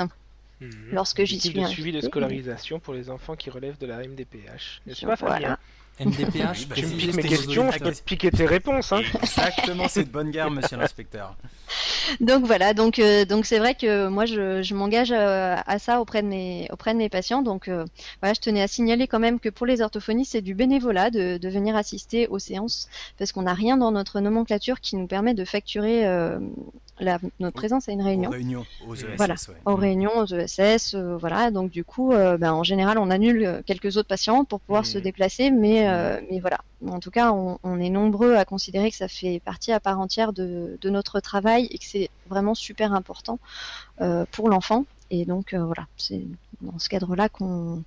Mhm. 0.59 0.89
Lorsque 0.91 1.23
j'y 1.23 1.39
suis. 1.39 1.53
De 1.53 1.65
suivi 1.65 1.91
de 1.93 2.01
scolarisation 2.01 2.79
pour 2.79 2.93
les 2.93 3.09
enfants 3.09 3.35
qui 3.35 3.49
relèvent 3.49 3.77
de 3.77 3.85
la 3.85 3.99
MDPH. 4.05 4.81
N'est-ce 4.85 5.05
pas, 5.05 5.15
Fabien 5.15 5.57
MDPH, 5.99 6.67
tu 6.75 6.85
me 6.85 6.97
piques 6.97 7.15
mes 7.15 7.23
questions, 7.23 7.71
je 7.71 7.79
peux 7.79 7.91
te 7.91 8.01
piquer 8.01 8.31
tes 8.31 8.45
réponses. 8.45 8.91
Hein. 8.91 9.01
Exactement, 9.21 9.87
c'est 9.87 10.03
de 10.03 10.09
bonne 10.09 10.31
guerre, 10.31 10.51
monsieur 10.51 10.77
l'inspecteur. 10.77 11.35
Donc 12.19 12.45
voilà, 12.45 12.73
donc 12.73 12.99
euh, 12.99 13.25
donc 13.25 13.45
c'est 13.45 13.59
vrai 13.59 13.75
que 13.75 14.07
moi 14.07 14.25
je, 14.25 14.61
je 14.61 14.75
m'engage 14.75 15.11
euh, 15.11 15.55
à, 15.65 15.79
ça 15.79 16.01
auprès 16.01 16.21
de 16.21 16.27
mes 16.27 16.67
auprès 16.71 16.93
de 16.93 16.97
mes 16.97 17.09
patients. 17.09 17.41
Donc 17.41 17.67
euh, 17.67 17.85
voilà, 18.21 18.33
je 18.33 18.41
tenais 18.41 18.61
à 18.61 18.67
signaler 18.67 19.07
quand 19.07 19.19
même 19.19 19.39
que 19.39 19.49
pour 19.49 19.65
les 19.65 19.81
orthophonistes, 19.81 20.33
c'est 20.33 20.41
du 20.41 20.53
bénévolat 20.53 21.09
de, 21.09 21.37
de 21.37 21.49
venir 21.49 21.75
assister 21.75 22.27
aux 22.27 22.39
séances 22.39 22.87
parce 23.17 23.31
qu'on 23.31 23.43
n'a 23.43 23.53
rien 23.53 23.77
dans 23.77 23.91
notre 23.91 24.19
nomenclature 24.19 24.81
qui 24.81 24.95
nous 24.97 25.07
permet 25.07 25.33
de 25.33 25.45
facturer 25.45 26.05
notre 27.39 27.55
présence 27.55 27.89
à 27.89 27.91
une 27.91 28.01
réunion. 28.01 28.29
Aux 28.29 28.33
réunions, 28.33 28.65
aux 28.87 28.95
ESS. 28.95 29.15
Voilà, 29.17 29.35
aux 29.65 29.75
réunions, 29.75 30.17
aux 30.17 30.25
ESS, 30.25 30.95
voilà. 30.95 31.51
Donc 31.51 31.71
du 31.71 31.83
coup, 31.83 32.11
ben, 32.11 32.53
en 32.53 32.63
général, 32.63 32.97
on 32.97 33.09
annule 33.09 33.63
quelques 33.65 33.97
autres 33.97 34.07
patients 34.07 34.45
pour 34.45 34.59
pouvoir 34.59 34.85
se 34.85 34.97
mmh. 34.97 35.01
déplacer, 35.01 35.51
mais 35.51 35.85
mmh. 35.85 36.25
mais 36.31 36.39
voilà. 36.39 36.59
En 36.87 36.99
tout 36.99 37.11
cas, 37.11 37.31
on, 37.31 37.57
on, 37.63 37.79
est 37.79 37.89
nombreux 37.89 38.35
à 38.35 38.45
considérer 38.45 38.91
que 38.91 38.97
ça 38.97 39.07
fait 39.07 39.41
partie 39.43 39.71
à 39.71 39.79
part 39.79 39.99
entière 39.99 40.33
de, 40.33 40.77
de 40.79 40.89
notre 40.89 41.19
travail 41.19 41.67
et 41.71 41.77
que 41.77 41.85
c'est 41.85 42.09
vraiment 42.27 42.55
super 42.55 42.93
important 42.93 43.39
euh, 44.01 44.25
pour 44.31 44.49
l'enfant. 44.49 44.85
Et 45.11 45.25
donc 45.25 45.53
euh, 45.53 45.63
voilà, 45.63 45.87
c'est 45.97 46.23
dans 46.61 46.79
ce 46.79 46.89
cadre-là 46.89 47.29
qu'on 47.29 47.83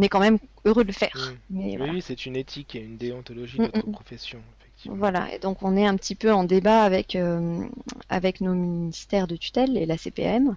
est 0.00 0.08
quand 0.08 0.20
même 0.20 0.38
heureux 0.64 0.84
de 0.84 0.88
le 0.88 0.94
faire. 0.94 1.34
Mais, 1.50 1.76
oui, 1.80 2.02
c'est 2.02 2.26
une 2.26 2.36
éthique 2.36 2.74
et 2.74 2.80
une 2.80 2.96
déontologie 2.96 3.58
de 3.58 3.64
mm, 3.64 3.70
notre 3.74 3.88
mm. 3.88 3.92
profession. 3.92 4.40
Voilà, 4.86 5.32
et 5.32 5.38
donc 5.38 5.62
on 5.62 5.76
est 5.76 5.86
un 5.86 5.96
petit 5.96 6.14
peu 6.14 6.32
en 6.32 6.44
débat 6.44 6.82
avec, 6.82 7.14
euh, 7.14 7.64
avec 8.08 8.40
nos 8.40 8.54
ministères 8.54 9.26
de 9.26 9.36
tutelle 9.36 9.76
et 9.76 9.86
la 9.86 9.96
CPM, 9.96 10.56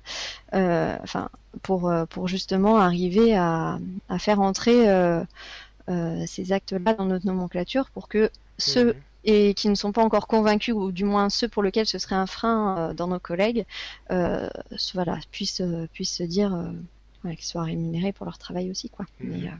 euh, 0.53 0.97
enfin, 1.03 1.29
pour, 1.61 1.93
pour 2.09 2.27
justement 2.27 2.77
arriver 2.77 3.35
à, 3.35 3.79
à 4.09 4.19
faire 4.19 4.41
entrer 4.41 4.85
ces 6.25 6.51
actes-là 6.51 6.93
dans 6.95 7.05
notre 7.05 7.25
nomenclature 7.25 7.89
pour 7.91 8.07
que 8.07 8.29
ceux 8.57 8.95
et 9.23 9.53
qui 9.55 9.69
ne 9.69 9.75
sont 9.75 9.91
pas 9.91 10.03
encore 10.03 10.27
convaincus, 10.27 10.75
ou 10.75 10.91
du 10.91 11.03
moins 11.03 11.29
ceux 11.29 11.47
pour 11.47 11.63
lesquels 11.63 11.87
ce 11.87 11.97
serait 11.97 12.15
un 12.15 12.27
frein 12.27 12.93
dans 12.95 13.07
nos 13.07 13.19
collègues, 13.19 13.65
voilà, 14.09 15.19
puissent, 15.31 15.63
puissent 15.93 16.15
se 16.15 16.23
dire 16.23 16.55
qu'ils 17.23 17.45
soient 17.45 17.63
rémunérés 17.63 18.11
pour 18.11 18.25
leur 18.25 18.37
travail 18.37 18.69
aussi. 18.71 18.89
Quoi. 18.89 19.05
Mhm. 19.19 19.59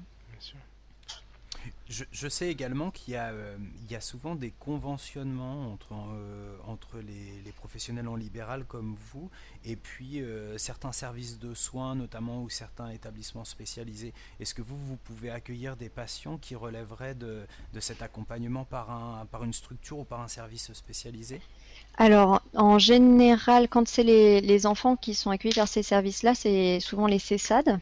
Je, 1.87 2.27
sais 2.27 2.49
également 2.49 2.89
qu'il 2.89 3.13
y, 3.13 3.17
euh, 3.17 3.57
y, 3.91 3.95
a 3.95 4.01
souvent 4.01 4.33
des 4.33 4.49
conventionnements 4.49 5.71
entre, 5.71 5.93
euh, 5.93 6.57
entre 6.65 6.97
les, 6.97 7.43
les, 7.45 7.51
professionnels 7.51 8.07
en 8.07 8.15
libéral 8.15 8.65
comme 8.65 8.95
vous 9.13 9.29
et 9.63 9.75
puis 9.75 10.19
euh, 10.19 10.57
certains 10.57 10.91
services 10.91 11.37
de 11.37 11.53
soins, 11.53 11.93
notamment 11.93 12.41
ou 12.41 12.49
certains 12.49 12.89
établissements 12.89 13.45
spécialisés. 13.45 14.13
Est-ce 14.39 14.55
que 14.55 14.63
vous, 14.63 14.77
vous 14.77 14.95
pouvez 14.95 15.29
accueillir 15.29 15.77
des 15.77 15.89
patients 15.89 16.39
qui 16.39 16.55
relèveraient 16.55 17.13
de, 17.13 17.45
de 17.71 17.79
cet 17.79 18.01
accompagnement 18.01 18.65
par, 18.65 18.89
un, 18.89 19.27
par 19.27 19.43
une 19.43 19.53
structure 19.53 19.99
ou 19.99 20.05
par 20.05 20.21
un 20.21 20.27
service 20.27 20.73
spécialisé? 20.73 21.39
Alors, 21.97 22.41
en 22.55 22.79
général, 22.79 23.69
quand 23.69 23.87
c'est 23.87 24.03
les, 24.03 24.41
les, 24.41 24.65
enfants 24.65 24.95
qui 24.95 25.13
sont 25.13 25.29
accueillis 25.29 25.53
par 25.53 25.67
ces 25.67 25.83
services-là, 25.83 26.33
c'est 26.33 26.79
souvent 26.79 27.05
les 27.05 27.19
CESAD. 27.19 27.79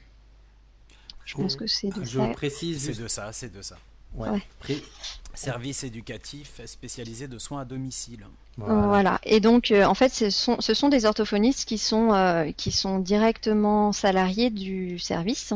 Je 1.24 1.36
pense 1.36 1.56
que 1.56 1.68
c'est 1.68 1.88
de 1.88 2.04
Je 2.04 2.34
précise. 2.34 2.84
C'est 2.84 3.02
de 3.02 3.08
ça, 3.08 3.32
c'est 3.32 3.50
de 3.50 3.62
ça. 3.62 3.78
Service 5.34 5.84
éducatif 5.84 6.62
spécialisé 6.65 7.28
de 7.28 7.39
soins 7.39 7.62
à 7.62 7.65
domicile. 7.65 8.26
Voilà. 8.58 9.19
Et 9.23 9.39
donc, 9.39 9.71
euh, 9.71 9.84
en 9.84 9.95
fait, 9.95 10.10
ce 10.10 10.30
sont, 10.30 10.58
ce 10.60 10.76
sont, 10.76 10.89
des 10.89 11.06
orthophonistes 11.06 11.67
qui 11.67 11.80
sont, 11.80 12.13
euh, 12.13 12.52
qui 12.56 12.71
sont 12.71 12.99
directement 12.99 13.91
salariés 13.91 14.52
du 14.52 14.99
service. 14.99 15.54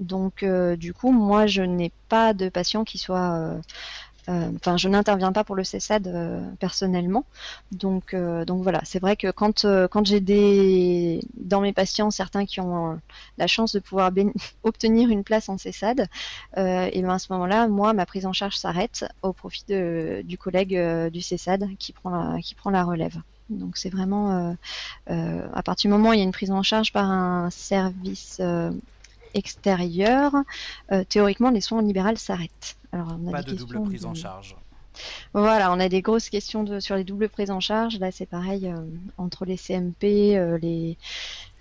Donc, 0.00 0.42
euh, 0.42 0.74
du 0.76 0.92
coup, 0.92 1.12
moi, 1.12 1.46
je 1.46 1.62
n'ai 1.62 1.92
pas 2.08 2.34
de 2.34 2.48
patients 2.48 2.84
qui 2.84 2.98
soient 2.98 3.34
euh, 3.34 3.60
enfin, 4.28 4.76
je 4.76 4.88
n'interviens 4.88 5.32
pas 5.32 5.44
pour 5.44 5.54
le 5.54 5.64
CESAD 5.64 6.06
euh, 6.06 6.40
personnellement. 6.58 7.24
Donc, 7.72 8.14
euh, 8.14 8.44
donc 8.44 8.62
voilà, 8.62 8.80
c'est 8.84 8.98
vrai 8.98 9.16
que 9.16 9.30
quand, 9.30 9.66
j'ai 10.04 10.20
des 10.20 11.20
dans 11.34 11.60
mes 11.60 11.72
patients 11.72 12.10
certains 12.10 12.46
qui 12.46 12.60
ont 12.60 13.00
la 13.38 13.46
chance 13.46 13.74
de 13.74 13.80
pouvoir 13.80 14.10
obtenir 14.62 15.10
une 15.10 15.24
place 15.24 15.48
en 15.48 15.58
CESAD, 15.58 16.08
et 16.56 17.02
ben 17.02 17.10
à 17.10 17.18
ce 17.18 17.32
moment-là, 17.32 17.68
moi, 17.68 17.92
ma 17.92 18.06
prise 18.06 18.26
en 18.26 18.32
charge 18.32 18.56
s'arrête 18.56 19.04
au 19.22 19.32
profit 19.32 19.64
du 20.24 20.38
collègue 20.38 20.78
du 21.10 21.20
CESAD 21.20 21.76
qui 21.78 21.92
prend 21.92 22.10
la, 22.10 22.40
qui 22.40 22.54
prend 22.54 22.70
la 22.70 22.84
relève. 22.84 23.16
Donc 23.50 23.76
c'est 23.76 23.90
vraiment 23.90 24.56
à 25.06 25.62
partir 25.62 25.90
du 25.90 25.96
moment 25.96 26.10
où 26.10 26.12
il 26.12 26.18
y 26.18 26.22
a 26.22 26.24
une 26.24 26.32
prise 26.32 26.50
en 26.50 26.62
charge 26.62 26.92
par 26.92 27.10
un 27.10 27.50
service 27.50 28.40
extérieur, 29.34 30.32
théoriquement 31.08 31.50
les 31.50 31.60
soins 31.60 31.82
libéraux 31.82 32.16
s'arrêtent. 32.16 32.76
Alors, 32.92 33.16
on 33.20 33.28
a 33.28 33.32
pas 33.32 33.42
de 33.42 33.54
double 33.54 33.82
prise 33.82 34.04
en 34.04 34.14
charge. 34.14 34.56
Voilà, 35.32 35.72
on 35.72 35.80
a 35.80 35.88
des 35.88 36.02
grosses 36.02 36.28
questions 36.30 36.62
de, 36.62 36.80
sur 36.80 36.96
les 36.96 37.04
doubles 37.04 37.28
prises 37.28 37.50
en 37.50 37.60
charge. 37.60 37.98
Là, 37.98 38.10
c'est 38.12 38.26
pareil 38.26 38.68
euh, 38.68 38.76
entre 39.18 39.44
les 39.44 39.56
CMP, 39.56 40.36
euh, 40.36 40.58
les, 40.58 40.96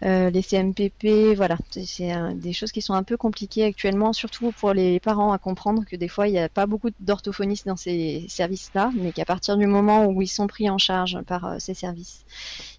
euh, 0.04 0.30
les 0.30 0.42
CMPP. 0.42 1.36
Voilà, 1.36 1.58
c'est 1.72 2.14
des 2.36 2.54
choses 2.54 2.72
qui 2.72 2.82
sont 2.82 2.94
un 2.94 3.04
peu 3.04 3.18
compliquées 3.18 3.64
actuellement, 3.64 4.14
surtout 4.14 4.52
pour 4.52 4.74
les 4.74 5.00
parents 5.00 5.32
à 5.32 5.38
comprendre 5.38 5.84
que 5.86 5.96
des 5.96 6.08
fois, 6.08 6.28
il 6.28 6.34
n'y 6.34 6.40
a 6.40 6.50
pas 6.50 6.66
beaucoup 6.66 6.90
d'orthophonistes 7.00 7.66
dans 7.66 7.78
ces 7.78 8.26
services-là, 8.30 8.92
mais 8.96 9.12
qu'à 9.12 9.26
partir 9.26 9.58
du 9.58 9.66
moment 9.66 10.06
où 10.06 10.22
ils 10.22 10.28
sont 10.28 10.48
pris 10.48 10.70
en 10.70 10.78
charge 10.78 11.22
par 11.24 11.60
ces 11.60 11.74
services, 11.74 12.26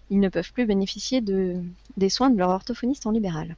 ils 0.09 0.19
ne 0.19 0.29
peuvent 0.29 0.53
plus 0.53 0.65
bénéficier 0.65 1.21
de, 1.21 1.61
des 1.97 2.09
soins 2.09 2.29
de 2.29 2.37
leur 2.37 2.49
orthophoniste 2.49 3.05
en 3.07 3.11
libéral. 3.11 3.55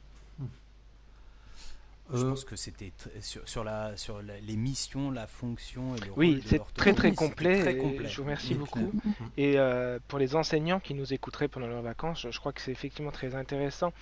Je 2.12 2.24
euh, 2.24 2.30
pense 2.30 2.44
que 2.44 2.56
c'était 2.56 2.92
sur, 3.20 3.46
sur, 3.46 3.64
la, 3.64 3.96
sur 3.96 4.20
les 4.22 4.56
missions, 4.56 5.10
la 5.10 5.26
fonction 5.26 5.94
et 5.94 6.00
le 6.00 6.12
Oui, 6.16 6.42
c'est 6.46 6.62
très 6.74 6.94
très 6.94 7.12
complet. 7.12 7.78
Je 8.06 8.16
vous 8.16 8.22
remercie 8.22 8.54
beaucoup. 8.54 8.92
Et 9.36 9.58
euh, 9.58 9.98
pour 10.08 10.18
les 10.18 10.34
enseignants 10.34 10.80
qui 10.80 10.94
nous 10.94 11.12
écouteraient 11.12 11.48
pendant 11.48 11.66
leurs 11.66 11.82
vacances, 11.82 12.26
je, 12.30 12.38
crois 12.38 12.52
que 12.52 12.60
c'est 12.60 12.72
effectivement 12.72 13.10
très 13.10 13.34
intéressant 13.34 13.92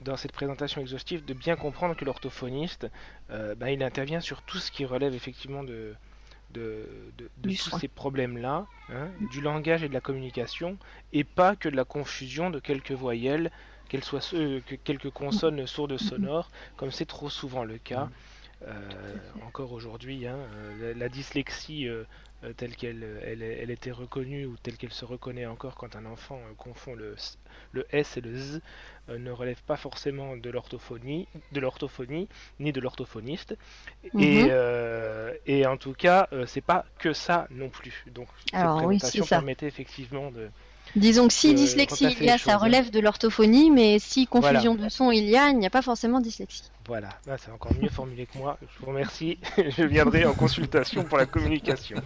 dans 0.00 0.16
cette 0.16 0.32
présentation 0.32 0.80
exhaustive 0.80 1.24
de 1.24 1.34
bien 1.34 1.56
comprendre 1.56 1.94
que 1.94 2.04
l'orthophoniste, 2.04 2.88
euh, 3.30 3.54
ben, 3.54 3.68
il 3.68 3.82
intervient 3.82 4.20
sur 4.20 4.42
tout 4.42 4.58
ce 4.58 4.72
qui 4.72 4.84
relève 4.84 5.14
effectivement 5.14 5.62
de, 5.62 5.94
de, 6.52 6.88
de, 7.18 7.30
tous 7.42 7.78
ces 7.78 7.88
problèmes-là, 7.88 8.66
hein, 8.88 9.08
du 9.30 9.40
langage 9.40 9.84
et 9.84 9.88
de 9.88 9.94
la 9.94 10.00
communication, 10.00 10.78
et 11.12 11.22
pas 11.22 11.54
que 11.54 11.68
de 11.68 11.76
la 11.76 11.84
confusion 11.84 12.50
de 12.50 12.58
quelques 12.58 12.92
voyelles 12.92 13.52
qu'elles 13.92 14.04
soient 14.04 14.20
que 14.20 14.74
quelques 14.76 15.10
consonnes 15.10 15.66
sourdes 15.66 15.98
sonores, 15.98 16.50
comme 16.78 16.90
c'est 16.90 17.04
trop 17.04 17.28
souvent 17.28 17.62
le 17.62 17.76
cas. 17.76 18.08
Euh, 18.66 19.16
encore 19.44 19.72
aujourd'hui, 19.72 20.26
hein, 20.26 20.38
euh, 20.80 20.94
la, 20.96 21.08
dyslexie 21.10 21.88
euh, 21.88 22.04
telle 22.56 22.74
qu'elle 22.74 23.04
elle, 23.22 23.70
était 23.70 23.90
reconnue 23.90 24.46
ou 24.46 24.56
telle 24.62 24.78
qu'elle 24.78 24.92
se 24.92 25.04
reconnaît 25.04 25.44
encore 25.44 25.74
quand 25.74 25.94
un 25.94 26.06
enfant 26.06 26.40
confond 26.56 26.94
le, 26.94 27.16
le 27.72 27.86
S 27.90 28.16
et 28.16 28.22
le 28.22 28.34
Z 28.34 28.60
ne 29.08 29.30
relève 29.30 29.60
pas 29.66 29.76
forcément 29.76 30.38
de 30.38 30.48
l'orthophonie, 30.48 31.28
de 31.50 31.60
l'orthophonie 31.60 32.28
ni 32.60 32.72
de 32.72 32.80
l'orthophoniste. 32.80 33.58
et, 34.18 34.44
mhm. 34.44 35.34
et, 35.44 35.66
en 35.66 35.76
tout 35.76 35.92
cas, 35.92 36.28
c'est 36.46 36.64
pas 36.64 36.86
que 36.98 37.12
ça 37.12 37.46
non 37.50 37.68
plus. 37.68 38.04
Donc 38.14 38.28
cette 38.50 38.64
présentation 38.64 39.26
permettait 39.26 39.66
effectivement 39.66 40.30
de, 40.30 40.48
Disons 40.94 41.28
que 41.28 41.34
si 41.34 41.54
dyslexie 41.54 42.16
il 42.20 42.24
y 42.24 42.30
a, 42.30 42.38
ça 42.38 42.56
relève 42.56 42.90
de 42.90 43.00
l'orthophonie, 43.00 43.70
mais 43.70 43.98
si 43.98 44.26
confusion 44.26 44.74
de 44.74 44.88
son 44.88 45.10
il 45.10 45.24
y 45.24 45.36
a, 45.36 45.48
il 45.48 45.58
n'y 45.58 45.66
a 45.66 45.70
pas 45.70 45.82
forcément 45.82 46.20
dyslexie. 46.20 46.64
Voilà, 46.86 47.10
c'est 47.38 47.50
encore 47.50 47.72
mieux 47.74 47.88
formulé 47.88 48.26
que 48.26 48.38
moi. 48.38 48.58
Je 48.60 48.80
vous 48.80 48.86
remercie. 48.86 49.38
Je 49.56 49.84
viendrai 49.84 50.24
en 50.24 50.34
consultation 50.34 51.04
pour 51.04 51.18
la 51.18 51.26
communication. 51.26 51.98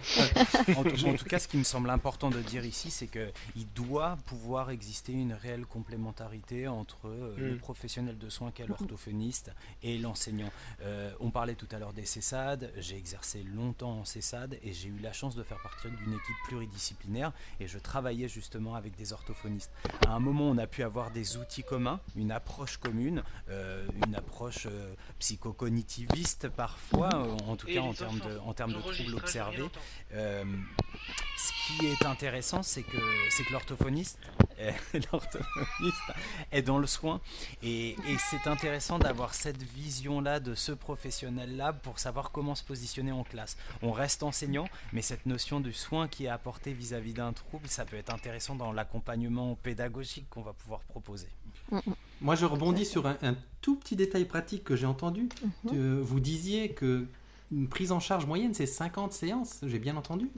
en, 0.75 0.83
tout, 0.83 1.25
cas, 1.25 1.39
ce 1.39 1.47
qui 1.47 1.57
me 1.57 1.63
semble 1.63 1.89
important 1.89 2.29
de 2.29 2.39
dire 2.41 2.63
ici, 2.63 2.91
c'est 2.91 3.07
qu'il 3.07 3.67
doit 3.75 4.17
pouvoir 4.27 4.69
exister 4.69 5.13
une 5.13 5.33
réelle 5.33 5.65
complémentarité 5.65 6.67
entre 6.67 7.07
euh, 7.07 7.33
le 7.37 7.53
mm. 7.53 7.57
professionnel 7.57 8.17
de 8.17 8.29
soins 8.29 8.51
qu'est 8.51 8.67
l'orthophoniste 8.67 9.51
et 9.81 9.97
l'enseignant. 9.97 10.49
Euh, 10.83 11.11
on 11.19 11.31
parlait 11.31 11.55
tout 11.55 11.67
à 11.71 11.79
l'heure 11.79 11.93
des 11.93 12.05
CESAD. 12.05 12.71
J'ai 12.77 12.97
exercé 12.97 13.43
longtemps 13.43 13.99
en 13.99 14.05
CESAD 14.05 14.59
et 14.61 14.73
j'ai 14.73 14.89
eu 14.89 14.99
la 15.01 15.13
chance 15.13 15.35
de 15.35 15.43
faire 15.43 15.61
partie 15.61 15.87
d'une 15.87 16.13
équipe 16.13 16.35
pluridisciplinaire 16.47 17.31
et 17.59 17.67
je 17.67 17.79
travaillais 17.79 18.27
justement 18.27 18.75
avec 18.75 18.95
des 18.95 19.13
orthophonistes. 19.13 19.71
À 20.07 20.11
un 20.13 20.19
moment, 20.19 20.45
on 20.49 20.57
a 20.57 20.67
pu 20.67 20.83
avoir 20.83 21.11
des 21.11 21.37
outils 21.37 21.63
communs, 21.63 21.99
une 22.15 22.31
approche 22.31 22.77
commune, 22.77 23.23
euh, 23.49 23.87
une 24.05 24.15
approche 24.15 24.66
euh, 24.67 24.93
psychocognitiviste 25.19 26.49
parfois, 26.49 27.09
euh, 27.13 27.37
en 27.47 27.55
tout 27.55 27.67
cas 27.67 27.81
en 27.81 27.93
termes 27.93 28.19
de, 28.19 28.37
en 28.39 28.53
termes 28.53 28.73
de 28.73 28.79
troubles 28.79 29.15
observés. 29.15 29.69
Euh, 30.13 30.43
ce 31.37 31.51
qui 31.67 31.85
est 31.85 32.05
intéressant, 32.05 32.63
c'est 32.63 32.83
que, 32.83 32.97
c'est 33.29 33.43
que 33.43 33.53
l'orthophoniste, 33.53 34.19
l'orthophoniste 35.11 36.11
est 36.51 36.61
dans 36.61 36.79
le 36.79 36.87
soin. 36.87 37.21
Et, 37.61 37.89
et 37.91 38.17
c'est 38.29 38.47
intéressant 38.47 38.99
d'avoir 38.99 39.33
cette 39.33 39.61
vision-là 39.61 40.39
de 40.39 40.55
ce 40.55 40.71
professionnel-là 40.71 41.73
pour 41.73 41.99
savoir 41.99 42.31
comment 42.31 42.55
se 42.55 42.63
positionner 42.63 43.11
en 43.11 43.23
classe. 43.23 43.57
On 43.81 43.91
reste 43.91 44.23
enseignant, 44.23 44.67
mais 44.93 45.01
cette 45.01 45.25
notion 45.25 45.59
du 45.59 45.73
soin 45.73 46.07
qui 46.07 46.25
est 46.25 46.29
apporté 46.29 46.73
vis-à-vis 46.73 47.13
d'un 47.13 47.33
trouble, 47.33 47.67
ça 47.67 47.85
peut 47.85 47.97
être 47.97 48.13
intéressant 48.13 48.55
dans 48.55 48.71
l'accompagnement 48.71 49.55
pédagogique 49.55 50.29
qu'on 50.29 50.41
va 50.41 50.53
pouvoir 50.53 50.81
proposer. 50.81 51.29
Moi, 52.21 52.35
je 52.35 52.45
rebondis 52.45 52.85
sur 52.85 53.05
un, 53.07 53.35
tout 53.61 53.75
petit 53.75 53.95
détail 53.95 54.25
pratique 54.25 54.63
que 54.63 54.75
j'ai 54.75 54.85
entendu. 54.85 55.29
Mhm. 55.63 56.01
vous 56.01 56.19
disiez 56.19 56.69
que 56.69 57.05
une 57.51 57.67
prise 57.67 57.91
en 57.91 57.99
charge 57.99 58.25
moyenne, 58.25 58.53
c'est 58.53 58.65
50 58.65 59.13
séances. 59.13 59.59
J'ai 59.63 59.79
bien 59.79 59.95
entendu 59.95 60.29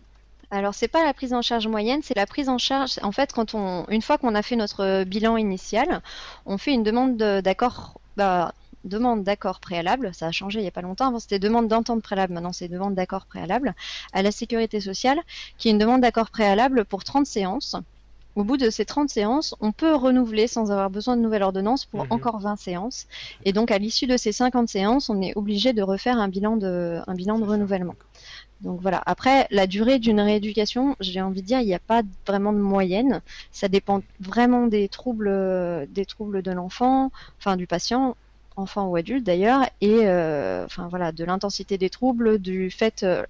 alors 0.52 0.74
c'est 0.74 0.88
pas 0.88 1.06
la 1.06 1.14
prise 1.14 1.34
en 1.34 1.44
charge 1.44 1.68
moyenne, 1.68 2.02
c'est 2.04 2.16
la 2.16 2.26
prise 2.26 2.50
en 2.50 2.58
charge. 2.58 3.00
En 3.04 3.12
fait, 3.12 3.34
quand 3.34 3.54
on, 3.54 3.86
une 3.90 4.02
fois 4.02 4.18
qu'on 4.18 4.34
a 4.34 4.42
fait 4.42 4.56
notre 4.56 5.04
bilan 5.04 5.38
initial, 5.38 6.02
on 6.48 6.58
fait 6.58 6.74
une 6.74 6.82
demande 6.82 7.18
d'accord, 7.18 8.00
bah, 8.18 8.54
demande 8.84 9.24
d'accord 9.24 9.60
préalable. 9.60 10.12
Ça 10.14 10.28
a 10.28 10.32
changé 10.32 10.60
il 10.60 10.66
y 10.66 10.68
a 10.68 10.72
pas 10.72 10.82
longtemps. 10.82 11.08
Avant 11.08 11.20
c'était 11.20 11.38
demande 11.38 11.68
d'entente 11.68 12.02
préalable, 12.02 12.34
maintenant 12.34 12.54
c'est 12.54 12.68
demande 12.68 12.96
d'accord 12.96 13.28
préalable 13.28 13.76
à 14.12 14.24
la 14.24 14.32
sécurité 14.32 14.82
sociale, 14.82 15.20
qui 15.60 15.68
est 15.68 15.72
une 15.72 15.78
demande 15.78 16.02
d'accord 16.02 16.32
préalable 16.32 16.84
pour 16.86 17.04
30 17.04 17.28
séances. 17.28 17.76
Au 18.36 18.44
bout 18.44 18.58
de 18.58 18.70
ces 18.70 18.86
30 18.86 19.10
séances, 19.10 19.56
on 19.60 19.72
peut 19.72 19.94
renouveler 19.94 20.48
sans 20.48 20.72
avoir 20.72 20.90
besoin 20.90 21.18
de 21.18 21.22
nouvelle 21.22 21.44
ordonnance 21.44 21.86
pour 21.86 22.06
mhm. 22.06 22.12
encore 22.12 22.40
20 22.40 22.56
séances. 22.56 23.08
Et 23.44 23.54
donc, 23.54 23.72
à 23.72 23.78
l'issue 23.78 24.08
de 24.08 24.18
ces 24.18 24.32
50 24.32 24.70
séances, 24.70 25.10
on 25.10 25.22
est 25.22 25.36
obligé 25.36 25.74
de 25.74 25.82
refaire 25.82 26.18
un 26.20 26.28
bilan 26.28 26.58
de, 26.58 27.00
un 27.06 27.14
bilan 27.16 27.40
de 27.40 27.46
renouvellement. 27.46 27.96
Donc 28.62 28.82
voilà. 28.82 29.02
Après, 29.06 29.48
la 29.52 29.68
durée 29.68 30.00
d'une 30.00 30.20
rééducation, 30.20 30.96
j'ai 31.00 31.22
envie 31.22 31.42
de 31.42 31.48
dire, 31.48 31.62
il 31.62 31.66
n'y 31.66 31.74
a 31.74 31.80
pas 31.80 32.02
vraiment 32.28 32.54
de 32.54 32.60
moyenne. 32.60 33.22
Ça 33.52 33.68
dépend 33.68 34.02
vraiment 34.20 34.68
des 34.68 34.90
troubles, 34.90 35.88
des 35.90 36.06
troubles 36.06 36.42
de 36.42 36.52
l'enfant, 36.52 37.12
enfin 37.40 37.56
du 37.56 37.68
patient, 37.68 38.16
enfant 38.60 38.88
ou 38.88 38.96
adulte 38.96 39.26
d'ailleurs, 39.26 39.64
et 39.82 40.08
euh, 40.08 40.66
enfin 40.66 40.88
voilà, 40.90 41.12
de 41.12 41.24
l'intensité 41.24 41.78
des 41.78 41.90
troubles, 41.90 42.40
du 42.40 42.70
fait. 42.70 43.04
Euh, 43.04 43.24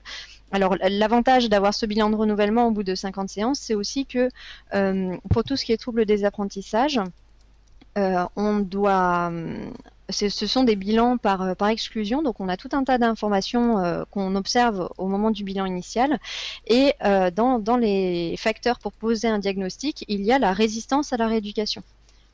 alors 0.51 0.75
l'avantage 0.89 1.49
d'avoir 1.49 1.73
ce 1.73 1.85
bilan 1.85 2.09
de 2.09 2.15
renouvellement 2.15 2.67
au 2.67 2.71
bout 2.71 2.83
de 2.83 2.95
50 2.95 3.29
séances, 3.29 3.59
c'est 3.59 3.75
aussi 3.75 4.05
que 4.05 4.29
euh, 4.73 5.17
pour 5.29 5.43
tout 5.43 5.55
ce 5.55 5.65
qui 5.65 5.71
est 5.73 5.77
trouble 5.77 6.05
des 6.05 6.25
apprentissages, 6.25 6.99
on 8.35 8.59
doit 8.59 9.31
c'est- 10.09 10.29
ce 10.29 10.47
sont 10.47 10.63
des 10.63 10.75
bilans 10.75 11.17
par, 11.17 11.41
euh, 11.43 11.53
par 11.55 11.67
exclusion, 11.69 12.23
donc 12.23 12.39
on 12.39 12.49
a 12.49 12.57
tout 12.57 12.69
un 12.73 12.83
tas 12.83 12.97
d'informations 12.97 13.79
euh, 13.79 14.03
qu'on 14.12 14.35
observe 14.35 14.89
au 14.97 15.07
moment 15.07 15.29
du 15.31 15.43
bilan 15.43 15.65
initial. 15.65 16.19
Et 16.65 16.93
euh, 17.05 17.29
dans, 17.31 17.59
dans 17.59 17.77
les 17.77 18.35
facteurs 18.38 18.79
pour 18.79 18.93
poser 18.93 19.27
un 19.27 19.38
diagnostic, 19.39 20.05
il 20.07 20.21
y 20.23 20.31
a 20.31 20.39
la 20.39 20.53
résistance 20.53 21.13
à 21.13 21.17
la 21.17 21.27
rééducation. 21.27 21.83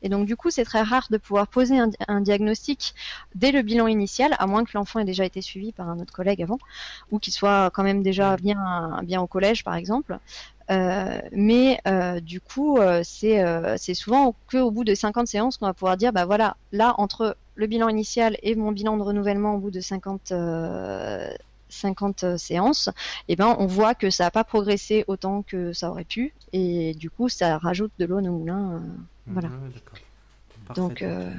Et 0.02 0.08
donc 0.08 0.26
du 0.26 0.36
coup, 0.36 0.50
c'est 0.50 0.64
très 0.64 0.82
rare 0.82 1.06
de 1.10 1.18
pouvoir 1.18 1.48
poser 1.48 1.78
un, 1.78 1.90
un 2.08 2.20
diagnostic 2.20 2.94
dès 3.34 3.52
le 3.52 3.62
bilan 3.62 3.86
initial, 3.86 4.34
à 4.38 4.46
moins 4.46 4.64
que 4.64 4.70
l'enfant 4.74 5.00
ait 5.00 5.04
déjà 5.04 5.24
été 5.24 5.42
suivi 5.42 5.72
par 5.72 5.88
un 5.88 5.98
autre 5.98 6.12
collègue 6.12 6.42
avant, 6.42 6.58
ou 7.10 7.18
qu'il 7.18 7.32
soit 7.32 7.70
quand 7.70 7.82
même 7.82 8.02
déjà 8.02 8.36
bien, 8.36 9.00
bien 9.02 9.20
au 9.20 9.26
collège, 9.26 9.64
par 9.64 9.74
exemple. 9.74 10.18
Euh, 10.70 11.20
mais 11.32 11.78
euh, 11.86 12.20
du 12.20 12.40
coup, 12.40 12.78
euh, 12.78 13.02
c'est 13.04 13.94
souvent 13.94 14.34
qu'au 14.50 14.70
bout 14.70 14.84
de 14.84 14.94
50 14.94 15.26
séances 15.26 15.56
qu'on 15.58 15.66
va 15.66 15.74
pouvoir 15.74 15.96
dire, 15.96 16.12
bah 16.12 16.24
voilà, 16.26 16.56
là, 16.72 16.94
entre 16.98 17.36
le 17.54 17.66
bilan 17.66 17.88
initial 17.88 18.36
et 18.42 18.54
mon 18.54 18.72
bilan 18.72 18.96
de 18.96 19.02
renouvellement 19.02 19.54
au 19.54 19.58
bout 19.58 19.70
de 19.70 19.80
50, 19.80 20.32
euh, 20.32 21.32
50 21.76 22.36
séances, 22.38 22.88
eh 23.28 23.36
ben, 23.36 23.54
on 23.58 23.66
voit 23.66 23.94
que 23.94 24.10
ça 24.10 24.24
n'a 24.24 24.30
pas 24.30 24.44
progressé 24.44 25.04
autant 25.06 25.42
que 25.42 25.72
ça 25.72 25.90
aurait 25.90 26.04
pu, 26.04 26.34
et 26.52 26.94
du 26.94 27.10
coup, 27.10 27.28
ça 27.28 27.58
rajoute 27.58 27.92
de 27.98 28.04
l'eau 28.06 28.18
au 28.18 28.22
moulin. 28.22 28.72
euh, 28.74 28.80
Voilà. 29.26 29.48
D'accord. 29.48 29.98
Parfait, 30.66 30.80
donc, 30.80 31.02
euh, 31.02 31.30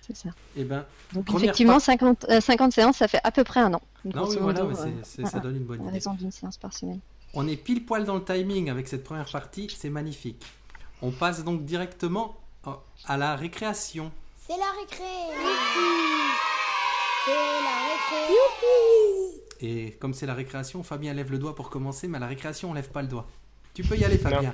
c'est 0.00 0.16
ça. 0.16 0.30
Eh 0.56 0.64
ben, 0.64 0.84
Donc 1.12 1.32
effectivement, 1.34 1.74
part- 1.74 1.80
50, 1.82 2.26
euh, 2.28 2.40
50 2.40 2.72
séances, 2.72 2.96
ça 2.96 3.06
fait 3.08 3.20
à 3.22 3.30
peu 3.30 3.44
près 3.44 3.60
un 3.60 3.72
an. 3.74 3.80
non, 4.04 4.10
grosso 4.10 4.32
oui, 4.32 4.38
voilà, 4.40 4.62
modo, 4.64 4.74
ouais, 4.74 4.80
euh, 4.88 4.92
c'est- 5.04 5.10
c'est- 5.16 5.22
ça 5.22 5.28
voilà, 5.30 5.40
donne 5.44 5.56
une 5.58 5.64
bonne 5.64 5.78
à 5.80 5.82
idée. 5.84 5.92
raison 5.92 6.14
d'une 6.14 6.32
séance 6.32 6.56
par 6.56 6.72
semaine. 6.72 6.98
On 7.34 7.46
est 7.46 7.56
pile 7.56 7.84
poil 7.86 8.04
dans 8.04 8.16
le 8.16 8.24
timing 8.24 8.68
avec 8.68 8.88
cette 8.88 9.04
première 9.04 9.30
partie, 9.30 9.68
c'est 9.78 9.90
magnifique. 9.90 10.44
On 11.02 11.10
passe 11.12 11.44
donc 11.44 11.64
directement 11.64 12.36
euh, 12.66 12.70
à 13.06 13.16
la 13.16 13.34
récréation. 13.36 14.10
C'est 14.46 14.56
la 14.56 14.70
récré. 14.80 15.04
C'est 17.24 17.30
la 17.32 17.76
récré. 17.88 19.41
Et 19.62 19.92
comme 20.00 20.12
c'est 20.12 20.26
la 20.26 20.34
récréation, 20.34 20.82
Fabien 20.82 21.14
lève 21.14 21.30
le 21.30 21.38
doigt 21.38 21.54
pour 21.54 21.70
commencer, 21.70 22.08
mais 22.08 22.16
à 22.16 22.20
la 22.20 22.26
récréation, 22.26 22.70
on 22.70 22.74
lève 22.74 22.90
pas 22.90 23.02
le 23.02 23.08
doigt. 23.08 23.26
Tu 23.74 23.82
peux 23.82 23.96
y 23.96 24.04
aller, 24.04 24.18
Fabien. 24.18 24.52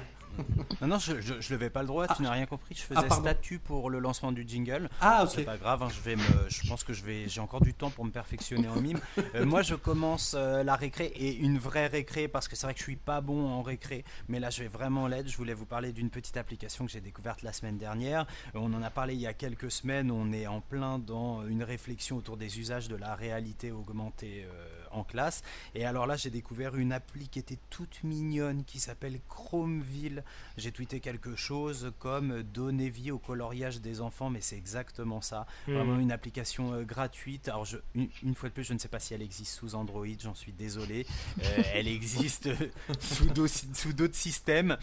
Non, 0.81 0.87
non, 0.87 0.99
je, 1.01 1.21
je, 1.21 1.41
je 1.41 1.53
levais 1.53 1.69
pas 1.69 1.81
le 1.81 1.89
droit, 1.89 2.07
tu 2.07 2.23
n'as 2.23 2.31
rien 2.31 2.47
compris. 2.47 2.73
Je 2.77 2.83
faisais 2.83 3.01
Ah, 3.11 3.13
statut 3.13 3.59
pour 3.59 3.91
le 3.91 3.99
lancement 3.99 4.31
du 4.31 4.45
jingle. 4.47 4.89
Ah, 5.01 5.25
C'est 5.29 5.41
ok. 5.41 5.47
pas 5.47 5.57
grave, 5.57 5.83
hein, 5.83 5.89
je 5.93 6.01
vais 6.01 6.15
me, 6.15 6.23
je 6.49 6.69
pense 6.69 6.85
que 6.85 6.93
je 6.93 7.03
vais, 7.03 7.29
j'ai 7.29 7.41
encore 7.41 7.61
du 7.61 7.75
temps 7.75 7.91
pour 7.91 8.05
me 8.05 8.13
perfectionner 8.13 8.69
en 8.69 8.81
mime. 8.81 9.01
Euh, 9.35 9.45
moi, 9.45 9.63
je 9.63 9.75
commence 9.75 10.37
euh, 10.39 10.63
la 10.63 10.77
récré 10.77 11.07
et 11.07 11.35
une 11.35 11.59
vraie 11.59 11.89
récré 11.89 12.29
parce 12.29 12.47
que 12.47 12.55
c'est 12.55 12.67
vrai 12.69 12.75
que 12.75 12.79
je 12.79 12.85
suis 12.85 12.95
pas 12.95 13.21
bon 13.21 13.49
en 13.49 13.63
récré, 13.63 14.05
mais 14.29 14.39
là, 14.39 14.49
je 14.51 14.63
vais 14.63 14.69
vraiment 14.69 15.09
l'aide. 15.09 15.27
Je 15.29 15.37
voulais 15.37 15.55
vous 15.55 15.67
parler 15.67 15.91
d'une 15.91 16.11
petite 16.11 16.37
application 16.37 16.87
que 16.87 16.93
j'ai 16.93 17.01
découverte 17.01 17.43
la 17.43 17.53
semaine 17.53 17.79
dernière. 17.79 18.25
Euh, 18.55 18.61
on 18.61 18.73
en 18.75 18.83
a 18.85 18.91
parlé 18.91 19.15
il 19.15 19.21
y 19.21 19.27
a 19.27 19.33
quelques 19.35 19.73
semaines. 19.73 20.13
On 20.13 20.31
est 20.33 20.47
en 20.47 20.61
plein 20.61 21.01
dans 21.01 21.45
une 21.49 21.65
réflexion 21.65 22.17
autour 22.17 22.37
des 22.37 22.61
usages 22.61 22.87
de 22.87 22.95
la 22.95 23.17
réalité 23.17 23.73
augmentée 23.73 24.47
en 24.93 25.05
classe. 25.05 25.43
Et 25.75 25.85
alors 25.85 26.07
là, 26.07 26.17
j'ai 26.17 26.31
découvert 26.31 26.77
une 26.77 26.93
appli 26.93 27.29
qui 27.29 27.39
était 27.39 27.59
toute 27.71 28.03
mignonne 28.05 28.65
qui 28.65 28.81
s'appelle 28.81 29.21
Chromeville. 29.29 30.25
J'ai 30.57 30.73
tweeté 30.73 31.01
quelque 31.01 31.37
chose 31.37 31.93
comme 31.99 32.43
donner 32.43 32.89
vie 32.91 33.11
au 33.11 33.19
coloriage 33.19 33.81
des 33.81 34.01
enfants, 34.01 34.31
mais 34.31 34.41
c'est 34.41 34.57
exactement 34.57 35.21
ça. 35.21 35.47
Vraiment 35.67 35.97
Hmm. 35.97 36.01
une 36.01 36.13
application 36.13 36.73
euh, 36.75 36.83
gratuite. 36.85 37.49
Alors, 37.49 37.65
je, 37.65 37.79
une, 37.95 38.09
une 38.23 38.35
fois 38.35 38.49
de 38.49 38.55
plus, 38.55 38.65
je 38.65 38.73
ne 38.75 38.79
sais 38.79 38.89
pas 38.89 39.01
si 39.01 39.15
elle 39.15 39.23
existe 39.23 39.55
sous 39.59 39.75
Android, 39.75 40.07
j'en 40.21 40.35
suis 40.35 40.53
désolé. 40.53 41.07
Euh, 41.43 41.63
elle 41.75 41.89
existe 41.89 42.47
euh, 42.47 42.55
sous 43.01 43.27
d'autres 43.27 43.55
sous 43.75 43.93
d'autres 43.93 44.15
systèmes. 44.17 44.77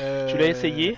Euh, 0.00 0.30
Tu 0.32 0.38
l'as 0.38 0.48
essayé? 0.48 0.96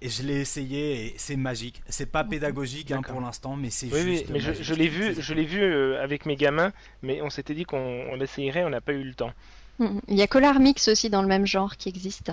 Et 0.00 0.08
je 0.08 0.22
l'ai 0.22 0.40
essayé 0.40 1.06
et 1.06 1.14
c'est 1.16 1.36
magique. 1.36 1.82
C'est 1.88 2.10
pas 2.10 2.24
pédagogique 2.24 2.90
hein, 2.92 3.02
pour 3.02 3.20
l'instant, 3.20 3.56
mais 3.56 3.70
c'est 3.70 3.86
Oui, 3.86 4.00
oui, 4.04 4.12
juste. 4.18 4.30
mais 4.30 4.40
je, 4.40 4.48
magique. 4.50 4.64
je 4.64 4.74
l'ai 4.74 4.88
vu, 4.88 5.14
je 5.18 5.34
l'ai 5.34 5.44
vu 5.44 5.62
euh, 5.62 6.02
avec 6.02 6.26
mes 6.26 6.36
gamins, 6.36 6.72
mais 7.02 7.22
on 7.22 7.30
s'était 7.30 7.54
dit 7.54 7.64
qu'on 7.64 7.78
on 8.10 8.14
l'essayerait, 8.16 8.64
on 8.64 8.70
n'a 8.70 8.80
pas 8.80 8.92
eu 8.92 9.02
le 9.04 9.14
temps. 9.14 9.32
Mhm. 9.78 10.00
Il 10.08 10.16
y 10.16 10.22
a 10.22 10.26
Color 10.26 10.60
Mix 10.60 10.88
aussi 10.88 11.10
dans 11.10 11.22
le 11.22 11.28
même 11.28 11.46
genre 11.46 11.76
qui 11.76 11.88
existe. 11.88 12.30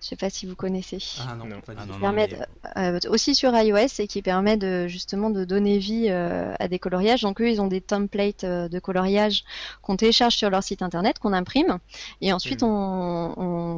Je 0.00 0.06
sais 0.06 0.16
pas 0.16 0.30
si 0.30 0.46
vous 0.46 0.54
connaissez. 0.54 0.98
Ah 1.26 1.34
non, 1.34 1.44
Non. 1.46 1.60
pas 1.60 1.74
du 1.74 1.80
Ah 1.82 1.86
non, 1.86 1.94
non, 1.94 1.98
permet 2.00 2.28
mais- 2.28 2.36
de- 2.94 2.98
euh, 3.06 3.10
aussi 3.10 3.34
sur 3.34 3.52
iOS 3.52 3.98
et 3.98 4.06
qui 4.06 4.22
permet 4.22 4.56
de 4.56 4.86
justement 4.86 5.28
de 5.28 5.44
donner 5.44 5.78
vie 5.78 6.06
euh, 6.08 6.54
à 6.60 6.68
des 6.68 6.78
coloriages. 6.78 7.22
Donc 7.22 7.40
eux, 7.40 7.50
ils 7.50 7.60
ont 7.60 7.66
des 7.66 7.80
templates 7.80 8.44
euh, 8.44 8.68
de 8.68 8.78
coloriage 8.78 9.42
qu'on 9.82 9.96
télécharge 9.96 10.36
sur 10.36 10.50
leur 10.50 10.62
site 10.62 10.82
internet, 10.82 11.18
qu'on 11.18 11.32
imprime, 11.32 11.78
et 12.20 12.32
ensuite 12.32 12.62
Mhm. 12.62 12.68
on, 12.68 13.34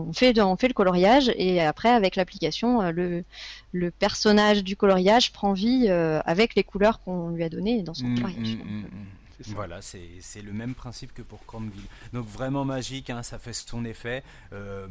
on 0.09 0.13
fait 0.13 0.39
on 0.41 0.57
fait 0.57 0.69
le 0.69 0.75
coloriage 0.75 1.33
et 1.37 1.63
après 1.63 1.89
avec 1.89 2.17
l'application, 2.17 2.83
euh, 2.83 2.91
le 2.91 3.25
le 3.73 3.91
personnage 3.91 4.63
du 4.63 4.77
coloriage 4.77 5.33
prend 5.33 5.53
vie 5.55 5.87
euh, 5.89 6.21
avec 6.27 6.55
les 6.55 6.65
couleurs 6.65 7.01
qu'on 7.03 7.31
lui 7.31 7.45
a 7.45 7.49
données 7.49 7.83
dans 7.83 7.95
son 7.95 8.05
Mm, 8.09 8.15
coloriage. 8.17 8.57
mm, 8.57 8.63
mm, 8.63 8.81
mm. 8.83 9.07
C'est 9.39 9.47
ça. 9.49 9.55
Voilà, 9.55 9.81
c'est 9.81 10.07
c'est 10.21 10.43
le 10.43 10.53
même 10.53 10.75
principe 10.75 11.15
que 11.15 11.23
pour 11.23 11.47
Chromeville. 11.47 11.81
Donc 12.13 12.27
vraiment 12.27 12.67
magique, 12.67 13.09
hein, 13.09 13.23
ça 13.23 13.39
fait 13.39 13.55
son 13.55 13.87
effet. 13.87 14.23
Euh, 14.53 14.87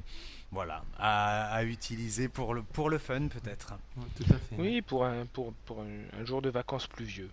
voilà, 0.51 0.83
à, 0.97 1.53
à 1.53 1.63
utiliser 1.63 2.27
pour 2.27 2.53
le, 2.53 2.63
pour 2.63 2.89
le 2.89 2.97
fun 2.97 3.27
peut-être. 3.27 3.73
Ouais, 3.97 4.03
tout 4.17 4.33
à 4.33 4.37
fait. 4.37 4.55
Oui, 4.57 4.81
pour 4.81 5.05
un, 5.05 5.25
pour, 5.27 5.53
pour 5.65 5.81
un, 5.81 6.19
un 6.21 6.25
jour 6.25 6.41
de 6.41 6.49
vacances 6.49 6.87
pluvieux. 6.87 7.29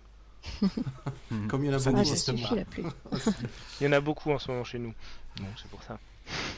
Mm. 1.31 1.47
Comme 1.47 1.63
il 1.63 1.67
y 1.67 1.73
en 1.73 1.73
a 1.73 1.79
Ça 1.79 1.91
beaucoup 1.91 2.09
en 2.11 2.15
ce 2.15 2.31
moment. 2.31 2.49
Il 3.81 3.83
y 3.85 3.87
en 3.87 3.91
a 3.91 3.99
beaucoup 4.01 4.31
en 4.31 4.39
ce 4.39 4.51
moment 4.51 4.63
chez 4.63 4.79
nous. 4.79 4.93
Donc 5.37 5.47
c'est 5.57 5.67
pour 5.69 5.83
ça. 5.83 5.99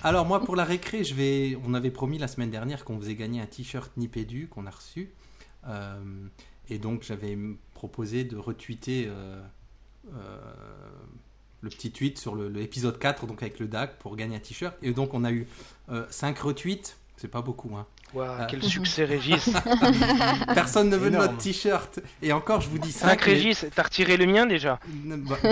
Alors 0.04 0.26
moi 0.26 0.44
pour 0.44 0.56
la 0.56 0.64
récré, 0.66 1.04
je 1.04 1.14
vais. 1.14 1.58
On 1.66 1.74
avait 1.74 1.92
promis 1.92 2.18
la 2.18 2.28
semaine 2.28 2.52
dernière 2.52 2.84
qu'on 2.86 3.00
faisait 3.00 3.16
gagner 3.16 3.40
un 3.42 3.46
t-shirt 3.46 3.96
Nipédu 3.98 4.48
qu'on 4.48 4.66
a 4.68 4.72
reçu, 4.72 5.10
Euh, 5.68 6.28
et 6.70 6.78
donc 6.80 7.04
j'avais 7.04 7.38
proposé 7.74 8.24
de 8.24 8.38
retweeter 8.38 9.08
euh, 9.08 9.42
euh, 10.14 10.40
le 11.62 11.70
petit 11.70 11.92
tweet 11.92 12.18
sur 12.18 12.36
le- 12.36 12.48
l'épisode 12.50 12.98
4, 13.00 13.26
donc 13.28 13.42
avec 13.42 13.60
le 13.60 13.68
DAC 13.68 13.98
pour 14.00 14.16
gagner 14.16 14.36
un 14.38 14.40
t-shirt. 14.40 14.76
Et 14.82 14.92
donc 14.92 15.14
on 15.14 15.24
a 15.24 15.32
eu 15.32 15.48
5 16.10 16.38
retweets, 16.40 16.98
c'est 17.18 17.28
pas 17.28 17.42
beaucoup. 17.42 17.76
Hein. 17.76 17.86
Ah. 18.20 18.48
quel 18.50 18.64
succès 18.64 19.06
Régis 19.06 19.52
Personne 20.56 20.90
ne 20.90 20.98
veut 20.98 21.12
notre 21.12 21.38
t-shirt. 21.38 22.00
Et 22.24 22.34
encore, 22.34 22.60
je 22.62 22.68
vous 22.70 22.80
dis 22.80 22.92
5. 22.92 23.08
5 23.10 23.22
Régis, 23.22 23.66
t'as 23.76 23.84
retiré 23.84 24.18
le 24.18 24.26
mien 24.26 24.48
déjà 24.48 24.80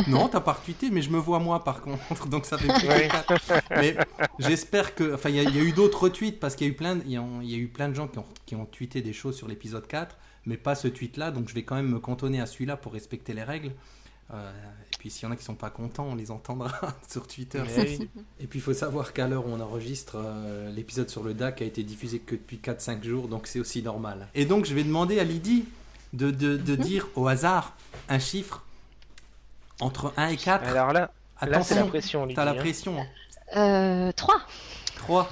non, 0.08 0.28
t'as 0.28 0.40
pas 0.40 0.54
retweeté, 0.54 0.90
mais 0.90 1.02
je 1.04 1.10
me 1.12 1.18
vois 1.20 1.38
moi 1.40 1.64
par 1.64 1.82
contre, 1.82 2.28
donc 2.28 2.46
ça 2.46 2.58
fait 2.58 2.68
plus 2.68 2.82
que 2.82 2.88
Ouais. 2.88 3.08
quatre. 3.10 3.34
Mais 3.72 3.96
j'espère 4.40 4.96
que, 4.96 5.14
enfin, 5.14 5.30
il 5.30 5.36
y, 5.36 5.40
a- 5.40 5.44
il 5.44 5.56
y 5.56 5.60
a 5.60 5.62
eu 5.62 5.72
d'autres 5.72 6.04
retweets 6.04 6.40
parce 6.40 6.56
qu'il 6.56 6.66
y 6.68 6.70
a 6.70 6.74
eu 6.74 6.76
plein, 6.76 6.96
de- 6.96 7.04
il 7.06 7.12
y 7.12 7.18
a, 7.18 7.24
y 7.44 7.54
a 7.54 7.58
eu 7.58 7.68
plein 7.68 7.90
de 7.90 7.94
gens 7.94 8.08
qui 8.08 8.18
ont, 8.20 8.26
qui 8.48 8.56
ont 8.56 8.66
tweeté 8.66 9.02
des 9.02 9.14
choses 9.14 9.36
sur 9.38 9.48
l'épisode 9.48 9.86
4, 9.88 10.18
mais 10.46 10.58
pas 10.58 10.74
ce 10.76 10.88
tweet-là, 10.88 11.30
donc 11.32 11.50
je 11.50 11.54
vais 11.54 11.64
quand 11.64 11.76
même 11.76 11.90
me 11.90 12.00
cantonner 12.00 12.42
à 12.42 12.46
celui-là 12.48 12.76
pour 12.78 12.94
respecter 12.94 13.34
les 13.34 13.44
règles. 13.44 13.72
Euh, 14.34 14.52
puis 14.98 15.10
s'il 15.10 15.24
y 15.24 15.26
en 15.28 15.32
a 15.32 15.36
qui 15.36 15.44
sont 15.44 15.56
pas 15.56 15.70
contents, 15.70 16.06
on 16.06 16.16
les 16.16 16.32
entendra 16.32 16.72
sur 17.10 17.28
Twitter. 17.28 17.62
Oui. 17.78 18.10
Et 18.40 18.48
puis 18.48 18.60
il 18.60 18.62
faut 18.62 18.74
savoir 18.74 19.14
qu'à 19.14 19.28
l'heure 19.28 19.46
où 19.46 19.50
on 19.50 19.60
enregistre, 19.60 20.16
euh, 20.18 20.72
l'épisode 20.72 21.10
sur 21.10 21.24
le 21.24 21.34
DAC 21.34 21.62
a 21.62 21.66
été 21.66 21.84
diffusé 21.84 22.20
que 22.20 22.36
depuis 22.36 22.58
4-5 22.58 23.04
jours, 23.04 23.28
donc 23.28 23.48
c'est 23.48 23.60
aussi 23.60 23.82
normal. 23.82 24.28
Et 24.36 24.46
donc 24.46 24.66
je 24.66 24.74
vais 24.74 24.84
demander 24.84 25.20
à 25.20 25.24
Lydie 25.24 25.66
de, 26.14 26.32
de, 26.32 26.58
de 26.58 26.76
dire 26.76 27.08
au 27.16 27.28
hasard 27.28 27.76
un 28.10 28.20
chiffre 28.20 28.64
entre 29.80 30.14
1 30.18 30.30
et 30.30 30.38
4. 30.38 30.64
Alors 30.68 30.94
là, 30.94 31.00
là 31.02 31.10
c'est 31.40 31.46
la 31.50 31.58
Attention, 31.58 31.88
pression. 31.88 32.24
Lydie, 32.24 32.36
t'as 32.36 32.46
la 32.46 32.52
hein. 32.52 32.56
pression. 32.56 33.06
Euh, 33.56 34.12
3. 34.12 34.42
3, 34.98 35.30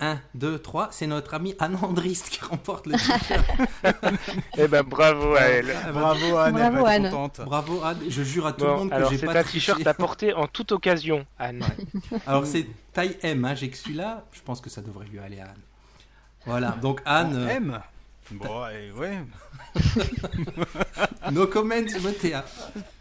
1, 0.00 0.18
2, 0.34 0.58
3. 0.58 0.88
C'est 0.92 1.06
notre 1.06 1.34
ami 1.34 1.54
Anne 1.58 1.76
Andrist 1.82 2.28
qui 2.30 2.40
remporte 2.44 2.86
le 2.86 2.92
t-shirt. 2.92 3.44
Eh 4.56 4.68
ben 4.68 4.82
bravo 4.82 5.34
à 5.34 5.40
elle. 5.42 5.74
Bravo 5.92 6.36
Anne, 6.36 6.56
elle 6.58 6.70
Bravo, 6.72 6.84
va 6.84 6.96
être 6.96 7.04
Anne. 7.04 7.10
contente. 7.10 7.40
Bravo 7.46 7.82
Anne. 7.84 7.98
Je 8.08 8.22
jure 8.22 8.46
à 8.46 8.52
tout 8.52 8.64
le 8.64 8.72
monde 8.72 8.90
que 8.90 8.94
alors 8.94 9.10
j'ai 9.10 9.18
c'est 9.18 9.26
pas 9.26 9.38
un 9.38 9.42
t-shirt 9.44 9.86
à 9.86 9.94
porter 9.94 10.32
en 10.34 10.46
toute 10.46 10.72
occasion, 10.72 11.26
Anne. 11.38 11.64
Alors 12.26 12.46
c'est 12.46 12.66
taille 12.92 13.16
M. 13.22 13.44
Hein. 13.44 13.54
J'ai 13.54 13.68
que 13.70 13.76
celui-là. 13.76 14.24
Je 14.32 14.40
pense 14.42 14.60
que 14.60 14.70
ça 14.70 14.82
devrait 14.82 15.06
lui 15.06 15.18
aller 15.18 15.40
à 15.40 15.44
Anne. 15.44 15.62
Voilà. 16.46 16.70
Donc 16.82 17.00
Anne, 17.04 17.48
aime. 17.48 17.80
Bon, 18.30 18.66
et 18.68 18.92
ouais. 18.92 19.18
no 21.32 21.46
comment, 21.46 21.74
t'ai- 22.20 22.34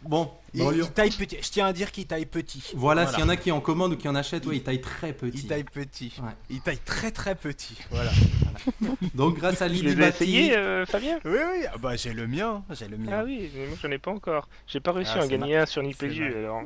Bon, 0.03 0.31
Il, 0.53 0.89
taille 0.91 1.09
petit. 1.11 1.37
Je 1.41 1.49
tiens 1.49 1.65
à 1.65 1.73
dire 1.73 1.91
qu'il 1.91 2.07
taille 2.07 2.25
petit. 2.25 2.71
Voilà, 2.75 3.07
s'il 3.07 3.19
y 3.19 3.23
en 3.23 3.29
a 3.29 3.35
qui 3.35 3.51
en 3.51 3.59
commandent 3.59 3.93
ou 3.93 3.97
qui 3.97 4.07
en 4.07 4.15
achètent, 4.15 4.45
ouais, 4.45 4.57
il 4.57 4.63
taille 4.63 4.81
très 4.81 5.13
petit. 5.13 5.39
Il 5.39 5.47
taille 5.47 5.63
petit. 5.63 6.13
Ouais. 6.19 6.31
Il 6.49 6.61
taille 6.61 6.79
très 6.83 7.11
très 7.11 7.35
petit. 7.35 7.77
Voilà. 7.91 8.11
Donc 9.15 9.37
grâce 9.37 9.61
à 9.61 9.65
as 9.65 9.69
Batti, 9.69 10.23
essayés, 10.23 10.55
euh, 10.57 10.85
Fabien? 10.85 11.19
Oui, 11.25 11.39
oui. 11.51 11.65
Ah 11.73 11.77
bah 11.77 11.95
j'ai 11.95 12.13
le 12.13 12.25
mien. 12.27 12.63
J'ai 12.71 12.87
le 12.87 12.97
mien. 12.97 13.11
Ah 13.11 13.23
oui, 13.25 13.51
mais 13.55 13.67
moi 13.67 13.77
j'en 13.81 13.91
ai 13.91 13.97
pas 13.97 14.11
encore. 14.11 14.47
J'ai 14.67 14.79
pas 14.79 14.93
réussi 14.93 15.11
Ah, 15.15 15.21
à 15.21 15.25
en 15.25 15.27
gagner 15.27 15.57
un 15.57 15.65
sur 15.65 15.83
Nipédu 15.83 16.33
alors. 16.33 16.61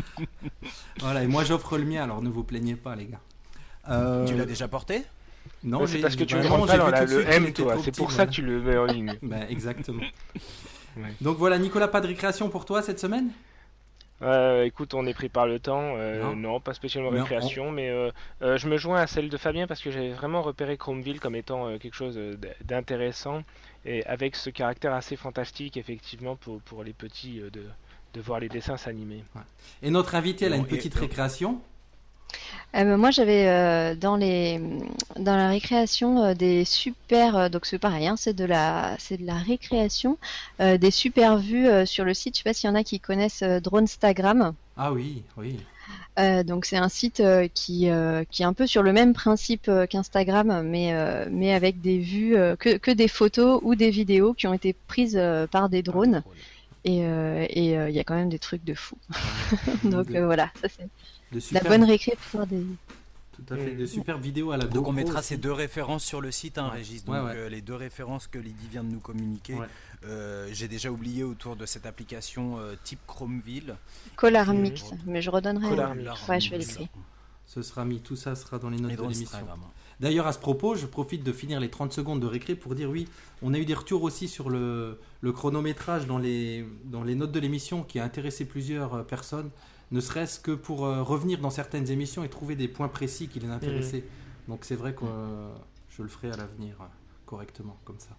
voilà, 1.00 1.22
et 1.22 1.26
moi 1.26 1.44
j'offre 1.44 1.76
le 1.78 1.84
mien, 1.84 2.02
alors 2.02 2.22
ne 2.22 2.30
vous 2.30 2.44
plaignez 2.44 2.76
pas 2.76 2.96
les 2.96 3.06
gars. 3.06 3.20
Euh, 3.88 4.26
Tu 4.26 4.36
l'as 4.36 4.46
déjà 4.46 4.68
porté? 4.68 5.02
Non, 5.64 5.86
c'est 5.86 6.00
parce 6.00 6.16
que 6.16 6.24
tu 6.24 6.34
bah 6.34 6.42
le 6.42 6.48
non, 6.48 6.66
pas 6.66 6.76
dans 6.78 6.88
la- 6.88 7.04
le 7.04 7.26
M, 7.30 7.52
toi. 7.52 7.76
C'est 7.82 7.94
pour 7.96 8.10
ça 8.10 8.26
que 8.26 8.32
tu 8.32 8.42
le 8.42 8.60
mets 8.60 8.76
en 8.76 8.84
ligne. 8.86 9.14
Ben, 9.22 9.46
exactement. 9.48 10.02
Ouais. 10.94 11.04
Donc 11.22 11.38
voilà, 11.38 11.58
Nicolas, 11.58 11.88
pas 11.88 12.02
de 12.02 12.06
récréation 12.06 12.50
pour 12.50 12.66
toi 12.66 12.82
cette 12.82 13.00
semaine? 13.00 13.30
Euh, 14.20 14.64
écoute, 14.64 14.92
on 14.92 15.06
est 15.06 15.14
pris 15.14 15.30
par 15.30 15.46
le 15.46 15.58
temps. 15.58 15.94
euh, 15.96 16.22
Non. 16.22 16.36
non. 16.36 16.60
pas 16.60 16.74
spécialement 16.74 17.08
on- 17.08 17.14
récréation, 17.14 17.72
mais 17.72 17.88
euh, 17.88 18.10
je 18.42 18.68
me 18.68 18.76
joins 18.76 19.00
à 19.00 19.06
celle 19.06 19.30
de 19.30 19.36
Fabien 19.38 19.66
parce 19.66 19.80
que 19.80 19.90
j'avais 19.90 20.12
vraiment 20.12 20.42
repéré 20.42 20.76
Chromeville 20.76 21.18
comme 21.18 21.34
étant 21.34 21.78
quelque 21.78 21.94
chose 21.96 22.20
d'intéressant 22.62 23.42
et 23.86 24.04
avec 24.04 24.36
ce 24.36 24.50
caractère 24.50 24.92
assez 24.92 25.16
fantastique, 25.16 25.78
effectivement, 25.78 26.36
pour, 26.36 26.60
pour 26.60 26.84
les 26.84 26.92
petits 26.92 27.40
de, 27.40 27.62
de 28.12 28.20
voir 28.20 28.38
les 28.38 28.50
dessins 28.50 28.76
s'animer. 28.76 29.24
Et 29.82 29.90
notre 29.90 30.14
invité, 30.14 30.44
elle 30.44 30.52
a 30.52 30.56
une 30.56 30.64
et- 30.66 30.68
petite 30.68 30.94
récréation. 30.94 31.58
Euh, 32.74 32.84
ben, 32.84 32.96
moi, 32.96 33.10
j'avais 33.10 33.48
euh, 33.48 33.94
dans 33.94 34.16
les 34.16 34.60
dans 35.18 35.36
la 35.36 35.48
récréation 35.48 36.22
euh, 36.22 36.34
des 36.34 36.64
super 36.64 37.50
donc 37.50 37.66
c'est 37.66 37.78
pareil, 37.78 38.06
hein, 38.06 38.16
c'est 38.16 38.32
de 38.32 38.44
la 38.44 38.96
c'est 38.98 39.18
de 39.18 39.26
la 39.26 39.34
récréation 39.34 40.16
des 40.58 40.90
super 40.90 41.38
vues 41.38 41.68
sur 41.86 42.04
le 42.04 42.14
site. 42.14 42.34
Je 42.34 42.38
sais 42.38 42.44
pas 42.44 42.54
s'il 42.54 42.68
y 42.68 42.72
en 42.72 42.76
a 42.76 42.84
qui 42.84 43.00
connaissent 43.00 43.42
Dronestagram. 43.42 44.54
Ah 44.76 44.92
oui, 44.92 45.22
oui. 45.36 45.58
Donc 46.44 46.64
c'est 46.64 46.76
un 46.76 46.88
site 46.88 47.22
qui 47.54 47.88
qui 48.30 48.42
est 48.42 48.46
un 48.46 48.52
peu 48.52 48.66
sur 48.66 48.82
le 48.82 48.92
même 48.92 49.12
principe 49.12 49.70
qu'Instagram, 49.90 50.62
mais 50.62 50.94
mais 51.30 51.52
avec 51.52 51.80
des 51.80 51.98
vues 51.98 52.36
que 52.58 52.76
que 52.76 52.90
des 52.90 53.08
photos 53.08 53.60
ou 53.62 53.74
des 53.74 53.90
vidéos 53.90 54.34
qui 54.34 54.46
ont 54.46 54.54
été 54.54 54.74
prises 54.86 55.20
par 55.50 55.68
des 55.68 55.82
drones. 55.82 56.22
Euh, 56.26 56.30
et 56.84 57.04
euh, 57.06 57.46
il 57.50 57.94
y 57.94 57.98
a 58.00 58.04
quand 58.04 58.14
même 58.14 58.28
des 58.28 58.38
trucs 58.38 58.64
de 58.64 58.74
fou. 58.74 58.96
donc 59.84 60.08
de, 60.08 60.16
euh, 60.16 60.26
voilà, 60.26 60.50
ça 60.60 60.68
c'est 60.68 61.52
la 61.52 61.60
bonne 61.60 61.84
récré 61.84 62.12
pour 62.12 62.24
faire 62.24 62.46
des 62.46 62.64
tout 63.32 63.54
à 63.54 63.56
fait, 63.56 63.74
de 63.74 63.86
super 63.86 64.18
vidéos 64.18 64.52
à 64.52 64.56
la 64.58 64.66
Donc 64.66 64.86
on 64.86 64.92
mettra 64.92 65.20
aussi. 65.20 65.28
ces 65.28 65.36
deux 65.38 65.52
références 65.52 66.04
sur 66.04 66.20
le 66.20 66.30
site, 66.30 66.58
hein, 66.58 66.68
Ouais. 66.70 66.78
Régis. 66.78 67.04
Donc 67.04 67.14
ouais. 67.14 67.32
euh, 67.34 67.48
les 67.48 67.62
deux 67.62 67.74
références 67.74 68.26
que 68.26 68.38
Lydie 68.38 68.68
vient 68.68 68.84
de 68.84 68.90
nous 68.90 69.00
communiquer. 69.00 69.54
Ouais. 69.54 69.66
Euh, 70.04 70.48
J'ai 70.52 70.68
déjà 70.68 70.90
oublié 70.90 71.24
autour 71.24 71.56
de 71.56 71.64
cette 71.64 71.86
application 71.86 72.58
euh, 72.58 72.74
type 72.84 73.00
Chromeville. 73.06 73.76
Collar. 74.16 74.52
Mix, 74.52 74.84
mais 75.06 75.22
je 75.22 75.30
redonnerai. 75.30 75.68
Collar 75.70 75.92
euh, 75.92 75.94
Mix. 75.94 76.28
Ouais, 76.28 76.40
je 76.40 76.50
vais 76.50 76.58
l'écrire. 76.58 76.88
Ce 77.46 77.62
sera 77.62 77.84
mis, 77.84 78.00
tout 78.00 78.16
ça 78.16 78.34
sera 78.34 78.58
dans 78.58 78.70
les 78.70 78.78
notes 78.78 78.92
Et 78.92 78.96
de 78.96 79.02
l'émission. 79.02 79.38
D'ailleurs, 80.02 80.26
à 80.26 80.32
ce 80.32 80.40
propos, 80.40 80.74
je 80.74 80.86
profite 80.86 81.22
de 81.22 81.32
finir 81.32 81.60
les 81.60 81.70
30 81.70 81.92
secondes 81.92 82.18
de 82.18 82.26
récré 82.26 82.56
pour 82.56 82.74
dire 82.74 82.90
oui, 82.90 83.06
on 83.40 83.54
a 83.54 83.58
eu 83.58 83.64
des 83.64 83.72
retours 83.72 84.02
aussi 84.02 84.26
sur 84.26 84.50
le, 84.50 84.98
le 85.20 85.32
chronométrage 85.32 86.08
dans 86.08 86.18
les, 86.18 86.66
dans 86.86 87.04
les 87.04 87.14
notes 87.14 87.30
de 87.30 87.38
l'émission 87.38 87.84
qui 87.84 88.00
a 88.00 88.04
intéressé 88.04 88.44
plusieurs 88.44 88.94
euh, 88.94 89.02
personnes, 89.04 89.50
ne 89.92 90.00
serait-ce 90.00 90.40
que 90.40 90.50
pour 90.50 90.84
euh, 90.84 91.04
revenir 91.04 91.38
dans 91.38 91.50
certaines 91.50 91.88
émissions 91.88 92.24
et 92.24 92.28
trouver 92.28 92.56
des 92.56 92.66
points 92.66 92.88
précis 92.88 93.28
qui 93.28 93.38
les 93.38 93.48
intéressaient. 93.48 94.02
Donc 94.48 94.64
c'est 94.64 94.74
vrai 94.74 94.92
que 94.92 95.04
euh, 95.04 95.52
je 95.88 96.02
le 96.02 96.08
ferai 96.08 96.32
à 96.32 96.36
l'avenir 96.36 96.78
correctement, 97.24 97.78
comme 97.84 98.00
ça. 98.00 98.16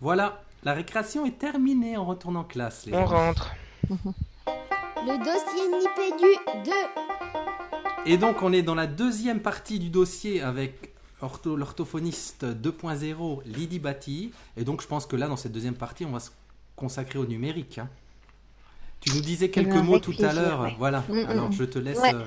Voilà, 0.00 0.42
la 0.64 0.72
récréation 0.72 1.26
est 1.26 1.38
terminée 1.38 1.98
en 1.98 2.06
retournant 2.06 2.40
en 2.40 2.44
classe. 2.44 2.86
Les 2.86 2.94
On 2.94 3.04
rentre. 3.04 3.52
Le 3.90 5.18
dossier 5.18 5.68
Nipédu 5.68 6.70
2. 8.06 8.12
Et 8.12 8.16
donc 8.16 8.42
on 8.42 8.52
est 8.52 8.62
dans 8.62 8.74
la 8.74 8.86
deuxième 8.86 9.40
partie 9.40 9.78
du 9.78 9.90
dossier 9.90 10.40
avec 10.40 10.91
l'orthophoniste 11.46 12.44
2.0 12.44 13.42
Lydie 13.46 13.78
Batty. 13.78 14.32
Et 14.56 14.64
donc 14.64 14.82
je 14.82 14.86
pense 14.86 15.06
que 15.06 15.16
là 15.16 15.28
dans 15.28 15.36
cette 15.36 15.52
deuxième 15.52 15.74
partie 15.74 16.04
on 16.04 16.12
va 16.12 16.20
se 16.20 16.30
consacrer 16.76 17.18
au 17.18 17.26
numérique. 17.26 17.78
hein. 17.78 17.88
Tu 19.00 19.10
nous 19.14 19.20
disais 19.20 19.50
quelques 19.50 19.74
mots 19.74 19.98
tout 19.98 20.14
à 20.20 20.32
l'heure. 20.32 20.60
ouais. 20.60 20.74
Voilà, 20.78 21.04
Mm, 21.08 21.12
mm, 21.14 21.26
alors 21.26 21.48
mm. 21.48 21.52
je 21.52 21.64
te 21.64 21.78
laisse 21.78 21.98
Ouais. 22.00 22.14
euh, 22.14 22.24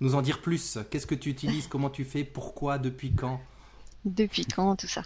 nous 0.00 0.14
en 0.14 0.22
dire 0.22 0.40
plus. 0.40 0.78
Qu'est-ce 0.90 1.06
que 1.06 1.14
tu 1.14 1.28
utilises, 1.30 1.66
comment 1.68 1.90
tu 1.90 2.04
fais, 2.04 2.24
pourquoi, 2.24 2.78
depuis 2.78 3.12
quand? 3.12 3.40
Depuis 4.04 4.44
quand 4.44 4.76
tout 4.76 4.86
ça? 4.86 5.02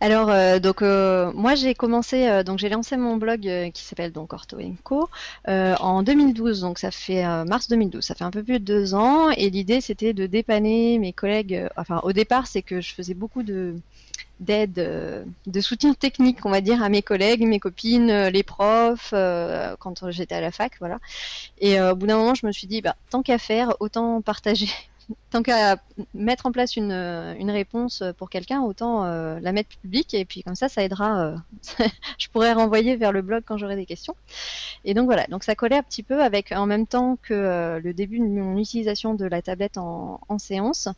Alors 0.00 0.30
euh, 0.30 0.60
donc 0.60 0.80
euh, 0.80 1.32
moi 1.34 1.56
j'ai 1.56 1.74
commencé 1.74 2.28
euh, 2.28 2.44
donc 2.44 2.60
j'ai 2.60 2.68
lancé 2.68 2.96
mon 2.96 3.16
blog 3.16 3.40
qui 3.74 3.82
s'appelle 3.82 4.12
donc 4.12 4.32
Ortho 4.32 4.58
Co 4.84 5.08
en 5.48 6.02
2012 6.04 6.60
donc 6.60 6.78
ça 6.78 6.92
fait 6.92 7.24
mars 7.44 7.68
2012 7.68 8.04
ça 8.04 8.14
fait 8.14 8.22
un 8.22 8.30
peu 8.30 8.44
plus 8.44 8.60
de 8.60 8.64
deux 8.64 8.94
ans 8.94 9.30
et 9.30 9.50
l'idée 9.50 9.80
c'était 9.80 10.12
de 10.12 10.26
dépanner 10.26 10.98
mes 10.98 11.12
collègues 11.12 11.68
enfin 11.76 12.00
au 12.04 12.12
départ 12.12 12.46
c'est 12.46 12.62
que 12.62 12.80
je 12.80 12.94
faisais 12.94 13.14
beaucoup 13.14 13.42
de 13.42 13.74
d'aide 14.38 15.26
de 15.46 15.60
soutien 15.60 15.94
technique 15.94 16.46
on 16.46 16.50
va 16.50 16.60
dire 16.60 16.84
à 16.84 16.88
mes 16.88 17.02
collègues 17.02 17.44
mes 17.44 17.58
copines 17.58 18.28
les 18.28 18.42
profs 18.44 19.10
quand 19.10 20.10
j'étais 20.10 20.36
à 20.36 20.40
la 20.40 20.52
fac 20.52 20.72
voilà. 20.78 21.00
Et 21.58 21.80
au 21.80 21.96
bout 21.96 22.06
d'un 22.06 22.18
moment 22.18 22.34
je 22.36 22.46
me 22.46 22.52
suis 22.52 22.68
dit 22.68 22.80
bah 22.80 22.94
tant 23.10 23.22
qu'à 23.22 23.38
faire 23.38 23.74
autant 23.80 24.20
partager 24.20 24.68
tant 25.30 25.42
qu'à 25.42 25.76
mettre 26.14 26.46
en 26.46 26.52
place 26.52 26.76
une, 26.76 26.90
euh, 26.92 27.34
une 27.38 27.50
réponse 27.50 28.02
pour 28.18 28.30
quelqu'un, 28.30 28.62
autant 28.62 29.04
euh, 29.04 29.38
la 29.40 29.52
mettre 29.52 29.70
publique 29.78 30.14
et 30.14 30.24
puis 30.24 30.42
comme 30.42 30.54
ça, 30.54 30.68
ça 30.68 30.82
aidera. 30.82 31.20
euh, 31.26 31.36
je 32.18 32.28
pourrais 32.28 32.52
renvoyer 32.52 32.96
vers 32.96 33.12
le 33.12 33.22
blog 33.22 33.42
quand 33.46 33.56
j'aurai 33.56 33.76
des 33.76 33.86
questions. 33.86 34.16
Et 34.84 34.94
donc 34.94 35.06
voilà, 35.06 35.26
donc 35.28 35.44
ça 35.44 35.54
collait 35.54 35.76
un 35.78 35.82
petit 35.82 36.02
peu 36.02 36.22
avec 36.22 36.52
en 36.52 36.66
même 36.66 36.86
temps 36.86 37.18
que 37.22 37.34
euh, 37.34 37.80
le 37.80 37.94
début 37.94 38.18
de 38.18 38.24
mon 38.24 38.56
utilisation 38.58 39.14
de 39.14 39.26
la 39.26 39.42
tablette 39.42 39.78
en, 39.78 40.20
séance. 40.38 40.88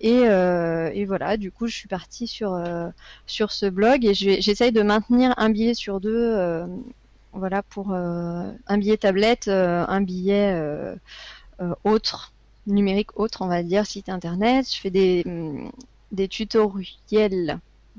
Et, 0.00 0.22
euh, 0.28 1.04
voilà, 1.06 1.36
du 1.36 1.50
coup, 1.50 1.66
je 1.66 1.74
suis 1.74 1.88
partie 1.88 2.26
sur 2.28 2.54
euh, 2.54 2.88
sur 3.26 3.50
ce 3.52 3.66
blog 3.66 4.04
et 4.04 4.14
j'essaye 4.14 4.72
de 4.72 4.82
maintenir 4.82 5.34
un 5.36 5.50
billet 5.50 5.74
sur 5.74 6.00
deux. 6.00 6.14
euh, 6.14 6.66
voilà 7.32 7.62
pour 7.62 7.92
euh, 7.92 8.52
un 8.68 8.78
billet 8.78 8.96
tablette, 8.96 9.48
euh, 9.48 9.84
un 9.88 10.00
billet 10.00 10.52
euh, 10.54 10.94
euh, 11.60 11.74
autre 11.84 12.33
numérique 12.66 13.18
autre, 13.18 13.42
on 13.42 13.46
va 13.48 13.62
dire, 13.62 13.86
site 13.86 14.08
internet. 14.08 14.66
Je 14.72 14.80
fais 14.80 14.90
des, 14.90 15.24
des 16.12 16.28
tutoriels. 16.28 17.58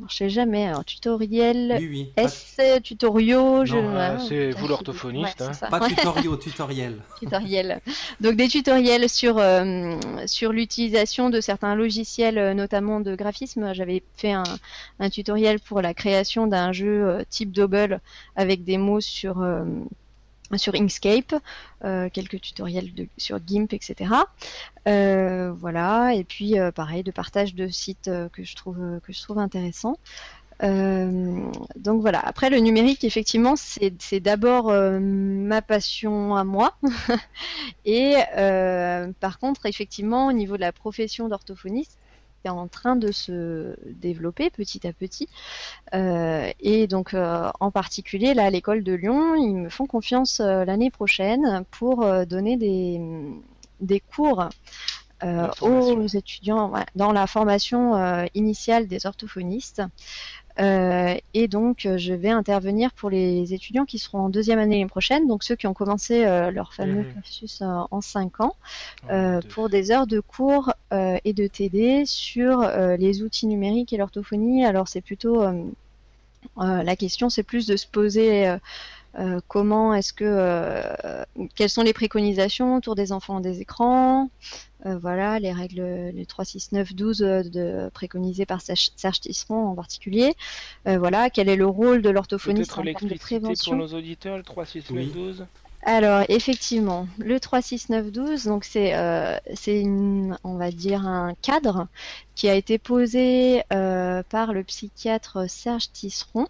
Je 0.10 0.14
sais 0.14 0.30
jamais. 0.30 0.66
Alors, 0.68 0.84
tutoriel, 0.84 1.78
Oui, 1.80 1.88
oui. 1.88 2.12
Pas, 2.18 2.24
S, 2.24 2.60
tutoriaux. 2.84 3.64
je... 3.64 3.76
Non, 3.78 3.96
euh, 3.96 4.16
ah, 4.18 4.20
c'est 4.20 4.52
vous 4.52 4.66
je- 4.66 4.70
l'orthophoniste, 4.70 5.40
ouais, 5.40 5.48
hein. 5.62 5.70
pas 5.70 5.80
tutoriaux, 5.88 6.36
tutoriel. 6.36 6.98
tutoriel. 7.18 7.80
Donc 8.20 8.36
des 8.36 8.50
tutoriels 8.50 9.08
sur 9.08 9.38
euh, 9.38 9.96
sur 10.26 10.52
l'utilisation 10.52 11.30
de 11.30 11.40
certains 11.40 11.76
logiciels, 11.76 12.38
euh, 12.38 12.54
notamment 12.54 13.00
de 13.00 13.16
graphisme. 13.16 13.74
J'avais 13.74 14.04
fait 14.18 14.34
un, 14.34 14.44
un 15.00 15.10
tutoriel 15.10 15.62
pour 15.62 15.82
la 15.82 15.94
création 15.94 16.46
d'un 16.48 16.74
jeu 16.74 17.08
euh, 17.08 17.24
type 17.30 17.54
Double 17.54 18.02
avec 18.36 18.66
des 18.66 18.78
mots 18.78 19.00
sur 19.00 19.42
euh, 19.44 19.64
sur 20.58 20.76
Inkscape, 20.76 21.36
euh, 21.84 22.10
quelques 22.12 22.42
tutoriels 22.42 22.92
sur 23.18 23.40
GIMP, 23.46 23.74
etc. 23.74 24.12
Euh, 24.88 25.52
voilà, 25.52 26.14
et 26.14 26.24
puis 26.24 26.60
euh, 26.60 26.72
pareil 26.72 27.04
de 27.04 27.12
partage 27.12 27.56
de 27.56 27.68
sites 27.68 28.10
que 28.34 28.44
je 28.44 28.56
trouve 28.56 29.00
que 29.04 29.12
je 29.12 29.22
trouve 29.22 29.40
intéressant. 29.40 29.98
Donc 30.62 32.02
voilà. 32.02 32.20
Après 32.20 32.50
le 32.50 32.60
numérique, 32.60 33.04
effectivement, 33.04 33.56
c'est 33.58 34.20
d'abord 34.22 34.72
ma 34.72 35.62
passion 35.62 36.36
à 36.36 36.44
moi. 36.46 36.78
Et 37.86 38.16
par 39.20 39.40
contre, 39.40 39.66
effectivement, 39.66 40.28
au 40.28 40.32
niveau 40.32 40.56
de 40.56 40.62
la 40.62 40.72
profession 40.72 41.28
d'orthophoniste, 41.28 42.00
c'est 42.46 42.50
en 42.50 42.68
train 42.68 42.96
de 42.96 43.12
se 43.12 43.76
développer 43.88 44.52
petit 44.52 44.86
à 44.86 44.94
petit. 44.94 45.28
Euh, 45.96 46.52
et 46.60 46.86
donc, 46.86 47.16
euh, 47.16 47.50
en 47.60 47.72
particulier, 47.72 48.36
là, 48.36 48.46
à 48.46 48.50
l'école 48.52 48.84
de 48.84 48.94
Lyon, 48.94 49.34
ils 49.36 49.56
me 49.56 49.70
font 49.70 49.88
confiance 49.88 50.40
euh, 50.42 50.64
l'année 50.64 50.92
prochaine 50.92 51.66
pour 51.72 52.06
donner 52.28 52.56
des, 52.58 53.02
des 53.82 54.00
cours 54.00 54.48
aux 55.62 56.08
étudiants 56.08 56.70
ouais, 56.70 56.86
dans 56.94 57.12
la 57.12 57.26
formation 57.26 58.28
initiale 58.36 58.88
des 58.88 59.08
orthophonistes. 59.08 59.82
Euh, 60.60 61.16
et 61.34 61.48
donc, 61.48 61.86
euh, 61.86 61.98
je 61.98 62.14
vais 62.14 62.30
intervenir 62.30 62.94
pour 62.94 63.10
les 63.10 63.54
étudiants 63.54 63.86
qui 63.86 64.00
seront 64.00 64.20
en 64.20 64.30
deuxième 64.30 64.60
année 64.60 64.76
l'année 64.78 64.88
prochaine, 64.88 65.28
donc 65.28 65.44
ceux 65.44 65.56
qui 65.56 65.68
ont 65.68 65.74
commencé 65.74 66.26
euh, 66.26 66.50
leur 66.52 66.74
fameux 66.74 67.04
Mhm. 67.04 67.12
cursus 67.14 67.62
euh, 67.62 67.66
en 67.92 68.02
5 68.02 68.40
ans, 68.40 68.56
euh, 69.12 69.42
pour 69.50 69.70
des 69.70 69.92
heures 69.92 70.08
de 70.08 70.20
cours 70.22 70.74
et 71.26 71.34
de 71.34 71.48
TD 71.48 72.06
sur 72.06 72.62
les 72.98 73.22
outils 73.22 73.48
numériques 73.48 73.92
et 73.94 73.98
l'orthophonie. 73.98 74.66
Alors, 74.66 74.88
c'est 74.88 75.02
plutôt 75.02 75.44
la 76.58 76.96
question, 76.96 77.30
c'est 77.30 77.44
plus 77.44 77.66
de 77.68 77.76
se 77.76 77.88
poser 77.88 78.56
euh, 79.18 79.40
comment 79.48 79.94
est-ce 79.94 80.14
que, 80.14 80.26
euh, 80.26 81.24
quelles 81.56 81.70
sont 81.70 81.84
les 81.84 81.94
préconisations 81.94 82.76
autour 82.76 82.96
des 82.96 83.12
enfants 83.12 83.40
des 83.40 83.62
écrans, 83.62 84.30
euh, 84.86 84.98
voilà, 84.98 85.40
les 85.40 85.52
règles, 85.52 86.12
les 86.14 86.26
3, 86.26 86.46
6, 86.46 86.72
9, 86.74 86.94
12 86.94 87.24
euh, 87.24 87.44
de, 87.44 87.90
préconisées 87.94 88.46
par 88.46 88.62
Serge 88.62 89.20
Tisseron 89.20 89.68
en 89.68 89.76
particulier. 89.76 90.36
Euh, 90.88 91.00
voilà, 91.00 91.30
quel 91.30 91.50
est 91.50 91.56
le 91.56 91.66
rôle 91.66 92.02
de 92.02 92.10
l'orthophoniste 92.10 92.72
en 92.74 92.84
termes 92.84 92.86
de 92.86 92.90
l'expliciter 92.90 93.40
pour 93.40 93.50
prévention? 93.50 93.76
nos 93.76 93.94
auditeurs, 93.94 94.38
le 94.38 94.44
3, 94.44 94.66
6, 94.66 94.92
9, 94.92 95.04
Oui. 95.04 95.12
12 95.12 95.46
Alors 95.82 96.24
effectivement, 96.30 97.08
le 97.18 97.40
36912, 97.40 98.46
donc 98.46 98.64
c'est 98.64 98.96
euh, 98.96 99.38
c'est 99.56 99.84
on 100.44 100.56
va 100.58 100.72
dire 100.72 101.08
un 101.08 101.34
cadre 101.42 101.88
qui 102.36 102.48
a 102.48 102.54
été 102.54 102.78
posé 102.78 103.64
euh, 103.74 104.22
par 104.30 104.54
le 104.54 104.64
psychiatre 104.64 105.50
Serge 105.50 105.92
Tisseron 105.92 106.48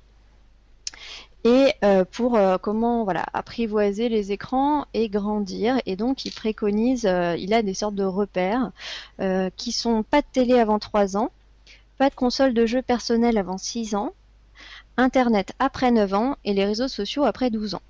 et 1.45 1.73
euh, 1.83 2.03
pour 2.11 2.35
euh, 2.35 2.57
comment 2.57 3.03
voilà 3.03 3.23
apprivoiser 3.33 4.09
les 4.09 4.31
écrans 4.31 4.87
et 4.95 5.09
grandir 5.09 5.79
et 5.85 5.95
donc 5.95 6.25
il 6.25 6.31
préconise 6.31 7.05
euh, 7.05 7.35
il 7.37 7.53
a 7.53 7.61
des 7.61 7.75
sortes 7.75 7.93
de 7.95 8.03
repères 8.03 8.71
qui 9.55 9.71
sont 9.71 10.03
pas 10.03 10.21
de 10.21 10.27
télé 10.33 10.59
avant 10.59 10.79
3 10.79 11.15
ans, 11.15 11.31
pas 11.97 12.09
de 12.09 12.15
console 12.15 12.53
de 12.53 12.65
jeu 12.65 12.81
personnelle 12.81 13.37
avant 13.37 13.57
6 13.57 13.95
ans, 13.95 14.13
internet 14.97 15.53
après 15.59 15.91
9 15.91 16.13
ans 16.15 16.35
et 16.43 16.53
les 16.53 16.65
réseaux 16.65 16.87
sociaux 16.87 17.23
après 17.23 17.49
12 17.49 17.75
ans. 17.75 17.81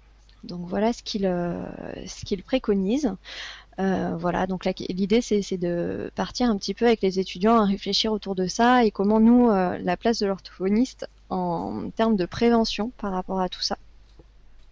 Donc 0.44 0.68
voilà 0.68 0.92
ce 0.94 1.02
qu'il 1.02 1.24
ce 1.24 2.26
qu'il 2.26 2.44
préconise. 2.44 3.16
voilà, 3.78 4.46
donc 4.48 4.66
l'idée 4.66 5.22
c'est 5.22 5.58
de 5.58 6.12
partir 6.16 6.50
un 6.50 6.58
petit 6.58 6.74
peu 6.74 6.86
avec 6.86 7.02
les 7.02 7.20
étudiants 7.20 7.56
à 7.56 7.66
réfléchir 7.66 8.12
autour 8.12 8.36
de 8.36 8.48
ça 8.48 8.84
et 8.84 8.92
comment 8.92 9.20
nous, 9.20 9.50
la 9.50 9.98
place 9.98 10.20
de 10.20 10.28
l'orthophoniste 10.28 11.08
en 11.30 11.90
termes 11.96 12.16
de 12.16 12.26
prévention 12.26 12.92
par 12.98 13.12
rapport 13.12 13.40
à 13.40 13.50
tout 13.50 13.62
ça 13.62 13.78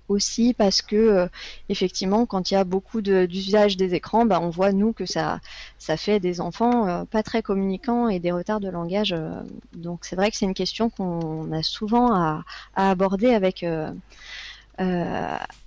aussi 0.09 0.53
parce 0.53 0.81
que 0.81 0.95
euh, 0.95 1.27
effectivement 1.69 2.25
quand 2.25 2.51
il 2.51 2.55
y 2.55 2.57
a 2.57 2.63
beaucoup 2.63 3.01
d'usage 3.01 3.77
des 3.77 3.93
écrans 3.93 4.25
bah, 4.25 4.39
on 4.41 4.49
voit 4.49 4.71
nous 4.71 4.93
que 4.93 5.05
ça 5.05 5.39
ça 5.79 5.97
fait 5.97 6.19
des 6.19 6.41
enfants 6.41 6.87
euh, 6.87 7.05
pas 7.05 7.23
très 7.23 7.41
communicants 7.41 8.09
et 8.09 8.19
des 8.19 8.31
retards 8.31 8.59
de 8.59 8.69
langage 8.69 9.13
euh. 9.13 9.41
donc 9.73 10.05
c'est 10.05 10.15
vrai 10.15 10.29
que 10.31 10.37
c'est 10.37 10.45
une 10.45 10.53
question 10.53 10.89
qu'on 10.89 11.51
a 11.51 11.63
souvent 11.63 12.13
à, 12.13 12.43
à 12.75 12.91
aborder 12.91 13.33
avec 13.33 13.65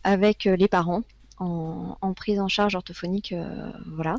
avec 0.05 0.45
les 0.45 0.69
parents 0.69 1.03
en, 1.39 2.13
prise 2.15 2.41
en 2.41 2.49
charge 2.49 2.75
orthophonique, 2.75 3.33
euh, 3.33 3.71
voilà, 3.87 4.17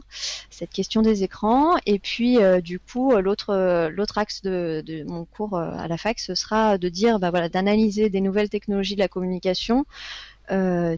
cette 0.49 0.69
question 0.69 1.01
des 1.01 1.23
écrans. 1.23 1.75
Et 1.85 1.99
puis, 1.99 2.37
euh, 2.37 2.61
du 2.61 2.79
coup, 2.79 3.15
l'autre 3.15 3.89
l'autre 3.89 4.17
axe 4.17 4.41
de, 4.43 5.03
mon 5.07 5.25
cours 5.25 5.55
euh, 5.57 5.71
à 5.77 5.87
la 5.87 5.97
fac, 5.97 6.19
ce 6.19 6.35
sera 6.35 6.77
de 6.77 6.89
dire, 6.89 7.19
bah, 7.19 7.49
d'analyser 7.49 8.09
des 8.09 8.21
nouvelles 8.21 8.49
technologies 8.49 8.95
de 8.95 8.99
la 9.01 9.07
communication, 9.07 9.85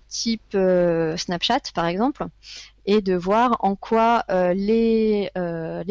type 0.10 0.56
Snapchat, 1.18 1.72
par 1.74 1.88
exemple, 1.88 2.28
et 2.86 3.02
de 3.02 3.16
voir 3.16 3.58
en 3.62 3.76
quoi 3.76 4.26
les 4.30 5.32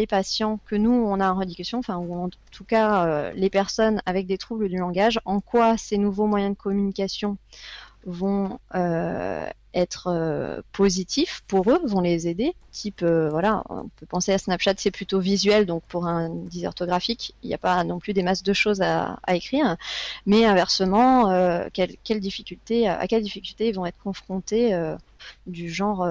patients 0.09 0.61
que 0.67 0.77
nous 0.77 0.93
on 0.93 1.19
a 1.19 1.33
en 1.33 1.37
rééducation, 1.37 1.79
enfin 1.79 1.97
ou 1.97 2.15
en 2.15 2.31
tout 2.53 2.65
cas 2.65 3.33
les 3.33 3.51
personnes 3.51 4.01
avec 4.07 4.27
des 4.29 4.39
troubles 4.39 4.69
du 4.69 4.77
langage, 4.77 5.19
en 5.25 5.41
quoi 5.41 5.77
ces 5.77 5.99
nouveaux 5.99 6.27
moyens 6.27 6.55
de 6.55 6.61
communication 6.61 7.37
vont 8.07 8.61
être 9.79 10.09
euh, 10.09 10.61
positifs 10.73 11.43
pour 11.47 11.71
eux, 11.71 11.81
vont 11.85 12.01
les 12.01 12.29
aider. 12.29 12.55
Type, 12.73 13.03
euh, 13.03 13.29
voilà, 13.31 13.63
on 13.69 13.89
peut 13.89 14.07
penser 14.07 14.33
à 14.33 14.39
Snapchat, 14.39 14.75
c'est 14.77 14.91
plutôt 14.91 15.21
visuel, 15.21 15.67
donc 15.67 15.83
pour 15.89 16.07
un 16.07 16.29
dysorthographique, 16.29 17.35
il 17.43 17.49
n'y 17.49 17.55
a 17.55 17.59
pas 17.59 17.83
non 17.85 17.99
plus 17.99 18.13
des 18.13 18.23
masses 18.23 18.43
de 18.43 18.53
choses 18.53 18.83
à, 18.83 19.19
écrire. 19.29 19.77
Mais 20.27 20.45
inversement, 20.45 21.31
euh, 21.31 21.65
à 21.67 21.71
quelle 21.71 22.21
difficulté 22.21 22.89
ils 23.69 23.75
vont 23.75 23.87
être 23.87 23.99
confrontés 23.99 24.79
du 25.47 25.71
genre, 25.71 26.07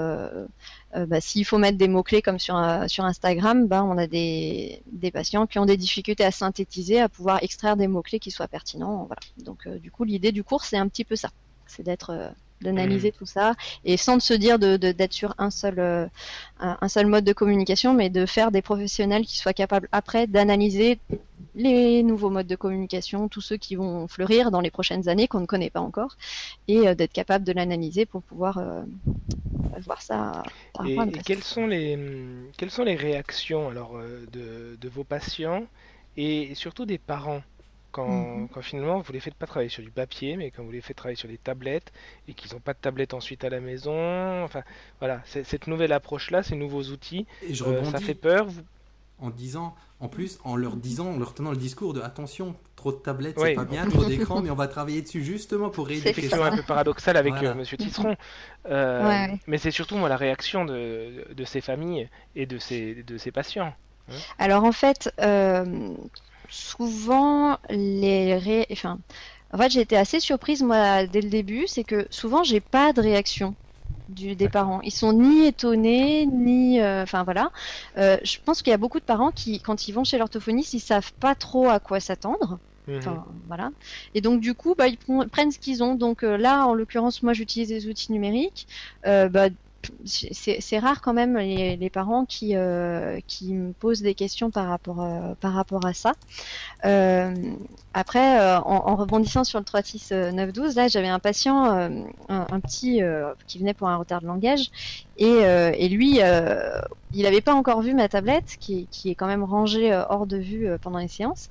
bah, 0.95 1.21
s'il 1.21 1.45
faut 1.45 1.57
mettre 1.57 1.77
des 1.77 1.87
mots-clés 1.87 2.21
comme 2.21 2.39
sur, 2.39 2.55
sur 2.87 3.05
Instagram, 3.05 3.67
bah, 3.67 3.83
on 3.83 3.97
a 3.97 4.07
des, 4.07 4.81
des, 4.91 5.11
patients 5.11 5.47
qui 5.47 5.59
ont 5.59 5.65
des 5.65 5.77
difficultés 5.77 6.25
à 6.25 6.31
synthétiser, 6.31 6.99
à 6.99 7.09
pouvoir 7.09 7.43
extraire 7.43 7.77
des 7.77 7.87
mots-clés 7.87 8.19
qui 8.19 8.31
soient 8.31 8.47
pertinents. 8.47 9.05
Voilà. 9.05 9.21
Donc 9.37 9.67
du 9.67 9.91
coup, 9.91 10.03
l'idée 10.03 10.31
du 10.31 10.43
cours, 10.43 10.63
c'est 10.63 10.77
un 10.77 10.87
petit 10.87 11.05
peu 11.05 11.15
ça. 11.15 11.29
C'est 11.67 11.83
d'être 11.83 12.33
d'analyser 12.61 13.09
mm. 13.09 13.17
tout 13.17 13.25
ça 13.25 13.55
et 13.85 13.97
sans 13.97 14.19
se 14.19 14.33
dire 14.33 14.59
de, 14.59 14.77
d'être 14.77 15.13
sur 15.13 15.33
un 15.37 15.49
seul 15.49 15.79
euh, 15.79 16.07
un 16.59 16.87
seul 16.87 17.07
mode 17.07 17.23
de 17.23 17.33
communication 17.33 17.93
mais 17.93 18.09
de 18.09 18.25
faire 18.25 18.51
des 18.51 18.61
professionnels 18.61 19.25
qui 19.25 19.37
soient 19.37 19.53
capables 19.53 19.87
après 19.91 20.27
d'analyser 20.27 20.99
les 21.55 22.03
nouveaux 22.03 22.29
modes 22.29 22.47
de 22.47 22.55
communication 22.55 23.27
tous 23.27 23.41
ceux 23.41 23.57
qui 23.57 23.75
vont 23.75 24.07
fleurir 24.07 24.51
dans 24.51 24.61
les 24.61 24.71
prochaines 24.71 25.07
années 25.09 25.27
qu'on 25.27 25.41
ne 25.41 25.45
connaît 25.45 25.69
pas 25.69 25.81
encore 25.81 26.17
et 26.67 26.87
euh, 26.87 26.95
d'être 26.95 27.13
capable 27.13 27.45
de 27.45 27.51
l'analyser 27.53 28.05
pour 28.05 28.21
pouvoir 28.23 28.57
euh, 28.57 28.81
voir 29.85 30.01
ça 30.01 30.43
et, 30.85 30.97
quelles 31.25 31.43
sont 31.43 31.67
les 31.67 31.97
quelles 32.57 32.71
sont 32.71 32.83
les 32.83 32.95
réactions 32.95 33.69
alors 33.69 33.99
de, 34.31 34.77
de 34.79 34.89
vos 34.89 35.03
patients 35.03 35.65
et 36.15 36.55
surtout 36.55 36.85
des 36.85 36.97
parents? 36.97 37.43
Mhm. 38.05 38.49
Quand, 38.49 38.61
finalement 38.61 38.99
vous 38.99 39.13
les 39.13 39.19
faites 39.19 39.35
pas 39.35 39.47
travailler 39.47 39.69
sur 39.69 39.83
du 39.83 39.91
papier, 39.91 40.37
mais 40.37 40.51
quand 40.51 40.63
vous 40.63 40.71
les 40.71 40.81
faites 40.81 40.97
travailler 40.97 41.17
sur 41.17 41.29
des 41.29 41.37
tablettes 41.37 41.91
et 42.27 42.33
qu'ils 42.33 42.53
n'ont 42.53 42.59
pas 42.59 42.73
de 42.73 42.79
tablette 42.79 43.13
ensuite 43.13 43.43
à 43.43 43.49
la 43.49 43.59
maison, 43.59 44.43
enfin 44.43 44.63
voilà, 44.99 45.21
cette 45.25 45.67
nouvelle 45.67 45.91
approche-là, 45.91 46.43
ces 46.43 46.55
nouveaux 46.55 46.83
outils, 46.83 47.25
et 47.43 47.53
je 47.53 47.63
euh, 47.63 47.83
ça 47.85 47.99
fait 47.99 48.15
peur. 48.15 48.47
En 49.19 49.31
disant, 49.31 49.75
en 49.99 50.09
plus, 50.09 50.37
en 50.43 50.55
leur 50.55 50.75
disant, 50.75 51.07
en 51.07 51.17
leur 51.17 51.33
tenant 51.33 51.49
le 51.49 51.57
discours 51.57 51.93
de 51.93 52.01
attention, 52.01 52.55
trop 52.75 52.91
de 52.91 52.97
tablettes, 52.97 53.39
c'est 53.39 53.55
pas 53.55 53.65
bien, 53.65 53.87
trop 53.87 54.05
d'écran, 54.05 54.41
mais 54.41 54.51
on 54.51 54.55
va 54.55 54.67
travailler 54.67 55.01
dessus 55.01 55.23
justement 55.23 55.69
pour 55.69 55.87
rééduquer 55.87 56.13
C'est 56.13 56.19
effectivement 56.19 56.45
un 56.45 56.55
peu 56.55 56.61
paradoxal 56.61 57.17
avec 57.17 57.33
euh, 57.41 57.55
Monsieur 57.55 57.77
Tisseron, 57.77 58.15
euh, 58.69 59.27
mais 59.47 59.57
c'est 59.57 59.71
surtout 59.71 59.95
moi 59.95 60.07
la 60.07 60.17
réaction 60.17 60.65
de, 60.65 61.25
de, 61.33 61.45
ces 61.45 61.61
familles 61.61 62.09
et 62.35 62.45
de 62.45 62.59
ces, 62.59 63.01
de 63.03 63.17
ces 63.17 63.31
patients. 63.31 63.73
Hein. 64.09 64.13
Alors 64.37 64.63
en 64.63 64.71
fait, 64.71 65.11
souvent 66.49 67.57
les 67.69 68.37
ré... 68.37 68.65
enfin 68.71 68.99
en 69.51 69.57
fait 69.57 69.69
j'ai 69.69 69.81
été 69.81 69.97
assez 69.97 70.19
surprise 70.19 70.63
moi 70.63 71.05
dès 71.05 71.21
le 71.21 71.29
début 71.29 71.65
c'est 71.67 71.83
que 71.83 72.07
souvent 72.09 72.43
j'ai 72.43 72.59
pas 72.59 72.93
de 72.93 73.01
réaction 73.01 73.55
du, 74.09 74.35
des 74.35 74.49
parents 74.49 74.81
ils 74.81 74.91
sont 74.91 75.13
ni 75.13 75.45
étonnés 75.45 76.25
ni 76.25 76.79
euh, 76.79 77.03
enfin 77.03 77.23
voilà 77.23 77.51
euh, 77.97 78.17
je 78.23 78.37
pense 78.43 78.61
qu'il 78.61 78.71
y 78.71 78.73
a 78.73 78.77
beaucoup 78.77 78.99
de 78.99 79.05
parents 79.05 79.31
qui 79.31 79.61
quand 79.61 79.87
ils 79.87 79.91
vont 79.91 80.03
chez 80.03 80.17
l'orthophoniste 80.17 80.73
ils 80.73 80.79
savent 80.79 81.13
pas 81.13 81.35
trop 81.35 81.69
à 81.69 81.79
quoi 81.79 81.99
s'attendre. 81.99 82.59
Enfin, 82.89 83.25
voilà. 83.47 83.71
Et 84.13 84.21
donc 84.21 84.39
du 84.39 84.53
coup, 84.53 84.73
bah, 84.73 84.87
ils 84.87 84.97
prennent 84.97 85.51
ce 85.51 85.59
qu'ils 85.59 85.83
ont. 85.83 85.95
Donc 85.95 86.23
euh, 86.23 86.37
là, 86.37 86.65
en 86.65 86.73
l'occurrence, 86.73 87.21
moi, 87.21 87.33
j'utilise 87.33 87.67
des 87.67 87.89
outils 87.89 88.13
numériques. 88.13 88.65
bah, 89.03 89.49
c'est 90.05 90.79
rare 90.79 91.01
quand 91.01 91.13
même 91.13 91.37
les, 91.37 91.89
parents 91.89 92.25
qui, 92.25 92.55
euh, 92.55 93.19
qui 93.27 93.53
me 93.53 93.73
posent 93.73 94.01
des 94.01 94.13
questions 94.13 94.51
par 94.51 94.67
rapport, 94.67 95.01
euh, 95.01 95.33
par 95.39 95.53
rapport 95.53 95.85
à 95.85 95.93
ça. 95.93 96.13
Euh, 96.85 97.33
après, 97.93 98.39
en, 98.57 98.95
rebondissant 98.95 99.43
sur 99.43 99.59
le 99.59 99.65
36912, 99.65 100.75
là 100.75 100.87
j'avais 100.87 101.07
un 101.07 101.19
patient, 101.19 101.65
un, 102.29 102.59
petit 102.59 103.01
qui 103.47 103.59
venait 103.59 103.73
pour 103.73 103.89
un 103.89 103.97
retard 103.97 104.21
de 104.21 104.27
langage, 104.27 104.71
et, 105.17 105.25
et 105.25 105.89
lui, 105.89 106.19
il 107.13 107.23
n'avait 107.23 107.41
pas 107.41 107.53
encore 107.53 107.81
vu 107.81 107.93
ma 107.93 108.07
tablette, 108.07 108.57
qui, 108.59 108.87
qui, 108.91 109.09
est 109.09 109.15
quand 109.15 109.27
même 109.27 109.43
rangée 109.43 109.93
hors 110.09 110.27
de 110.27 110.37
vue 110.37 110.69
pendant 110.81 110.99
les 110.99 111.07
séances. 111.07 111.49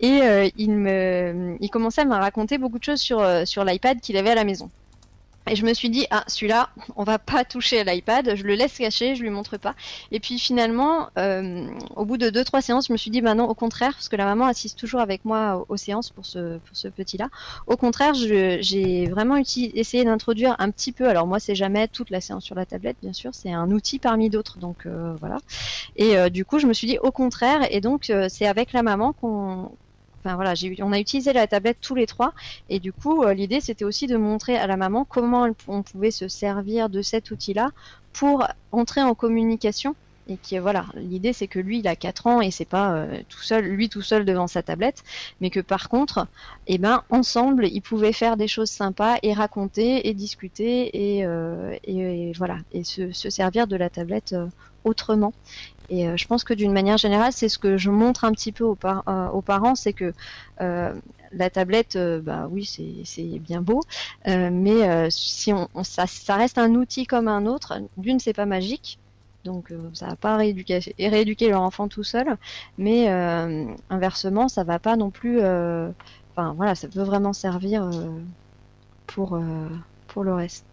Et 0.00 0.20
il, 0.56 0.72
me, 0.72 1.56
il 1.60 1.70
commençait 1.70 2.02
à 2.02 2.04
me 2.04 2.14
raconter 2.14 2.58
beaucoup 2.58 2.78
de 2.78 2.84
choses 2.84 3.00
sur, 3.00 3.24
sur 3.46 3.64
l'iPad 3.64 4.00
qu'il 4.00 4.16
avait 4.16 4.30
à 4.30 4.36
la 4.36 4.44
maison. 4.44 4.70
Et 5.48 5.56
je 5.56 5.64
me 5.64 5.72
suis 5.72 5.88
dit, 5.88 6.06
ah, 6.10 6.22
celui-là, 6.26 6.68
on 6.96 7.02
va 7.02 7.18
pas 7.18 7.44
toucher 7.44 7.80
à 7.80 7.84
l'iPad, 7.84 8.36
je 8.36 8.44
le 8.44 8.54
laisse 8.54 8.76
cacher, 8.76 9.16
je 9.16 9.22
lui 9.22 9.30
montre 9.30 9.56
pas. 9.56 9.74
Et 10.12 10.20
puis 10.20 10.38
finalement, 10.38 11.08
euh, 11.18 11.66
au 11.96 12.04
bout 12.04 12.18
de 12.18 12.28
deux, 12.28 12.44
trois 12.44 12.60
séances, 12.60 12.88
je 12.88 12.92
me 12.92 12.98
suis 12.98 13.10
dit, 13.10 13.20
bah 13.20 13.34
non, 13.34 13.48
au 13.48 13.54
contraire, 13.54 13.92
parce 13.92 14.08
que 14.08 14.16
la 14.16 14.26
maman 14.26 14.44
assiste 14.46 14.78
toujours 14.78 15.00
avec 15.00 15.24
moi 15.24 15.64
aux, 15.68 15.76
séances 15.76 16.10
pour 16.10 16.26
ce, 16.26 16.58
pour 16.58 16.76
ce 16.76 16.88
petit-là. 16.88 17.30
Au 17.66 17.76
contraire, 17.76 18.12
j'ai 18.14 19.06
vraiment 19.06 19.36
essayé 19.36 20.04
d'introduire 20.04 20.56
un 20.58 20.70
petit 20.70 20.92
peu, 20.92 21.08
alors 21.08 21.26
moi, 21.26 21.40
c'est 21.40 21.54
jamais 21.54 21.88
toute 21.88 22.10
la 22.10 22.20
séance 22.20 22.44
sur 22.44 22.54
la 22.54 22.66
tablette, 22.66 22.98
bien 23.02 23.14
sûr, 23.14 23.30
c'est 23.34 23.52
un 23.52 23.70
outil 23.70 23.98
parmi 23.98 24.28
d'autres, 24.28 24.58
donc 24.58 24.84
euh, 24.86 25.14
voilà. 25.18 25.38
Et 25.96 26.18
euh, 26.18 26.28
du 26.28 26.44
coup, 26.44 26.58
je 26.58 26.66
me 26.66 26.74
suis 26.74 26.86
dit, 26.86 26.98
au 26.98 27.10
contraire, 27.10 27.66
et 27.70 27.80
donc 27.80 28.12
c'est 28.28 28.46
avec 28.46 28.72
la 28.72 28.82
maman 28.82 29.14
qu'on 29.14 29.72
Enfin 30.22 30.34
voilà, 30.36 30.54
on 30.80 30.92
a 30.92 30.98
utilisé 30.98 31.32
la 31.32 31.46
tablette 31.46 31.78
tous 31.80 31.94
les 31.94 32.06
trois. 32.06 32.32
Et 32.68 32.78
du 32.78 32.92
coup 32.92 33.22
euh, 33.22 33.34
l'idée 33.34 33.60
c'était 33.60 33.84
aussi 33.84 34.06
de 34.06 34.16
montrer 34.16 34.56
à 34.56 34.66
la 34.66 34.76
maman 34.76 35.04
comment 35.04 35.48
on 35.68 35.82
pouvait 35.82 36.10
se 36.10 36.28
servir 36.28 36.88
de 36.88 37.02
cet 37.02 37.30
outil-là 37.30 37.70
pour 38.12 38.46
entrer 38.72 39.02
en 39.02 39.14
communication. 39.14 39.94
Et 40.28 40.36
qui 40.36 40.58
voilà, 40.58 40.86
l'idée 40.94 41.32
c'est 41.32 41.48
que 41.48 41.58
lui 41.58 41.80
il 41.80 41.88
a 41.88 41.96
4 41.96 42.26
ans 42.26 42.40
et 42.40 42.50
c'est 42.50 42.64
pas 42.64 42.92
euh, 42.92 43.20
tout 43.28 43.40
seul, 43.40 43.64
lui 43.64 43.88
tout 43.88 44.02
seul 44.02 44.24
devant 44.24 44.46
sa 44.46 44.62
tablette, 44.62 45.02
mais 45.40 45.50
que 45.50 45.58
par 45.60 45.88
contre, 45.88 46.28
eh 46.68 46.78
ben 46.78 47.02
ensemble 47.10 47.66
ils 47.66 47.80
pouvaient 47.80 48.12
faire 48.12 48.36
des 48.36 48.46
choses 48.46 48.70
sympas 48.70 49.16
et 49.22 49.32
raconter 49.32 50.08
et 50.08 50.14
discuter 50.14 51.16
et, 51.18 51.24
euh, 51.24 51.74
et, 51.84 52.32
voilà 52.36 52.58
et 52.72 52.84
se, 52.84 53.10
se, 53.10 53.28
servir 53.30 53.66
de 53.66 53.76
la 53.76 53.90
tablette 53.90 54.36
autrement. 54.84 55.32
Et 55.90 56.06
euh, 56.06 56.16
je 56.16 56.26
pense 56.26 56.44
que 56.44 56.54
d'une 56.54 56.72
manière 56.72 56.96
générale, 56.96 57.32
c'est 57.32 57.48
ce 57.48 57.58
que 57.58 57.76
je 57.76 57.90
montre 57.90 58.24
un 58.24 58.30
petit 58.32 58.52
peu 58.52 58.64
aux, 58.64 58.78
euh, 58.84 59.28
aux 59.28 59.42
parents, 59.42 59.74
c'est 59.74 59.92
que 59.92 60.14
euh, 60.60 60.94
la 61.32 61.50
tablette, 61.50 61.98
bah 62.22 62.48
oui, 62.48 62.64
c'est 63.04 63.38
bien 63.38 63.60
beau, 63.60 63.82
mais 64.26 65.10
si 65.10 65.52
on, 65.52 65.68
ça, 65.84 66.06
ça, 66.06 66.36
reste 66.36 66.58
un 66.58 66.74
outil 66.74 67.06
comme 67.06 67.28
un 67.28 67.46
autre. 67.46 67.80
D'une, 67.96 68.18
c'est 68.18 68.32
pas 68.32 68.46
magique, 68.46 68.98
donc 69.44 69.72
ça 69.94 70.08
va 70.08 70.16
pas 70.16 70.36
rééduquer, 70.36 70.80
rééduquer 70.98 71.50
leur 71.50 71.62
enfant 71.62 71.86
tout 71.86 72.02
seul, 72.02 72.36
mais 72.78 73.08
inversement, 73.90 74.48
ça 74.48 74.64
va 74.64 74.80
pas 74.80 74.96
non 74.96 75.10
plus. 75.10 75.38
Enfin 75.38 76.52
voilà, 76.56 76.74
ça 76.74 76.88
peut 76.88 77.02
vraiment 77.02 77.32
servir 77.32 77.88
pour 79.06 79.40
pour 80.08 80.24
le 80.24 80.34
reste. 80.34 80.64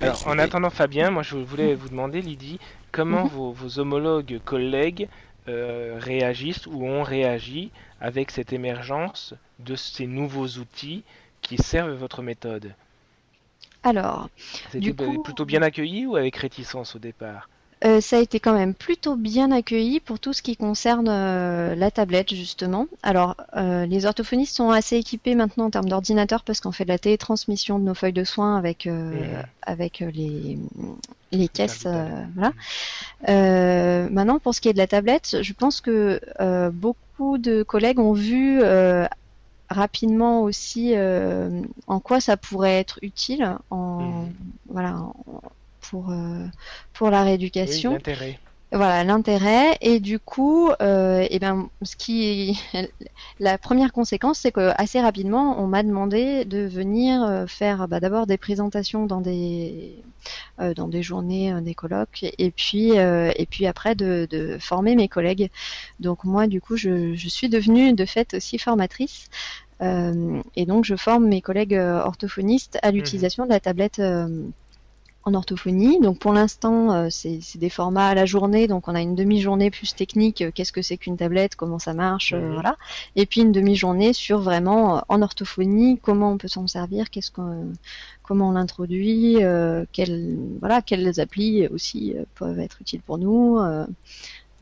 Alors, 0.00 0.26
en 0.26 0.38
attendant 0.38 0.70
Fabien, 0.70 1.10
moi 1.10 1.22
je 1.22 1.36
voulais 1.36 1.74
vous 1.74 1.88
demander, 1.88 2.20
Lydie, 2.22 2.58
comment 2.92 3.24
mhm. 3.24 3.52
vos, 3.52 3.78
homologues 3.78 4.40
collègues 4.44 5.08
euh, 5.48 5.96
réagissent 5.98 6.66
ou 6.66 6.84
ont 6.84 7.02
réagi 7.02 7.70
avec 8.00 8.30
cette 8.30 8.52
émergence 8.52 9.34
de 9.58 9.76
ces 9.76 10.06
nouveaux 10.06 10.46
outils 10.46 11.02
qui 11.42 11.56
servent 11.56 11.94
votre 11.94 12.22
méthode? 12.22 12.74
Alors, 13.82 14.28
c'était 14.70 14.92
plutôt 14.92 15.44
bien 15.46 15.62
accueilli 15.62 16.06
ou 16.06 16.16
avec 16.16 16.36
réticence 16.36 16.96
au 16.96 16.98
départ? 16.98 17.48
Euh, 17.84 18.00
ça 18.00 18.18
a 18.18 18.20
été 18.20 18.40
quand 18.40 18.52
même 18.52 18.74
plutôt 18.74 19.16
bien 19.16 19.50
accueilli 19.52 20.00
pour 20.00 20.18
tout 20.20 20.32
ce 20.32 20.42
qui 20.42 20.56
concerne 20.56 21.08
euh, 21.08 21.74
la 21.74 21.90
tablette 21.90 22.34
justement. 22.34 22.86
Alors 23.02 23.36
euh, 23.56 23.86
les 23.86 24.04
orthophonistes 24.06 24.54
sont 24.56 24.70
assez 24.70 24.96
équipés 24.96 25.34
maintenant 25.34 25.66
en 25.66 25.70
termes 25.70 25.88
d'ordinateur 25.88 26.42
parce 26.44 26.60
qu'on 26.60 26.72
fait 26.72 26.84
de 26.84 26.90
la 26.90 26.98
télétransmission 26.98 27.78
de 27.78 27.84
nos 27.84 27.94
feuilles 27.94 28.12
de 28.12 28.24
soins 28.24 28.56
avec 28.56 28.88
avec 29.62 30.00
les 30.00 30.58
les 31.32 31.48
caisses. 31.48 31.86
Voilà. 32.34 32.52
Maintenant 34.10 34.38
pour 34.38 34.54
ce 34.54 34.60
qui 34.60 34.68
est 34.68 34.72
de 34.74 34.78
la 34.78 34.86
tablette, 34.86 35.38
je 35.42 35.52
pense 35.52 35.80
que 35.80 36.20
beaucoup 36.70 37.38
de 37.38 37.62
collègues 37.62 37.98
ont 37.98 38.12
vu 38.12 38.60
rapidement 39.70 40.42
aussi 40.42 40.94
en 41.86 42.00
quoi 42.00 42.20
ça 42.20 42.36
pourrait 42.36 42.78
être 42.78 42.98
utile 43.02 43.56
en 43.70 44.24
Mhm. 44.24 44.32
voilà 44.68 44.96
en- 44.96 45.14
pour 45.90 46.10
euh, 46.10 46.46
pour 46.94 47.10
la 47.10 47.24
Oui, 47.64 47.84
rééducation 47.84 47.90
l'intérêt. 47.90 48.38
voilà 48.72 49.04
l'intérêt. 49.04 49.76
Et 49.80 50.00
du 50.00 50.18
coup 50.20 50.70
euh, 50.82 51.26
et 51.30 51.38
ben 51.40 51.68
ce 51.82 51.96
qui 51.96 52.58
la 53.40 53.58
première 53.58 53.92
conséquence 53.92 54.40
c'est 54.40 54.52
que 54.52 54.72
assez 54.80 55.00
rapidement 55.00 55.60
on 55.62 55.66
m'a 55.66 55.82
demandé 55.82 56.44
de 56.44 56.60
venir 56.66 57.22
euh, 57.24 57.46
faire 57.48 57.88
bah, 57.88 58.00
d'abord 58.00 58.26
des 58.26 58.38
présentations 58.38 59.06
dans 59.06 59.20
des 59.20 60.04
euh, 60.60 60.74
dans 60.74 60.88
des 60.88 61.02
journées 61.02 61.52
euh, 61.52 61.60
des 61.60 61.74
colloques 61.74 62.24
et 62.38 62.50
puis 62.52 62.92
et 62.92 63.46
puis 63.50 63.66
après 63.66 63.94
de, 63.96 64.26
de 64.30 64.58
former 64.60 64.94
mes 64.96 65.08
collègues. 65.08 65.50
Donc 66.00 66.24
moi 66.24 66.46
du 66.46 66.60
coup 66.60 66.76
je, 66.76 67.14
je 67.14 67.28
suis 67.28 67.48
devenue 67.48 67.92
de 67.94 68.04
fait 68.04 68.34
aussi 68.34 68.58
formatrice. 68.58 69.28
Et 70.56 70.66
donc 70.66 70.84
je 70.84 70.94
forme 70.96 71.26
mes 71.28 71.40
collègues 71.40 71.74
orthophonistes 71.74 72.78
à 72.82 72.90
l'utilisation 72.90 73.44
de 73.44 73.50
la 73.50 73.60
tablette 73.60 74.00
en 75.24 75.34
orthophonie. 75.34 76.00
Donc 76.00 76.18
pour 76.18 76.32
l'instant, 76.32 76.92
euh, 76.92 77.08
c'est 77.10 77.40
des 77.56 77.68
formats 77.70 78.08
à 78.08 78.14
la 78.14 78.24
journée, 78.26 78.66
donc 78.68 78.88
on 78.88 78.94
a 78.94 79.00
une 79.02 79.14
demi-journée 79.14 79.70
plus 79.70 79.94
technique, 79.94 80.40
euh, 80.42 80.50
qu'est-ce 80.54 80.72
que 80.72 80.82
c'est 80.82 80.96
qu'une 80.96 81.16
tablette, 81.16 81.56
comment 81.56 81.78
ça 81.78 81.92
marche, 81.94 82.32
euh, 82.32 82.40
Mhm. 82.40 82.52
voilà. 82.54 82.76
Et 83.16 83.26
puis 83.26 83.42
une 83.42 83.52
demi-journée 83.52 84.12
sur 84.14 84.40
vraiment 84.40 85.04
en 85.08 85.22
orthophonie, 85.22 85.98
comment 86.02 86.32
on 86.32 86.38
peut 86.38 86.48
s'en 86.48 86.66
servir, 86.66 87.10
qu'est-ce 87.10 87.30
qu'on, 87.30 87.72
comment 88.22 88.48
on 88.48 88.52
l'introduit, 88.52 89.44
euh, 89.44 89.84
quelles, 89.92 90.38
voilà, 90.60 90.80
quelles 90.82 91.20
applis 91.20 91.66
aussi 91.68 92.14
peuvent 92.36 92.58
être 92.60 92.80
utiles 92.80 93.02
pour 93.02 93.18
nous. 93.18 93.58
euh. 93.58 93.86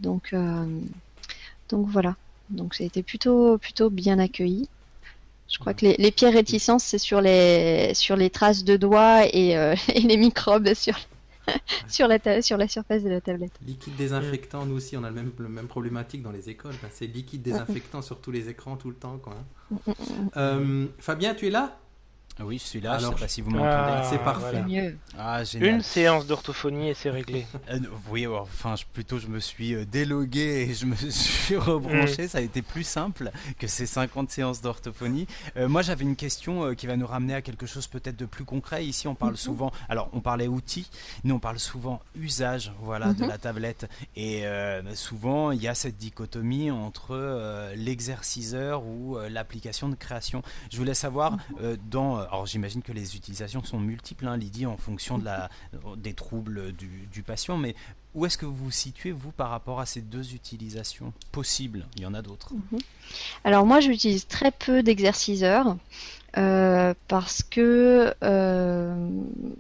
donc, 0.01 0.31
euh, 0.33 0.65
donc 1.69 1.87
voilà. 1.89 2.17
Donc 2.51 2.75
ça 2.75 2.83
a 2.85 2.87
été 2.87 3.03
plutôt, 3.03 3.59
plutôt 3.59 3.91
bien 3.91 4.19
accueilli. 4.19 4.69
Je 5.49 5.59
crois 5.59 5.73
que 5.75 5.87
les, 5.87 5.97
les 5.99 6.11
pires 6.11 6.33
réticences, 6.33 6.85
c'est 6.85 6.99
sur 6.99 7.21
les, 7.21 7.93
sur 7.95 8.17
les 8.17 8.29
traces 8.31 8.65
de 8.65 8.77
doigts 8.77 9.25
et, 9.33 9.57
euh, 9.57 9.75
et 9.95 10.01
les 10.01 10.17
microbes 10.17 10.75
sur, 10.75 10.95
sur, 11.89 12.07
la 12.07 12.43
sur 12.43 12.57
la 12.59 12.69
surface 12.69 13.03
de 13.03 13.09
la 13.09 13.21
tablette. 13.21 13.53
Liquide 13.67 13.97
désinfectant, 13.97 14.67
nous 14.67 14.77
aussi, 14.77 14.97
on 14.97 15.05
a 15.05 15.09
le 15.09 15.15
même, 15.15 15.33
le 15.39 15.49
même 15.49 15.67
problématique 15.67 16.23
dans 16.23 16.33
les 16.33 16.51
écoles. 16.51 16.75
Ben, 16.83 16.89
c'est 16.93 17.07
liquide 17.07 17.43
désinfectant 17.43 18.03
sur 18.03 18.21
tous 18.21 18.31
les 18.31 18.49
écrans 18.49 18.77
tout 18.77 18.89
le 18.91 18.97
temps. 18.97 19.19
Quoi, 19.19 19.35
hein. 19.35 19.95
Euh, 20.37 20.87
Fabien, 20.99 21.35
tu 21.35 21.47
es 21.47 21.51
là? 21.51 21.79
Oui, 22.41 22.59
je 22.59 22.65
suis 22.69 22.81
là, 22.81 22.93
Alors, 22.95 23.13
je 23.13 23.17
sais 23.17 23.23
pas 23.23 23.29
si 23.29 23.41
vous 23.41 23.51
Ah, 23.55 23.59
m'entendez. 23.59 24.09
C'est 24.11 24.23
parfait. 24.25 24.63
voilà. 24.63 24.91
Ah, 25.19 25.45
génial. 25.45 25.71
Une 25.75 25.83
séance 25.83 26.27
d'orthophonie 26.27 26.89
et 26.91 26.95
c'est 26.95 27.11
réglé. 27.11 27.47
Euh, 27.71 27.81
oui, 28.11 28.25
alors, 28.25 28.43
enfin, 28.43 28.77
je- 28.77 28.85
plutôt 28.93 29.19
je 29.19 29.27
me 29.27 29.41
suis 29.41 29.75
euh, 29.75 29.85
délogué 29.85 30.69
et 30.71 30.75
je 30.75 30.87
me 30.87 30.95
suis 31.11 31.57
rebranché. 31.57 32.25
Mm. 32.25 32.29
Ça 32.29 32.39
a 32.39 32.41
été 32.41 32.63
plus 32.63 32.85
simple 32.85 33.31
que 33.59 33.67
ces 33.67 33.85
50 33.87 34.31
séances 34.31 34.63
d'orthophonie. 34.63 35.27
Euh, 35.57 35.69
moi, 35.69 35.83
j'avais 35.83 36.05
une 36.05 36.17
question 36.17 36.65
euh, 36.65 36.75
qui 36.75 36.87
va 36.87 36.97
nous 36.97 37.07
ramener 37.07 37.35
à 37.35 37.43
quelque 37.43 37.67
chose 37.67 37.87
peut-être 37.89 38.17
de 38.17 38.25
plus 38.27 38.45
concret. 38.45 38.87
Ici, 38.87 39.09
on 39.09 39.15
parle 39.15 39.37
souvent. 39.37 39.71
Alors, 39.89 40.09
on 40.13 40.21
parlait 40.21 40.47
outils, 40.49 40.89
nous 41.25 41.35
on 41.35 41.39
parle 41.41 41.59
souvent 41.59 42.01
usage, 42.15 42.73
voilà, 42.81 43.13
de 43.13 43.23
Mhm. 43.25 43.29
la 43.29 43.39
tablette. 43.39 43.89
Et 44.17 44.47
euh, 44.47 44.95
souvent, 44.95 45.51
il 45.51 45.61
y 45.63 45.69
a 45.69 45.75
cette 45.75 45.97
dichotomie 45.97 46.71
entre 46.71 47.09
euh, 47.11 47.75
l'exerciceur 47.77 48.85
ou 48.85 49.17
euh, 49.17 49.29
l'application 49.29 49.89
de 49.89 49.95
création. 49.97 50.43
Je 50.71 50.77
voulais 50.79 50.95
savoir, 50.95 51.37
euh, 51.61 51.77
dans, 51.91 52.19
alors 52.31 52.47
j'imagine 52.47 52.83
que 52.83 52.93
les 52.93 53.17
utilisations 53.17 53.65
sont 53.65 53.79
multiples, 53.79 54.27
hein, 54.27 54.37
Lydie, 54.37 54.67
en 54.67 54.77
fonction 54.77 55.19
de 55.19 55.25
la, 55.25 55.49
des 55.97 56.15
troubles 56.15 56.73
du, 56.73 57.09
du 57.13 57.23
patient, 57.23 57.57
mais 57.57 57.75
où 58.15 58.27
est-ce 58.27 58.39
que 58.39 58.47
vous 58.47 58.55
vous 58.55 58.71
situez, 58.71 59.13
vous, 59.13 59.31
par 59.31 59.51
rapport 59.51 59.81
à 59.81 59.87
ces 59.87 60.01
deux 60.01 60.35
utilisations 60.35 61.13
possibles? 61.33 61.87
Il 61.97 62.03
y 62.03 62.07
en 62.07 62.15
a 62.15 62.23
d'autres. 62.23 62.53
Alors 63.45 63.65
moi, 63.67 63.81
j'utilise 63.81 64.27
très 64.27 64.51
peu 64.51 64.83
d'exerciceurs. 64.83 65.77
euh, 66.37 66.93
parce 67.09 67.43
que 67.43 68.15
euh, 68.23 69.09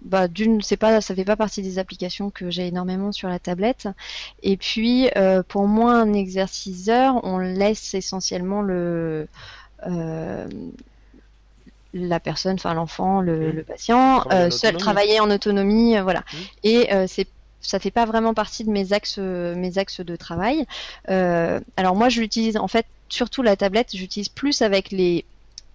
bah, 0.03 0.29
d'une 0.29 0.61
c'est 0.61 0.77
pas 0.77 1.01
ça 1.01 1.15
fait 1.15 1.25
pas 1.25 1.37
partie 1.37 1.63
des 1.63 1.79
applications 1.79 2.31
que 2.31 2.51
j'ai 2.51 2.67
énormément 2.67 3.11
sur 3.11 3.29
la 3.29 3.39
tablette 3.39 3.89
et 4.43 4.59
puis 4.59 5.09
euh, 5.17 5.43
pour 5.43 5.67
moi 5.67 5.95
un 5.95 6.13
exerciceur 6.13 7.25
on 7.25 7.39
laisse 7.39 7.95
essentiellement 7.95 8.61
le 8.61 9.29
euh, 9.87 10.47
la 11.95 12.21
personne, 12.21 12.55
enfin 12.55 12.75
l'enfant, 12.75 13.21
le, 13.21 13.51
le 13.51 13.63
patient, 13.63 14.25
euh, 14.31 14.51
seul 14.51 14.77
travailler 14.77 15.21
en 15.21 15.31
autonomie, 15.31 15.97
euh, 15.97 16.03
voilà. 16.03 16.21
Mhm. 16.33 16.41
Et 16.65 16.93
euh, 16.93 17.05
c'est 17.09 17.27
ça 17.61 17.81
fait 17.81 17.91
pas 17.91 18.05
vraiment 18.05 18.35
partie 18.35 18.63
de 18.63 18.71
mes 18.71 18.93
axes 18.93 19.19
mes 19.19 19.79
axes 19.79 20.01
de 20.01 20.15
travail. 20.15 20.65
Alors 21.09 21.97
moi 21.97 22.09
je 22.09 22.21
l'utilise 22.21 22.57
en 22.57 22.69
fait 22.69 22.87
surtout 23.09 23.43
la 23.43 23.57
tablette, 23.57 23.89
j'utilise 23.95 24.29
plus 24.29 24.63
avec 24.63 24.93
les 24.93 25.25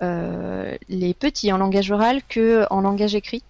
les 0.01 1.13
petits 1.13 1.51
en 1.51 1.57
langage 1.57 1.91
oral 1.91 2.21
que 2.27 2.65
en 2.69 2.81
langage 2.81 3.15
écrit. 3.15 3.43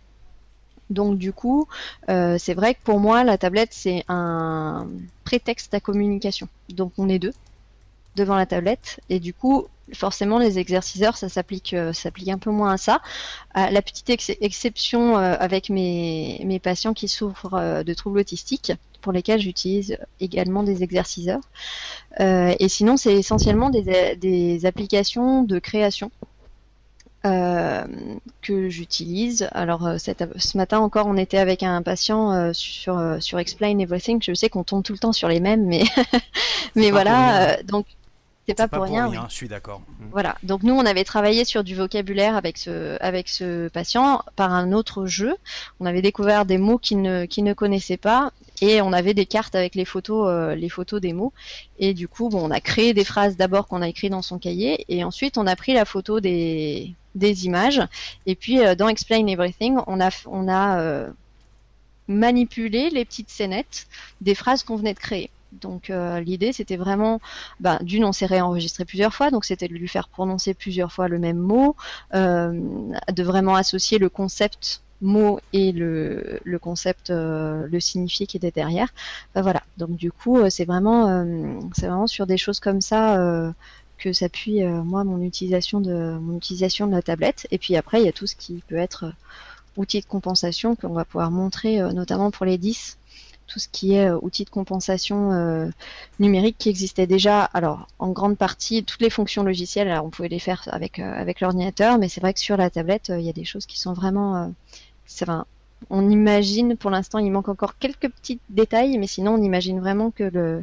Donc 0.89 1.19
du 1.19 1.31
coup, 1.31 1.67
c'est 2.07 2.53
vrai 2.55 2.73
que 2.73 2.79
pour 2.83 2.99
moi 2.99 3.23
la 3.23 3.37
tablette 3.37 3.71
c'est 3.71 4.03
un 4.07 4.87
prétexte 5.25 5.75
à 5.75 5.79
communication. 5.79 6.47
Donc 6.69 6.93
on 6.97 7.09
est 7.09 7.19
deux 7.19 7.33
devant 8.15 8.35
la 8.35 8.47
tablette 8.47 8.99
et 9.09 9.19
du 9.19 9.33
coup 9.33 9.67
forcément 9.93 10.39
les 10.39 10.59
exerciceurs 10.59 11.17
ça 11.17 11.29
s'applique 11.29 11.73
euh, 11.73 11.93
s'applique 11.93 12.29
un 12.29 12.37
peu 12.37 12.51
moins 12.51 12.73
à 12.73 12.77
ça. 12.77 13.01
À 13.53 13.71
la 13.71 13.81
petite 13.81 14.09
ex- 14.09 14.31
exception 14.41 15.17
euh, 15.17 15.35
avec 15.39 15.69
mes, 15.69 16.41
mes 16.45 16.59
patients 16.59 16.93
qui 16.93 17.07
souffrent 17.07 17.53
euh, 17.55 17.83
de 17.83 17.93
troubles 17.93 18.19
autistiques 18.19 18.73
pour 19.01 19.11
lesquels 19.11 19.39
j'utilise 19.41 19.97
également 20.21 20.63
des 20.63 20.83
exerciceurs. 20.83 21.41
Euh, 22.19 22.53
et 22.59 22.69
sinon 22.69 22.97
c'est 22.97 23.13
essentiellement 23.15 23.69
des, 23.69 24.15
des 24.17 24.65
applications 24.65 25.43
de 25.43 25.59
création. 25.59 26.11
euh, 27.25 27.85
que 28.41 28.69
j'utilise. 28.69 29.47
Alors 29.53 29.87
euh, 29.87 29.97
ce 29.97 30.57
matin 30.57 30.79
encore, 30.79 31.07
on 31.07 31.15
était 31.17 31.37
avec 31.37 31.63
un 31.63 31.81
patient 31.81 32.31
euh, 32.33 32.51
sur 32.53 32.97
euh, 32.97 33.19
sur 33.19 33.39
Explain 33.39 33.79
Everything. 33.79 34.21
Je 34.21 34.33
sais 34.33 34.49
qu'on 34.49 34.63
tombe 34.63 34.83
tout 34.83 34.93
le 34.93 34.99
temps 34.99 35.13
sur 35.13 35.29
les 35.29 35.39
mêmes, 35.39 35.65
mais 35.65 35.83
voilà. 36.91 37.53
euh, 37.59 37.63
donc 37.63 37.85
c'est 38.47 38.55
pas, 38.55 38.63
C'est 38.63 38.75
pour 38.75 38.83
rien. 38.83 39.09
oui. 39.09 39.17
je 39.29 39.33
suis 39.33 39.47
d'accord. 39.47 39.81
Voilà. 40.11 40.35
Donc 40.43 40.63
nous, 40.63 40.73
on 40.73 40.85
avait 40.85 41.05
travaillé 41.05 41.45
sur 41.45 41.63
du 41.63 41.75
vocabulaire 41.75 42.35
avec 42.35 42.57
ce 42.57 42.97
avec 43.01 43.29
ce 43.29 43.69
patient 43.69 44.21
par 44.35 44.51
un 44.51 44.73
autre 44.73 45.05
jeu. 45.05 45.35
On 45.79 45.85
avait 45.85 46.01
découvert 46.01 46.45
des 46.45 46.57
mots 46.57 46.77
qu'il 46.77 47.01
ne 47.01 47.25
qu'il 47.25 47.45
ne 47.45 47.53
connaissait 47.53 47.97
pas 47.97 48.31
et 48.61 48.81
on 48.81 48.91
avait 48.91 49.13
des 49.13 49.25
cartes 49.25 49.55
avec 49.55 49.75
les 49.75 49.85
photos 49.85 50.27
euh, 50.29 50.55
les 50.55 50.69
photos 50.69 50.99
des 50.99 51.13
mots. 51.13 51.31
Et 51.79 51.93
du 51.93 52.07
coup, 52.07 52.29
bon, 52.29 52.43
on 52.43 52.51
a 52.51 52.59
créé 52.59 52.93
des 52.93 53.05
phrases 53.05 53.37
d'abord 53.37 53.67
qu'on 53.67 53.81
a 53.81 53.87
écrit 53.87 54.09
dans 54.09 54.21
son 54.21 54.39
cahier 54.39 54.85
et 54.89 55.03
ensuite 55.03 55.37
on 55.37 55.47
a 55.47 55.55
pris 55.55 55.73
la 55.73 55.85
photo 55.85 56.19
des 56.19 56.93
des 57.15 57.45
images 57.45 57.81
et 58.25 58.35
puis 58.35 58.59
euh, 58.59 58.75
dans 58.75 58.89
Explain 58.89 59.27
Everything, 59.27 59.77
on 59.87 60.01
a 60.01 60.09
on 60.25 60.49
a 60.49 60.79
euh, 60.79 61.09
manipulé 62.07 62.89
les 62.89 63.05
petites 63.05 63.29
scénettes 63.29 63.87
des 64.19 64.35
phrases 64.35 64.63
qu'on 64.63 64.75
venait 64.75 64.93
de 64.93 64.99
créer. 64.99 65.29
Donc 65.61 65.89
euh, 65.89 66.19
l'idée 66.19 66.53
c'était 66.53 66.77
vraiment, 66.77 67.19
bah, 67.59 67.79
d'une 67.81 68.05
on 68.05 68.11
s'est 68.11 68.25
réenregistré 68.25 68.85
plusieurs 68.85 69.13
fois, 69.13 69.31
donc 69.31 69.45
c'était 69.45 69.67
de 69.67 69.73
lui 69.73 69.87
faire 69.87 70.07
prononcer 70.09 70.53
plusieurs 70.53 70.91
fois 70.91 71.07
le 71.07 71.19
même 71.19 71.37
mot, 71.37 71.75
euh, 72.13 72.59
de 73.11 73.23
vraiment 73.23 73.55
associer 73.55 73.97
le 73.97 74.09
concept 74.09 74.81
mot 75.01 75.39
et 75.51 75.71
le, 75.71 76.39
le 76.43 76.59
concept, 76.59 77.09
euh, 77.09 77.67
le 77.69 77.79
signifié 77.79 78.25
qui 78.25 78.37
était 78.37 78.51
derrière. 78.51 78.89
Bah, 79.35 79.41
voilà, 79.41 79.61
donc 79.77 79.91
du 79.91 80.11
coup 80.11 80.49
c'est 80.49 80.65
vraiment, 80.65 81.25
vraiment 81.77 82.07
sur 82.07 82.25
des 82.25 82.37
choses 82.37 82.59
comme 82.59 82.81
ça 82.81 83.53
que 83.97 84.11
s'appuie 84.11 84.63
moi 84.65 85.03
mon 85.03 85.21
utilisation 85.21 85.79
de 85.79 86.17
mon 86.19 86.37
utilisation 86.37 86.87
de 86.87 86.91
la 86.93 87.01
tablette. 87.01 87.47
Et 87.51 87.57
puis 87.57 87.75
après 87.75 88.01
il 88.01 88.05
y 88.05 88.09
a 88.09 88.13
tout 88.13 88.27
ce 88.27 88.35
qui 88.35 88.63
peut 88.67 88.77
être 88.77 89.13
outil 89.75 90.01
de 90.01 90.05
compensation 90.05 90.75
qu'on 90.75 90.93
va 90.93 91.03
pouvoir 91.03 91.31
montrer, 91.31 91.79
notamment 91.93 92.31
pour 92.31 92.45
les 92.45 92.57
10 92.57 92.97
tout 93.53 93.59
ce 93.59 93.67
qui 93.69 93.93
est 93.93 94.09
euh, 94.09 94.17
outils 94.23 94.45
de 94.45 94.49
compensation 94.49 95.31
euh, 95.31 95.69
numérique 96.19 96.55
qui 96.57 96.69
existait 96.69 97.05
déjà. 97.05 97.43
Alors, 97.43 97.87
en 97.99 98.09
grande 98.09 98.35
partie, 98.35 98.83
toutes 98.83 99.01
les 99.01 99.11
fonctions 99.11 99.43
logicielles, 99.43 99.95
on 100.03 100.09
pouvait 100.09 100.27
les 100.27 100.39
faire 100.39 100.67
avec, 100.71 100.97
euh, 100.97 101.13
avec 101.21 101.39
l'ordinateur, 101.39 101.99
mais 101.99 102.09
c'est 102.09 102.19
vrai 102.19 102.33
que 102.33 102.39
sur 102.39 102.57
la 102.57 102.71
tablette, 102.71 103.11
il 103.15 103.23
y 103.23 103.29
a 103.29 103.33
des 103.33 103.45
choses 103.45 103.67
qui 103.67 103.79
sont 103.79 103.93
vraiment. 103.93 104.51
enfin, 105.21 105.45
on 105.91 106.09
imagine, 106.09 106.77
pour 106.77 106.89
l'instant, 106.89 107.19
il 107.19 107.31
manque 107.31 107.49
encore 107.49 107.77
quelques 107.77 108.09
petits 108.09 108.39
détails, 108.49 108.97
mais 108.97 109.05
sinon, 109.05 109.35
on 109.35 109.41
imagine 109.43 109.79
vraiment 109.79 110.09
que 110.09 110.61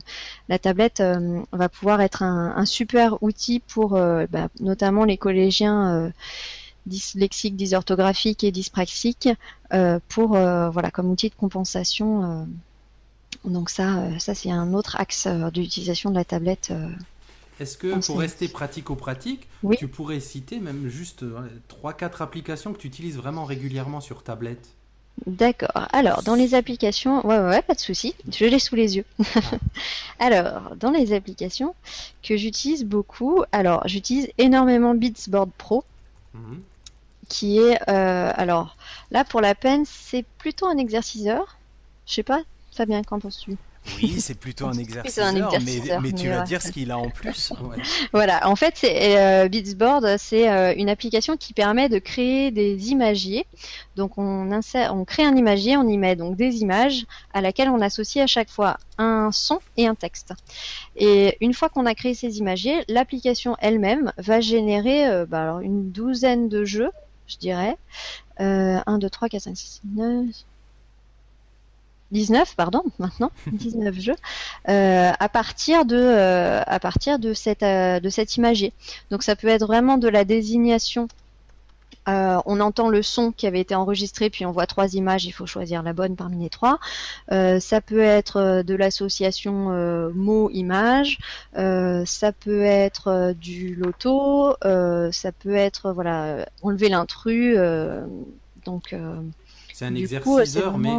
la 0.49 0.59
tablette 0.59 1.03
va 1.53 1.68
pouvoir 1.68 2.01
être 2.01 2.22
un, 2.22 2.64
super 2.64 3.22
outil 3.22 3.61
pour 3.61 3.91
bah, 3.91 4.49
notamment 4.61 5.05
les 5.05 5.18
collégiens. 5.18 6.11
dyslexiques, 6.86 7.57
dysorthographiques 7.57 8.43
et 8.43 8.51
dyspraxiques 8.51 9.28
pour 10.09 10.28
voilà 10.28 10.91
comme 10.91 11.11
outil 11.11 11.28
de 11.28 11.34
compensation 11.34 12.47
Donc 13.45 13.70
ça, 13.70 13.99
euh, 14.05 14.18
ça 14.18 14.34
c'est 14.34 14.51
un 14.51 14.74
autre 14.74 14.97
axe 14.97 15.26
euh, 15.26 15.51
d'utilisation 15.51 16.11
de 16.11 16.14
la 16.14 16.24
tablette. 16.24 16.70
euh. 16.70 16.88
Est-ce 17.61 17.76
que 17.78 17.95
pour 18.07 18.18
rester 18.18 18.49
pratico-pratique, 18.49 19.49
Oui. 19.62 19.76
tu 19.76 19.86
pourrais 19.88 20.20
citer 20.20 20.59
même 20.61 20.88
juste 20.88 21.24
3-4 21.68 22.22
applications 22.22 22.72
que 22.72 22.78
tu 22.78 22.86
utilises 22.88 23.16
vraiment 23.16 23.45
régulièrement 23.45 24.01
sur 24.01 24.22
tablette? 24.24 24.76
D'accord. 25.26 25.86
Alors, 25.93 26.22
dans 26.22 26.34
les 26.34 26.55
applications, 26.55 27.26
ouais, 27.26 27.38
ouais, 27.38 27.49
ouais, 27.49 27.62
pas 27.62 27.74
de 27.74 27.80
souci. 27.80 28.14
Je 28.30 28.45
l'ai 28.47 28.59
sous 28.59 28.74
les 28.74 28.97
yeux. 28.97 29.05
alors, 30.18 30.76
dans 30.76 30.91
les 30.91 31.12
applications 31.12 31.74
que 32.22 32.36
j'utilise 32.36 32.84
beaucoup, 32.84 33.43
alors 33.53 33.86
j'utilise 33.86 34.28
énormément 34.38 34.95
Beatsboard 34.95 35.51
Pro, 35.59 35.84
Mhm. 36.34 36.64
qui 37.28 37.59
est, 37.59 37.78
euh, 37.88 38.32
alors 38.34 38.76
là 39.11 39.24
pour 39.24 39.41
la 39.41 39.55
peine, 39.55 39.84
c'est 39.86 40.24
plutôt 40.38 40.66
un 40.66 40.76
exerciceur. 40.78 41.59
Je 42.07 42.14
sais 42.14 42.22
pas, 42.22 42.43
Fabien, 42.70 43.02
qu'en 43.02 43.18
penses-tu? 43.18 43.56
Oui, 43.96 44.20
c'est 44.20 44.38
plutôt 44.38 44.66
un 44.66 44.72
exercice, 44.78 45.18
mais, 45.18 46.12
tu 46.12 46.26
mais 46.26 46.30
vas 46.30 46.38
ouais. 46.40 46.44
dire 46.44 46.60
ce 46.60 46.70
qu'il 46.70 46.90
a 46.90 46.98
en 46.98 47.08
plus. 47.08 47.52
Ouais. 47.62 47.78
Voilà, 48.12 48.48
en 48.48 48.56
fait, 48.56 48.74
c'est 48.76 49.18
euh, 49.18 49.48
Beatsboard, 49.48 50.16
c'est 50.18 50.50
euh, 50.50 50.74
une 50.76 50.88
application 50.88 51.36
qui 51.36 51.54
permet 51.54 51.88
de 51.88 51.98
créer 51.98 52.50
des 52.50 52.90
imagiers. 52.90 53.46
Donc, 53.96 54.18
on 54.18 54.52
insère, 54.52 54.94
on 54.94 55.04
crée 55.04 55.24
un 55.24 55.36
imagier, 55.36 55.76
on 55.76 55.86
y 55.88 55.96
met 55.96 56.16
donc 56.16 56.36
des 56.36 56.58
images 56.58 57.06
à 57.32 57.40
laquelle 57.40 57.70
on 57.70 57.80
associe 57.80 58.22
à 58.22 58.26
chaque 58.26 58.50
fois 58.50 58.76
un 58.98 59.30
son 59.32 59.60
et 59.76 59.86
un 59.86 59.94
texte. 59.94 60.34
Et 60.96 61.36
une 61.40 61.54
fois 61.54 61.68
qu'on 61.68 61.86
a 61.86 61.94
créé 61.94 62.14
ces 62.14 62.38
imagiers, 62.38 62.84
l'application 62.88 63.56
elle-même 63.60 64.12
va 64.18 64.40
générer 64.40 65.08
euh, 65.08 65.26
bah, 65.26 65.42
alors 65.42 65.60
une 65.60 65.90
douzaine 65.90 66.48
de 66.48 66.64
jeux, 66.64 66.90
je 67.26 67.38
dirais. 67.38 67.76
Euh, 68.40 68.78
1, 68.86 68.98
2, 68.98 69.08
3, 69.10 69.28
4, 69.28 69.42
5, 69.42 69.56
6, 69.56 69.80
9. 69.94 70.26
19, 72.11 72.54
pardon, 72.56 72.82
maintenant, 72.98 73.30
19 73.52 73.94
jeux, 73.98 74.16
euh, 74.68 75.12
à 75.18 75.28
partir 75.28 75.84
de, 75.84 75.96
euh, 75.96 76.62
à 76.66 76.80
partir 76.80 77.18
de 77.18 77.34
cette, 77.34 77.62
euh, 77.62 78.00
de 78.00 78.08
cet 78.08 78.36
imagier. 78.36 78.72
Donc 79.11 79.22
ça 79.22 79.36
peut 79.36 79.48
être 79.48 79.66
vraiment 79.66 79.98
de 79.98 80.08
la 80.08 80.24
désignation. 80.24 81.08
On 82.06 82.58
entend 82.58 82.88
le 82.88 83.02
son 83.02 83.30
qui 83.30 83.46
avait 83.46 83.61
été 83.61 83.76
enregistré, 83.76 84.30
puis 84.30 84.44
on 84.44 84.50
voit 84.50 84.66
trois 84.66 84.94
images, 84.94 85.26
il 85.26 85.30
faut 85.30 85.46
choisir 85.46 85.84
la 85.84 85.92
bonne 85.92 86.16
parmi 86.16 86.42
les 86.42 86.50
trois. 86.50 86.80
Ça 87.28 87.80
peut 87.80 88.00
être 88.00 88.62
de 88.62 88.74
l'association 88.74 90.11
mot-image, 90.12 91.18
euh, 91.56 92.04
ça 92.06 92.32
peut 92.32 92.62
être 92.62 93.32
du 93.40 93.76
loto, 93.76 94.56
ça 95.12 95.30
peut 95.38 95.54
être 95.54 95.92
voilà 95.92 96.46
enlever 96.62 96.88
l'intrus. 96.88 97.56
donc 98.64 98.92
C'est 99.72 99.84
un 99.84 99.92
coup, 99.92 100.40
exerciceur, 100.40 100.78
mais 100.78 100.90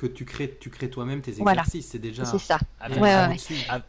que 0.00 0.06
tu 0.06 0.24
crées, 0.24 0.56
tu 0.58 0.70
crées 0.70 0.88
toi-même 0.88 1.20
tes 1.20 1.32
Voilà. 1.32 1.60
exercices. 1.60 1.88
C'est 1.90 1.98
déjà. 1.98 2.24
c'est 2.24 2.38
ça. 2.38 2.58
Avec, 2.80 2.96
un 2.96 3.02
Ouais, 3.02 3.10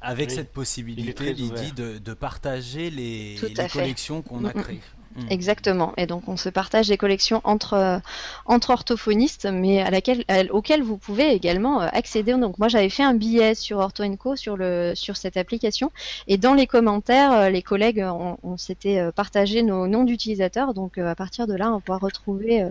avec 0.02 0.30
Oui. 0.30 0.36
cette 0.36 0.52
possibilité, 0.52 1.34
Lydie, 1.34 1.72
de, 1.72 2.00
de 2.00 2.14
partager 2.14 2.90
les, 2.90 3.38
les 3.38 3.68
collections 3.70 4.22
qu'on 4.22 4.44
a 4.44 4.52
créées. 4.54 4.82
Mm. 5.16 5.26
Exactement. 5.30 5.94
Et 5.98 6.06
donc 6.08 6.28
on 6.28 6.38
se 6.38 6.48
partage 6.50 6.88
des 6.88 6.98
collections 6.98 7.42
entre 7.44 7.74
euh, 7.74 8.00
entre 8.46 8.70
orthophonistes, 8.72 9.46
mais 9.52 9.82
à 9.82 9.90
laquelle 9.92 10.24
à- 10.30 10.44
auxquelles 10.52 10.84
vous 10.84 10.98
pouvez 10.98 11.32
également 11.34 11.82
euh, 11.82 11.88
accéder. 11.92 12.34
Donc 12.34 12.58
moi 12.60 12.68
j'avais 12.70 12.90
fait 12.90 13.04
un 13.04 13.14
billet 13.14 13.54
sur 13.56 13.80
Ortho 13.80 14.04
Co 14.18 14.36
sur 14.36 14.56
le 14.58 14.94
sur 14.96 15.18
cette 15.18 15.36
application, 15.38 15.92
et 16.28 16.38
dans 16.38 16.54
les 16.54 16.66
commentaires, 16.68 17.34
euh, 17.34 17.50
les 17.50 17.62
collègues 17.62 18.04
on, 18.08 18.38
on 18.44 18.58
s'était 18.58 19.12
partagé 19.14 19.64
nos 19.64 19.88
noms 19.88 20.04
d'utilisateurs. 20.06 20.74
Donc 20.74 20.98
à 20.98 21.16
partir 21.16 21.46
de 21.48 21.54
là, 21.56 21.70
on 21.72 21.76
va 21.76 21.80
pouvoir 21.82 22.00
retrouver 22.02 22.66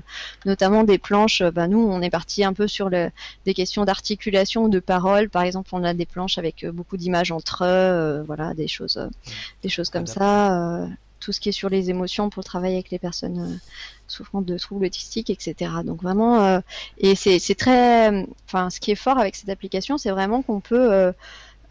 notamment 0.46 0.84
des 0.84 0.98
planches. 0.98 1.42
bah, 1.42 1.68
nous 1.68 1.78
on 1.78 2.00
est 2.02 2.10
parti 2.10 2.44
un 2.44 2.52
peu 2.52 2.66
sur 2.68 2.88
le, 2.88 3.10
des 3.44 3.54
questions 3.54 3.84
d'articulation 3.84 4.64
ou 4.64 4.68
de 4.68 4.80
parole. 4.80 5.28
Par 5.30 5.42
exemple, 5.42 5.70
on 5.72 5.84
a 5.84 5.94
des 5.94 6.06
planches 6.06 6.38
avec 6.38 6.66
beaucoup 6.66 6.96
d'images 6.96 7.32
entre 7.32 7.64
eux, 7.66 8.22
voilà, 8.26 8.54
des 8.54 8.68
choses 8.68 8.98
des 9.62 9.68
choses 9.68 9.90
comme 9.90 10.06
ça. 10.06 10.86
Tout 11.20 11.32
ce 11.32 11.40
qui 11.40 11.50
est 11.50 11.52
sur 11.52 11.68
les 11.68 11.90
émotions 11.90 12.30
pour 12.30 12.42
travailler 12.44 12.74
avec 12.74 12.90
les 12.90 12.98
personnes 12.98 13.38
euh, 13.38 13.56
souffrant 14.08 14.40
de 14.40 14.58
troubles 14.58 14.86
autistiques, 14.86 15.30
etc. 15.30 15.70
Donc 15.84 16.02
vraiment, 16.02 16.42
euh, 16.44 16.60
et 16.98 17.14
c'est 17.14 17.38
c'est 17.38 17.54
très, 17.54 18.26
enfin, 18.46 18.70
ce 18.70 18.80
qui 18.80 18.90
est 18.90 18.96
fort 18.96 19.18
avec 19.18 19.36
cette 19.36 19.48
application, 19.50 19.98
c'est 19.98 20.10
vraiment 20.10 20.42
qu'on 20.42 20.60
peut, 20.60 20.92
euh, 20.92 21.12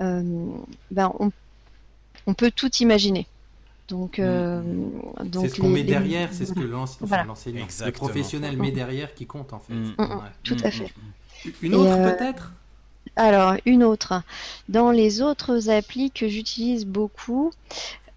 euh, 0.01 0.23
ben, 0.91 1.11
on, 1.19 1.31
on 2.27 2.33
peut 2.33 2.51
tout 2.51 2.73
imaginer. 2.77 3.25
Donc, 3.87 4.19
euh, 4.19 4.61
donc 5.23 5.47
C'est 5.47 5.55
ce 5.55 5.61
qu'on 5.61 5.69
met 5.69 5.79
les- 5.81 5.83
derrière, 5.85 6.29
c'est 6.31 6.45
ce 6.45 6.53
que 6.53 6.59
l'ense- 6.75 6.97
enfin, 6.97 7.05
Voilà. 7.07 7.23
l'enseignant, 7.23 7.65
le 7.85 7.91
professionnel 7.91 8.55
met 8.55 8.71
derrière 8.71 9.13
qui 9.15 9.25
compte 9.25 9.51
en 9.51 9.59
fait. 9.59 9.73
Mm. 9.73 9.95
Mm, 9.97 10.03
mm. 10.03 10.11
Ouais. 10.11 10.31
Tout 10.43 10.57
à 10.63 10.69
fait. 10.69 10.93
Une 11.63 11.73
autre 11.73 11.91
euh, 11.97 12.11
peut-être? 12.15 12.51
Alors, 13.15 13.55
une 13.65 13.83
autre. 13.83 14.21
Dans 14.67 14.91
les 14.91 15.21
autres 15.21 15.69
applis 15.71 16.11
que 16.11 16.27
j'utilise 16.27 16.85
beaucoup, 16.85 17.51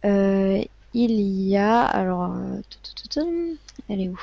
euh, 0.04 0.62
il 0.94 1.10
y 1.48 1.56
a. 1.56 1.82
Alors. 1.84 2.24
euh, 2.24 2.60
elle 3.88 4.00
est 4.00 4.08
où? 4.08 4.18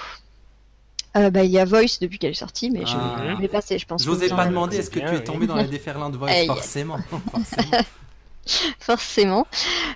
Euh, 1.18 1.30
bah, 1.32 1.44
Il 1.44 1.50
y 1.52 1.58
a 1.58 1.66
Voice 1.66 1.98
depuis 2.02 2.20
qu'elle 2.20 2.32
est 2.32 2.34
sortie, 2.36 2.70
mais 2.70 2.86
je 2.86 2.94
Ah. 2.96 3.36
vais 3.40 3.48
passer, 3.48 3.80
je 3.80 3.86
pense. 3.86 4.02
que 4.04 4.06
J'osais 4.12 4.28
vous 4.28 4.34
en 4.34 4.36
pas 4.38 4.46
c'est 4.74 4.80
est-ce 4.82 4.90
que 4.92 5.00
bien, 5.00 5.10
tu 5.10 5.16
es 5.16 5.24
tombé 5.24 5.48
dans 5.48 5.56
la 5.56 5.64
déferlante 5.66 6.16
voice? 6.16 6.46
Forcément. 6.46 6.98
forcément. 8.80 9.48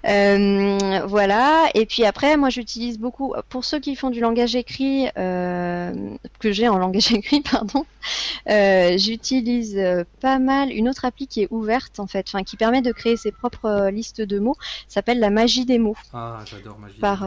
Euh, 0.08 1.00
voilà. 1.08 1.70
Et 1.74 1.86
puis 1.86 2.06
après, 2.06 2.38
moi, 2.38 2.50
j'utilise 2.50 3.00
beaucoup 3.00 3.34
pour 3.50 3.66
ceux 3.66 3.80
qui 3.80 3.96
font 3.96 4.10
du 4.10 4.20
langage 4.20 4.56
écrit 4.56 5.08
euh, 5.18 5.94
que 6.40 6.52
j'ai 6.52 6.68
en 6.68 6.78
langage 6.84 7.12
écrit, 7.12 7.42
pardon. 7.42 7.86
euh, 8.50 8.98
j'utilise 8.98 9.80
pas 10.22 10.40
mal 10.40 10.72
une 10.72 10.90
autre 10.90 11.06
appli 11.06 11.28
qui 11.28 11.42
est 11.44 11.48
ouverte 11.52 12.00
en 12.00 12.08
fait, 12.08 12.26
enfin 12.28 12.44
qui 12.44 12.58
permet 12.58 12.82
de 12.82 12.92
créer 12.92 13.18
ses 13.18 13.32
propres 13.32 13.90
listes 13.92 14.22
de 14.22 14.40
mots. 14.40 14.56
S'appelle 14.88 15.20
la 15.20 15.30
magie 15.30 15.66
des 15.66 15.80
mots 15.80 15.96
Ah, 16.14 16.40
j'adore 16.46 16.78
Magie. 16.80 17.00
par 17.00 17.20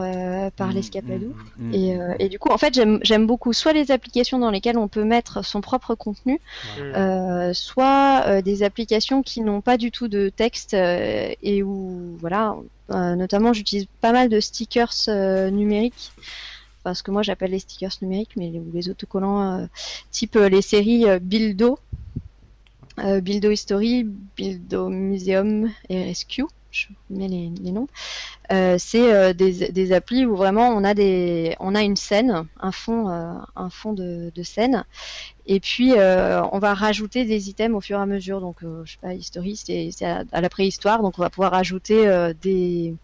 par 0.55 0.67
Mm, 0.67 0.71
l'escapadou. 0.73 1.33
mm, 1.57 1.69
mm. 1.69 1.73
Et, 1.73 1.97
et 2.19 2.29
du 2.29 2.39
coup, 2.39 2.49
en 2.51 2.57
fait, 2.57 2.79
j'aime 3.03 3.25
beaucoup 3.27 3.53
soit 3.53 3.73
les 3.73 3.91
applications 3.91 4.39
dans 4.39 4.51
lesquelles 4.51 4.77
on 4.77 4.87
peut 4.87 5.03
mettre 5.03 5.43
son 5.43 5.61
propre 5.61 5.95
contenu, 5.95 6.39
soit 7.53 8.41
des 8.41 8.63
applications 8.63 9.23
qui 9.23 9.41
n'ont 9.41 9.61
pas 9.61 9.77
du 9.77 9.91
tout 9.91 10.07
de 10.07 10.29
texte 10.29 10.73
et 11.41 11.63
où, 11.63 12.17
voilà, 12.19 12.55
euh, 12.91 13.15
notamment 13.15 13.53
j'utilise 13.53 13.87
pas 14.01 14.11
mal 14.11 14.29
de 14.29 14.39
stickers 14.39 14.93
euh, 15.07 15.49
numériques. 15.49 16.11
Parce 16.83 17.01
que 17.01 17.11
moi 17.11 17.21
j'appelle 17.21 17.51
les 17.51 17.59
stickers 17.59 17.91
numériques, 18.01 18.37
mais 18.37 18.51
les, 18.73 18.89
autocollants 18.89 19.59
euh, 19.59 19.65
type 20.11 20.35
les 20.35 20.61
séries 20.61 21.05
Buildo, 21.19 21.79
euh, 22.99 23.21
Buildo 23.21 23.51
History, 23.51 24.03
Buildo 24.03 24.89
Museum 24.89 25.71
et 25.89 26.03
Rescue. 26.03 26.45
Je 26.71 26.87
mets 27.09 27.27
les, 27.27 27.51
les 27.61 27.71
noms. 27.71 27.87
Euh, 28.51 28.77
c'est 28.79 29.13
euh, 29.13 29.33
des, 29.33 29.71
des 29.71 29.91
applis 29.91 30.25
où 30.25 30.35
vraiment 30.35 30.69
on 30.69 30.83
a 30.85 30.93
des, 30.93 31.55
on 31.59 31.75
a 31.75 31.83
une 31.83 31.97
scène, 31.97 32.47
un 32.59 32.71
fond, 32.71 33.09
euh, 33.09 33.33
un 33.57 33.69
fond 33.69 33.91
de, 33.91 34.31
scène, 34.43 34.85
et 35.45 35.59
puis 35.59 35.93
on 35.93 36.59
va 36.59 36.73
rajouter 36.73 37.25
des 37.25 37.49
items 37.49 37.75
au 37.75 37.81
fur 37.81 37.99
et 37.99 38.01
à 38.01 38.05
mesure. 38.05 38.39
Donc 38.39 38.57
je 38.61 38.91
sais 38.91 38.97
pas, 39.01 39.13
History 39.13 39.57
c'est 39.57 40.05
à, 40.05 40.23
à 40.31 40.41
la 40.41 40.49
préhistoire, 40.49 41.01
donc 41.01 41.15
on 41.17 41.21
va 41.21 41.29
pouvoir 41.29 41.51
rajouter 41.51 42.31
des 42.41 42.95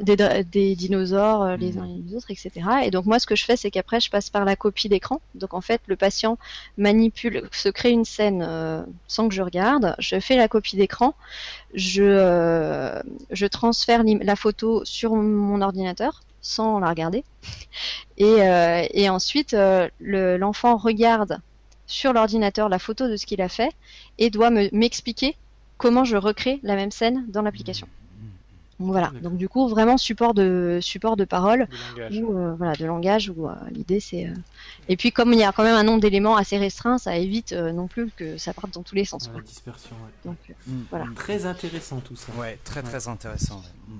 des, 0.00 0.74
dinosaures 0.74 1.42
euh, 1.42 1.56
les 1.56 1.78
uns 1.78 1.84
et 1.84 2.02
les 2.08 2.14
autres, 2.16 2.30
etc. 2.30 2.50
Et 2.84 2.90
donc 2.90 3.06
moi 3.06 3.18
ce 3.18 3.26
que 3.26 3.36
je 3.36 3.44
fais 3.44 3.56
c'est 3.56 3.70
qu'après 3.70 4.00
je 4.00 4.10
passe 4.10 4.30
par 4.30 4.44
la 4.44 4.56
copie 4.56 4.88
d'écran. 4.88 5.20
Donc 5.34 5.54
en 5.54 5.60
fait 5.60 5.80
le 5.86 5.96
patient 5.96 6.38
manipule, 6.78 7.48
se 7.52 7.68
crée 7.68 7.90
une 7.90 8.04
scène 8.04 8.42
euh, 8.46 8.82
sans 9.06 9.28
que 9.28 9.34
je 9.34 9.42
regarde, 9.42 9.94
je 9.98 10.18
fais 10.20 10.36
la 10.36 10.48
copie 10.48 10.76
d'écran, 10.76 11.14
je, 11.74 12.02
euh, 12.02 13.00
je 13.30 13.46
transfère 13.46 14.02
la 14.04 14.36
photo 14.36 14.84
sur 14.84 15.14
mon 15.14 15.60
ordinateur 15.62 16.22
sans 16.42 16.78
la 16.78 16.88
regarder. 16.88 17.22
Et, 18.16 18.24
euh, 18.42 18.82
et 18.92 19.08
ensuite, 19.10 19.54
euh, 19.54 19.88
le- 20.00 20.36
l'enfant 20.38 20.76
regarde 20.76 21.38
sur 21.86 22.12
l'ordinateur 22.12 22.68
la 22.68 22.78
photo 22.78 23.08
de 23.08 23.16
ce 23.16 23.26
qu'il 23.26 23.42
a 23.42 23.48
fait 23.48 23.70
et 24.18 24.30
doit 24.30 24.50
me- 24.50 24.68
m'expliquer 24.72 25.36
comment 25.76 26.04
je 26.04 26.16
recrée 26.16 26.60
la 26.62 26.76
même 26.76 26.90
scène 26.90 27.24
dans 27.28 27.42
l'application. 27.42 27.88
Donc 28.80 28.88
voilà. 28.92 29.12
Donc 29.22 29.36
du 29.36 29.48
coup, 29.48 29.68
vraiment 29.68 29.96
support 29.98 30.34
de 30.34 30.78
support 30.80 31.16
de 31.16 31.24
parole 31.24 31.68
ou 32.22 32.32
euh, 32.36 32.54
voilà 32.54 32.74
de 32.74 32.86
langage 32.86 33.30
où 33.36 33.46
euh, 33.46 33.54
l'idée 33.70 34.00
c'est 34.00 34.26
euh, 34.26 34.34
et 34.88 34.96
puis 34.96 35.12
comme 35.12 35.32
il 35.34 35.38
y 35.38 35.44
a 35.44 35.52
quand 35.52 35.62
même 35.62 35.76
un 35.76 35.82
nombre 35.84 36.00
d'éléments 36.00 36.36
assez 36.36 36.56
restreint, 36.58 36.96
ça 36.98 37.14
évite 37.16 37.52
euh, 37.52 37.72
non 37.72 37.86
plus 37.88 38.10
que 38.10 38.38
ça 38.38 38.54
parte 38.54 38.72
dans 38.74 38.82
tous 38.82 38.94
les 38.94 39.04
sens. 39.04 39.26
Ouais, 39.26 39.32
quoi. 39.32 39.40
la 39.42 39.46
dispersion. 39.46 39.94
ouais. 39.96 40.12
Donc 40.30 40.38
euh, 40.48 40.54
Mm. 40.66 40.82
Voilà. 40.90 41.04
Mm. 41.04 41.14
Très 41.14 41.46
intéressant 41.46 42.00
tout 42.00 42.16
ça. 42.16 42.32
Ouais, 42.38 42.58
très 42.64 42.82
très 42.82 43.06
intéressant. 43.06 43.56
ouais. 43.56 43.94
Mm. 43.94 43.98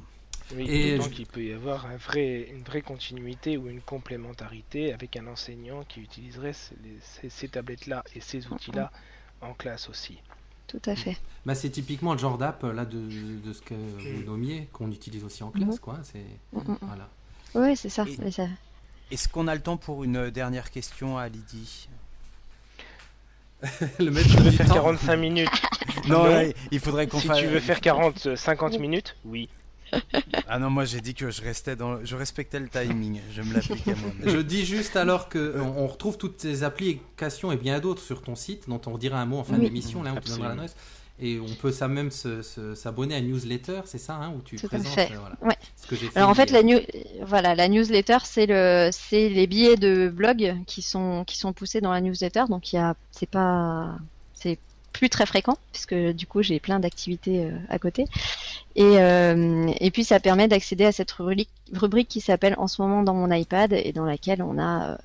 Oui, 0.57 0.67
Et 0.69 1.01
je- 1.01 1.09
qu'il 1.11 1.27
peut 1.27 1.45
y 1.45 1.53
avoir 1.53 1.87
un 1.87 1.97
vrai, 1.97 2.49
une 2.53 2.63
vraie 2.65 2.81
continuité 2.83 3.57
ou 3.57 3.69
une 3.69 3.81
complémentarité 3.83 4.93
avec 4.93 5.17
un 5.17 5.27
enseignant 5.29 5.85
qui 5.89 6.01
utiliserait 6.01 6.53
ces, 6.55 6.75
les- 6.83 6.99
ces- 7.01 7.31
ces 7.31 7.49
tablettes-là 7.49 8.03
et 8.17 8.21
ces 8.21 8.47
outils-là 8.49 8.91
en 9.43 9.53
classe 9.55 9.89
aussi. 9.89 10.19
Tout 10.71 10.81
à 10.91 10.95
fait. 10.97 11.17
Bah, 11.45 11.55
c'est 11.55 11.71
typiquement 11.71 12.13
le 12.13 12.19
genre 12.19 12.39
d'app 12.39 12.63
là 12.63 12.85
de, 12.85 12.99
de 13.45 13.53
ce 13.53 13.61
que 13.63 13.75
vous 13.75 14.23
nommiez 14.25 14.69
qu'on 14.73 14.91
utilise 14.91 15.25
aussi 15.25 15.43
en 15.43 15.51
classe 15.51 15.79
quoi. 15.81 15.99
C'est 16.05 16.19
Mm, 16.53 16.59
mm, 16.59 16.73
mm. 16.73 16.79
voilà. 16.83 17.09
Ouais, 17.55 17.75
c'est 17.77 17.89
ça. 17.89 18.05
Et- 18.07 18.27
Et 18.29 18.31
ça- 18.31 18.47
Est-ce 19.11 19.29
qu'on 19.29 19.49
a 19.49 19.55
le 19.55 19.61
temps 19.61 19.77
pour 19.77 20.05
une 20.05 20.31
dernière 20.31 20.71
question 20.71 21.19
à 21.19 21.29
Lydie? 21.29 21.89
Le 23.99 24.11
maître 24.11 24.43
du 24.43 24.51
faire 24.53 24.69
temps. 24.69 24.75
45 24.75 25.17
minutes? 25.17 25.49
Non, 26.09 26.25
Non. 26.25 26.31
là, 26.31 26.45
il 26.71 26.81
faudrait 26.81 27.07
qu'on 27.09 27.19
Si 27.21 27.27
fasse. 27.27 27.39
tu 27.39 27.47
veux 27.47 27.61
faire 27.61 27.81
40, 27.81 28.27
euh, 28.27 28.37
50 28.37 28.79
minutes, 28.79 29.17
oui. 29.25 29.49
Ah 30.47 30.59
non, 30.59 30.71
moi 30.71 30.85
j'ai 30.85 31.01
dit 31.01 31.15
que 31.15 31.31
je 31.31 31.43
restais 31.43 31.77
dans, 31.77 32.05
je 32.05 32.17
respectais 32.17 32.59
le 32.59 32.69
timing. 32.69 33.21
Je 33.33 33.43
me 33.43 33.55
l'applique 33.55 33.87
à 33.89 33.95
moi. 33.95 34.11
Je 34.27 34.39
dis 34.39 34.65
juste 34.65 34.97
alors 34.97 35.29
que 35.29 35.55
on, 35.59 35.85
on 35.85 35.87
retrouve 35.87 36.19
toutes 36.19 36.41
ces 36.41 36.65
applications 36.65 37.53
et 37.53 37.57
bien 37.57 37.79
d'autres 37.81 38.03
sur 38.03 38.23
ton 38.23 38.35
site, 38.35 38.69
dont 38.69 38.81
on 38.87 38.93
redira 38.93 39.21
un 39.21 39.27
mot 39.27 39.39
en 39.39 39.45
fin 39.45 39.55
Oui. 39.55 39.61
d'émission, 39.67 40.03
là 40.03 40.13
où 40.13 40.21
tu 40.21 40.29
donneras 40.31 40.49
Absolument. 40.49 40.49
l'adresse. 40.49 40.77
Et 41.23 41.39
on 41.39 41.55
peut 41.55 41.71
ça 41.71 41.87
même 41.87 42.11
s'abonner 42.11 43.15
à 43.15 43.19
une 43.19 43.29
newsletter, 43.29 43.83
c'est 43.85 43.99
ça, 43.99 44.15
hein, 44.15 44.33
où 44.35 44.41
tu 44.41 44.57
Tout 44.57 44.65
à 44.67 44.69
présentes 44.71 44.95
fait. 44.95 45.13
euh, 45.13 45.19
voilà, 45.19 45.37
Ouais. 45.43 45.57
ce 45.77 45.87
que 45.87 45.95
j'ai 45.95 46.07
fait. 46.09 46.17
Alors 46.19 46.31
en 46.31 46.35
fait, 46.35 46.51
la, 46.51 46.63
new- 46.63 46.81
voilà, 47.23 47.55
la 47.55 47.69
newsletter, 47.69 48.17
c'est 48.25 48.47
le, 48.47 48.89
c'est 48.91 49.29
les 49.29 49.47
billets 49.47 49.77
de 49.77 50.09
blog 50.09 50.57
qui 50.67 50.81
sont, 50.81 51.25
qui 51.27 51.37
sont 51.37 51.53
poussés 51.53 51.83
dans 51.83 51.93
la 51.93 52.01
newsletter. 52.01 52.45
Donc 52.49 52.73
il 52.73 52.77
y 52.77 52.79
a, 52.79 52.97
c'est 53.11 53.29
pas, 53.29 53.99
c'est 54.33 54.59
plus 54.95 55.11
très 55.11 55.27
fréquent 55.27 55.57
puisque 55.73 55.95
du 55.95 56.27
coup 56.27 56.43
j'ai 56.43 56.59
plein 56.59 56.81
d'activités 56.81 57.45
euh, 57.45 57.51
à 57.69 57.79
côté. 57.79 58.07
Et, 58.81 58.99
euh, 58.99 59.71
et 59.79 59.91
puis 59.91 60.05
ça 60.05 60.21
permet 60.21 60.49
d'accéder 60.49 60.87
à 60.87 60.93
cette 60.93 61.11
rubrique, 61.13 61.51
rubrique 61.75 62.09
qui 62.09 62.21
s'appelle 62.23 62.55
en 62.57 62.67
ce 62.67 62.81
moment 62.81 63.03
dans 63.03 63.13
mon 63.15 63.31
iPad 63.31 63.73
et 63.75 63.93
dans 63.93 64.07
laquelle 64.07 64.43
on 64.43 64.59
a, 64.59 64.93
euh, 64.93 64.97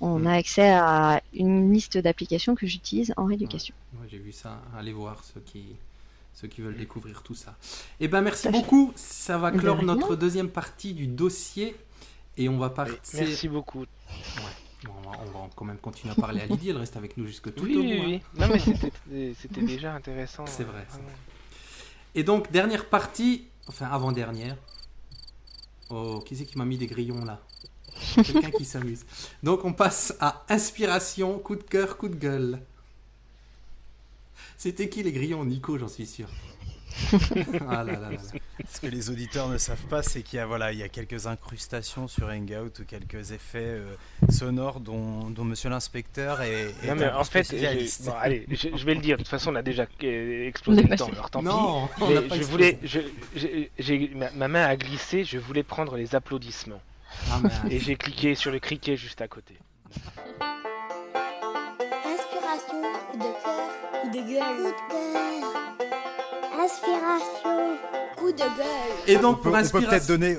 on 0.00 0.24
a 0.26 0.32
accès 0.34 0.70
à 0.70 1.20
une 1.34 1.72
liste 1.72 1.98
d'applications 1.98 2.54
que 2.54 2.66
j'utilise 2.68 3.12
en 3.16 3.24
rééducation. 3.24 3.74
Ouais, 4.00 4.06
j'ai 4.08 4.18
vu 4.18 4.30
ça. 4.30 4.60
Allez 4.78 4.92
voir 4.92 5.24
ceux 5.24 5.40
qui, 5.40 5.64
ceux 6.34 6.46
qui 6.46 6.60
veulent 6.60 6.76
découvrir 6.76 7.22
tout 7.24 7.34
ça. 7.34 7.56
Eh 7.98 8.06
ben 8.06 8.22
merci 8.22 8.42
fait. 8.46 8.52
beaucoup. 8.52 8.92
Ça 8.94 9.38
va 9.38 9.50
clore 9.50 9.82
notre 9.82 10.14
deuxième 10.14 10.48
partie 10.48 10.94
du 10.94 11.08
dossier 11.08 11.74
et 12.36 12.48
on 12.48 12.58
va 12.58 12.70
partir. 12.70 12.96
Merci 13.14 13.48
beaucoup. 13.48 13.86
Bon, 14.84 14.92
on, 15.04 15.10
va, 15.10 15.18
on 15.34 15.38
va 15.46 15.50
quand 15.56 15.64
même 15.64 15.78
continuer 15.78 16.12
à 16.16 16.20
parler 16.20 16.42
à 16.42 16.46
Lydie. 16.46 16.70
Elle 16.70 16.76
reste 16.76 16.96
avec 16.96 17.16
nous 17.16 17.26
jusque 17.26 17.52
tout 17.52 17.64
Oui, 17.64 17.76
au 17.76 17.80
oui, 17.80 17.96
bout. 17.98 18.02
hein. 18.04 18.06
oui. 18.06 18.40
Non, 18.40 18.46
mais 19.10 19.34
c'était- 19.34 19.62
déjà 19.62 19.94
intéressant. 19.94 20.46
C'est 20.46 20.62
vrai. 20.62 20.86
Et 22.18 22.24
donc 22.24 22.50
dernière 22.50 22.86
partie, 22.86 23.46
enfin 23.68 23.86
avant 23.86 24.10
dernière. 24.10 24.56
Oh, 25.88 26.20
qui 26.26 26.34
c'est 26.34 26.46
qui 26.46 26.58
m'a 26.58 26.64
mis 26.64 26.76
des 26.76 26.88
grillons 26.88 27.24
là? 27.24 27.40
Quelqu'un 28.16 28.50
qui 28.50 28.64
s'amuse. 28.64 29.04
Donc 29.44 29.64
on 29.64 29.72
passe 29.72 30.12
à 30.18 30.44
inspiration, 30.48 31.38
coup 31.38 31.54
de 31.54 31.62
cœur, 31.62 31.96
coup 31.96 32.08
de 32.08 32.16
gueule. 32.16 32.60
C'était 34.56 34.88
qui 34.88 35.04
les 35.04 35.12
grillons? 35.12 35.44
Nico, 35.44 35.78
j'en 35.78 35.86
suis 35.86 36.06
sûr. 36.06 36.28
Ah 37.70 37.84
là 37.84 37.92
là 37.92 37.92
là 37.92 38.10
là. 38.10 38.18
Ce 38.68 38.80
que 38.80 38.86
les 38.86 39.10
auditeurs 39.10 39.48
ne 39.48 39.58
savent 39.58 39.86
pas, 39.88 40.02
c'est 40.02 40.22
qu'il 40.22 40.38
y 40.38 40.40
a 40.40 40.46
voilà, 40.46 40.72
il 40.72 40.78
y 40.78 40.82
a 40.82 40.88
quelques 40.88 41.26
incrustations 41.26 42.08
sur 42.08 42.28
Hangout 42.28 42.78
ou 42.80 42.84
quelques 42.86 43.30
effets 43.32 43.58
euh, 43.62 43.94
sonores 44.30 44.80
dont, 44.80 45.30
dont 45.30 45.44
Monsieur 45.44 45.70
l'inspecteur 45.70 46.40
est, 46.42 46.74
est 46.82 46.86
Non, 46.88 46.94
mais 46.96 47.08
en 47.10 47.24
fait, 47.24 47.48
bon, 48.04 48.12
allez, 48.20 48.46
je, 48.50 48.68
je 48.74 48.84
vais 48.84 48.94
le 48.94 49.00
dire. 49.00 49.16
De 49.16 49.22
toute 49.22 49.30
façon, 49.30 49.52
on 49.52 49.56
a 49.56 49.62
déjà 49.62 49.86
euh, 50.04 50.46
explosé 50.48 50.82
le 50.82 50.96
temps. 50.96 51.08
Alors 51.12 51.30
tant 51.30 51.40
pis. 51.40 51.46
Non, 51.46 51.88
on 52.00 52.08
Mais 52.08 52.14
n'a 52.14 52.22
pas 52.22 52.34
je 52.36 52.40
explosé. 52.40 52.44
voulais, 52.50 52.78
je, 52.82 53.00
j'ai- 53.78 54.10
ma, 54.14 54.30
ma 54.32 54.48
main 54.48 54.64
a 54.64 54.76
glissé, 54.76 55.24
je 55.24 55.38
voulais 55.38 55.62
prendre 55.62 55.96
les 55.96 56.14
applaudissements. 56.14 56.80
Ah, 57.30 57.40
mais, 57.64 57.74
Et 57.76 57.80
j'ai 57.80 57.96
cliqué 57.96 58.34
sur 58.34 58.50
le 58.50 58.58
criquet 58.58 58.96
juste 58.96 59.20
à 59.22 59.28
côté. 59.28 59.54
Inspiration, 62.04 62.82
de 63.14 63.30
cœur, 63.42 64.12
de 64.12 64.18
gueule. 64.18 64.64
De 64.64 64.70
cœur. 64.90 65.67
Inspiration, 66.60 67.76
coup 68.16 68.32
de 68.32 68.38
gueule. 68.38 68.46
Et 69.06 69.16
on 69.16 69.20
donc 69.22 69.42
pour 69.42 69.52
on 69.54 69.62
peut 69.62 69.80
peut-être 69.80 70.08
donner 70.08 70.38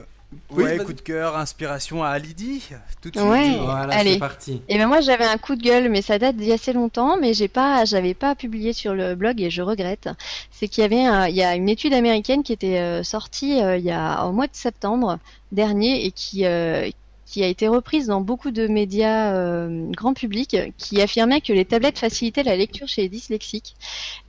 Oui, 0.51 0.63
ouais, 0.65 0.77
coup 0.79 0.91
de 0.91 0.99
cœur, 1.01 1.37
inspiration 1.37 2.03
à 2.03 2.19
Lydie 2.19 2.61
tout 3.01 3.09
de 3.09 3.17
suite. 3.17 3.29
Ouais. 3.31 3.57
Voilà, 3.61 3.93
Allez. 3.95 4.13
c'est 4.13 4.19
parti. 4.19 4.61
Et 4.67 4.77
ben 4.77 4.87
moi 4.87 4.99
j'avais 4.99 5.23
un 5.25 5.37
coup 5.37 5.55
de 5.55 5.61
gueule, 5.63 5.89
mais 5.89 6.01
ça 6.01 6.19
date 6.19 6.35
d'il 6.35 6.47
y 6.47 6.51
a 6.51 6.55
assez 6.55 6.73
longtemps, 6.73 7.17
mais 7.21 7.33
j'ai 7.33 7.47
pas, 7.47 7.85
j'avais 7.85 8.13
pas 8.13 8.35
publié 8.35 8.73
sur 8.73 8.93
le 8.93 9.15
blog 9.15 9.39
et 9.41 9.49
je 9.49 9.61
regrette. 9.61 10.09
C'est 10.51 10.67
qu'il 10.67 10.81
y 10.81 10.85
avait, 10.85 11.05
un- 11.05 11.27
il 11.29 11.35
y 11.35 11.43
a 11.43 11.55
une 11.55 11.69
étude 11.69 11.93
américaine 11.93 12.43
qui 12.43 12.51
était 12.51 12.79
euh, 12.79 13.01
sortie 13.03 13.61
euh, 13.61 13.77
il 13.77 13.85
y 13.85 13.91
a 13.91 14.25
au 14.25 14.33
mois 14.33 14.47
de 14.47 14.55
septembre 14.55 15.19
dernier 15.53 16.05
et 16.05 16.11
qui 16.11 16.45
euh, 16.45 16.89
qui 17.29 17.43
a 17.43 17.47
été 17.47 17.67
reprise 17.67 18.07
dans 18.07 18.21
beaucoup 18.21 18.49
de 18.51 18.67
médias 18.67 19.33
euh, 19.35 19.85
grand 19.91 20.13
public, 20.13 20.55
qui 20.77 20.99
affirmait 21.01 21.41
que 21.41 21.53
les 21.53 21.65
tablettes 21.65 21.99
facilitaient 21.99 22.43
la 22.43 22.55
lecture 22.55 22.87
chez 22.87 23.03
les 23.03 23.09
dyslexiques. 23.09 23.75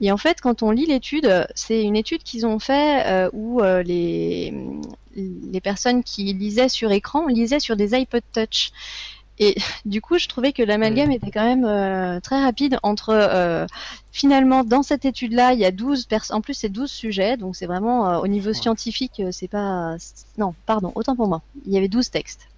Et 0.01 0.11
en 0.11 0.17
fait, 0.17 0.39
quand 0.39 0.61
on 0.61 0.69
lit 0.71 0.85
l'étude, 0.85 1.47
c'est 1.55 1.81
une 1.83 1.95
étude 1.95 2.21
qu'ils 2.23 2.45
ont 2.45 2.59
fait 2.59 3.03
euh, 3.07 3.29
où 3.33 3.61
euh, 3.61 3.81
les 3.83 4.53
les 5.15 5.59
personnes 5.59 6.03
qui 6.03 6.33
lisaient 6.33 6.69
sur 6.69 6.91
écran 6.91 7.27
lisaient 7.27 7.59
sur 7.59 7.75
des 7.75 7.93
iPod 7.95 8.21
Touch. 8.33 8.71
Et 9.39 9.55
du 9.85 9.99
coup, 10.01 10.17
je 10.19 10.27
trouvais 10.27 10.53
que 10.53 10.61
l'amalgame 10.63 11.11
était 11.11 11.31
quand 11.31 11.43
même 11.43 11.65
euh, 11.65 12.19
très 12.19 12.41
rapide 12.41 12.77
entre 12.83 13.09
euh, 13.09 13.65
finalement 14.11 14.63
dans 14.63 14.83
cette 14.83 15.03
étude-là, 15.05 15.53
il 15.53 15.59
y 15.59 15.65
a 15.65 15.71
12 15.71 16.05
personnes 16.05 16.37
en 16.37 16.41
plus 16.41 16.53
c'est 16.53 16.69
12 16.69 16.89
sujets, 16.89 17.35
donc 17.37 17.55
c'est 17.55 17.65
vraiment 17.65 18.07
euh, 18.09 18.19
au 18.19 18.27
niveau 18.27 18.49
Ouais. 18.49 18.53
scientifique, 18.53 19.21
c'est 19.31 19.47
pas 19.47 19.95
non, 20.37 20.53
pardon, 20.65 20.91
autant 20.95 21.15
pour 21.15 21.27
moi. 21.27 21.41
Il 21.65 21.73
y 21.73 21.77
avait 21.77 21.87
12 21.87 22.09
textes. 22.11 22.50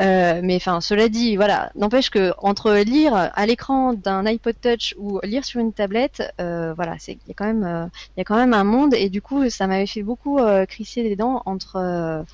Euh, 0.00 0.40
mais 0.42 0.56
enfin, 0.56 0.80
cela 0.80 1.08
dit, 1.08 1.36
voilà, 1.36 1.70
n'empêche 1.74 2.10
que 2.10 2.32
entre 2.38 2.74
lire 2.74 3.14
à 3.14 3.46
l'écran 3.46 3.92
d'un 3.92 4.26
iPod 4.26 4.56
Touch 4.60 4.94
ou 4.98 5.20
lire 5.22 5.44
sur 5.44 5.60
une 5.60 5.72
tablette, 5.72 6.22
euh, 6.40 6.74
voilà, 6.74 6.96
il 7.08 7.18
y 7.28 7.30
a 7.30 7.34
quand 7.34 7.46
même 7.46 7.64
euh, 7.64 7.86
il 8.16 8.18
y 8.18 8.22
a 8.22 8.24
quand 8.24 8.36
même 8.36 8.54
un 8.54 8.64
monde. 8.64 8.94
Et 8.94 9.08
du 9.08 9.22
coup, 9.22 9.48
ça 9.50 9.66
m'avait 9.66 9.86
fait 9.86 10.02
beaucoup 10.02 10.38
crisser 10.68 11.02
les 11.02 11.16
dents 11.16 11.42
entre 11.46 12.24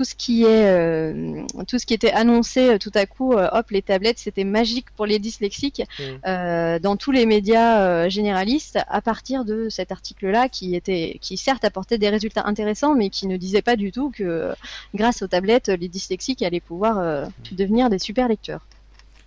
tout 0.00 0.04
ce 0.04 0.14
qui 0.14 0.44
est 0.44 0.64
euh, 0.66 1.44
tout 1.68 1.78
ce 1.78 1.84
qui 1.84 1.92
était 1.92 2.10
annoncé 2.10 2.70
euh, 2.70 2.78
tout 2.78 2.90
à 2.94 3.04
coup 3.04 3.34
euh, 3.34 3.50
hop 3.52 3.68
les 3.70 3.82
tablettes 3.82 4.18
c'était 4.18 4.44
magique 4.44 4.86
pour 4.96 5.04
les 5.04 5.18
dyslexiques 5.18 5.82
Mm. 5.98 6.78
dans 6.78 6.96
tous 6.96 7.10
les 7.10 7.26
médias 7.26 8.08
généralistes 8.08 8.78
à 8.88 9.02
partir 9.02 9.44
de 9.44 9.68
cet 9.68 9.92
article 9.92 10.30
là 10.30 10.48
qui 10.48 10.74
était 10.74 11.18
qui 11.20 11.36
certes 11.36 11.66
apportait 11.66 11.98
des 11.98 12.08
résultats 12.08 12.44
intéressants 12.46 12.94
mais 12.94 13.10
qui 13.10 13.26
ne 13.26 13.36
disait 13.36 13.60
pas 13.60 13.76
du 13.76 13.92
tout 13.92 14.08
que 14.10 14.54
grâce 14.94 15.20
aux 15.20 15.26
tablettes 15.28 15.68
les 15.68 15.88
dyslexiques 15.88 16.40
allaient 16.42 16.60
pouvoir 16.60 16.98
euh, 16.98 17.26
devenir 17.52 17.90
des 17.90 17.98
super 17.98 18.26
lecteurs 18.26 18.64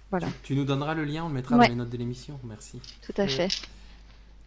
voilà 0.10 0.28
Tu 0.42 0.56
nous 0.56 0.66
donneras 0.66 0.96
le 0.96 1.04
lien, 1.06 1.24
on 1.26 1.28
le 1.28 1.36
mettra 1.36 1.56
Ouais. 1.56 1.68
dans 1.68 1.74
les 1.74 1.78
notes 1.78 1.90
de 1.92 1.98
l'émission. 1.98 2.40
Merci. 2.44 2.80
tout 3.06 3.14
à 3.22 3.26
Mm. 3.26 3.30
fait 3.30 3.50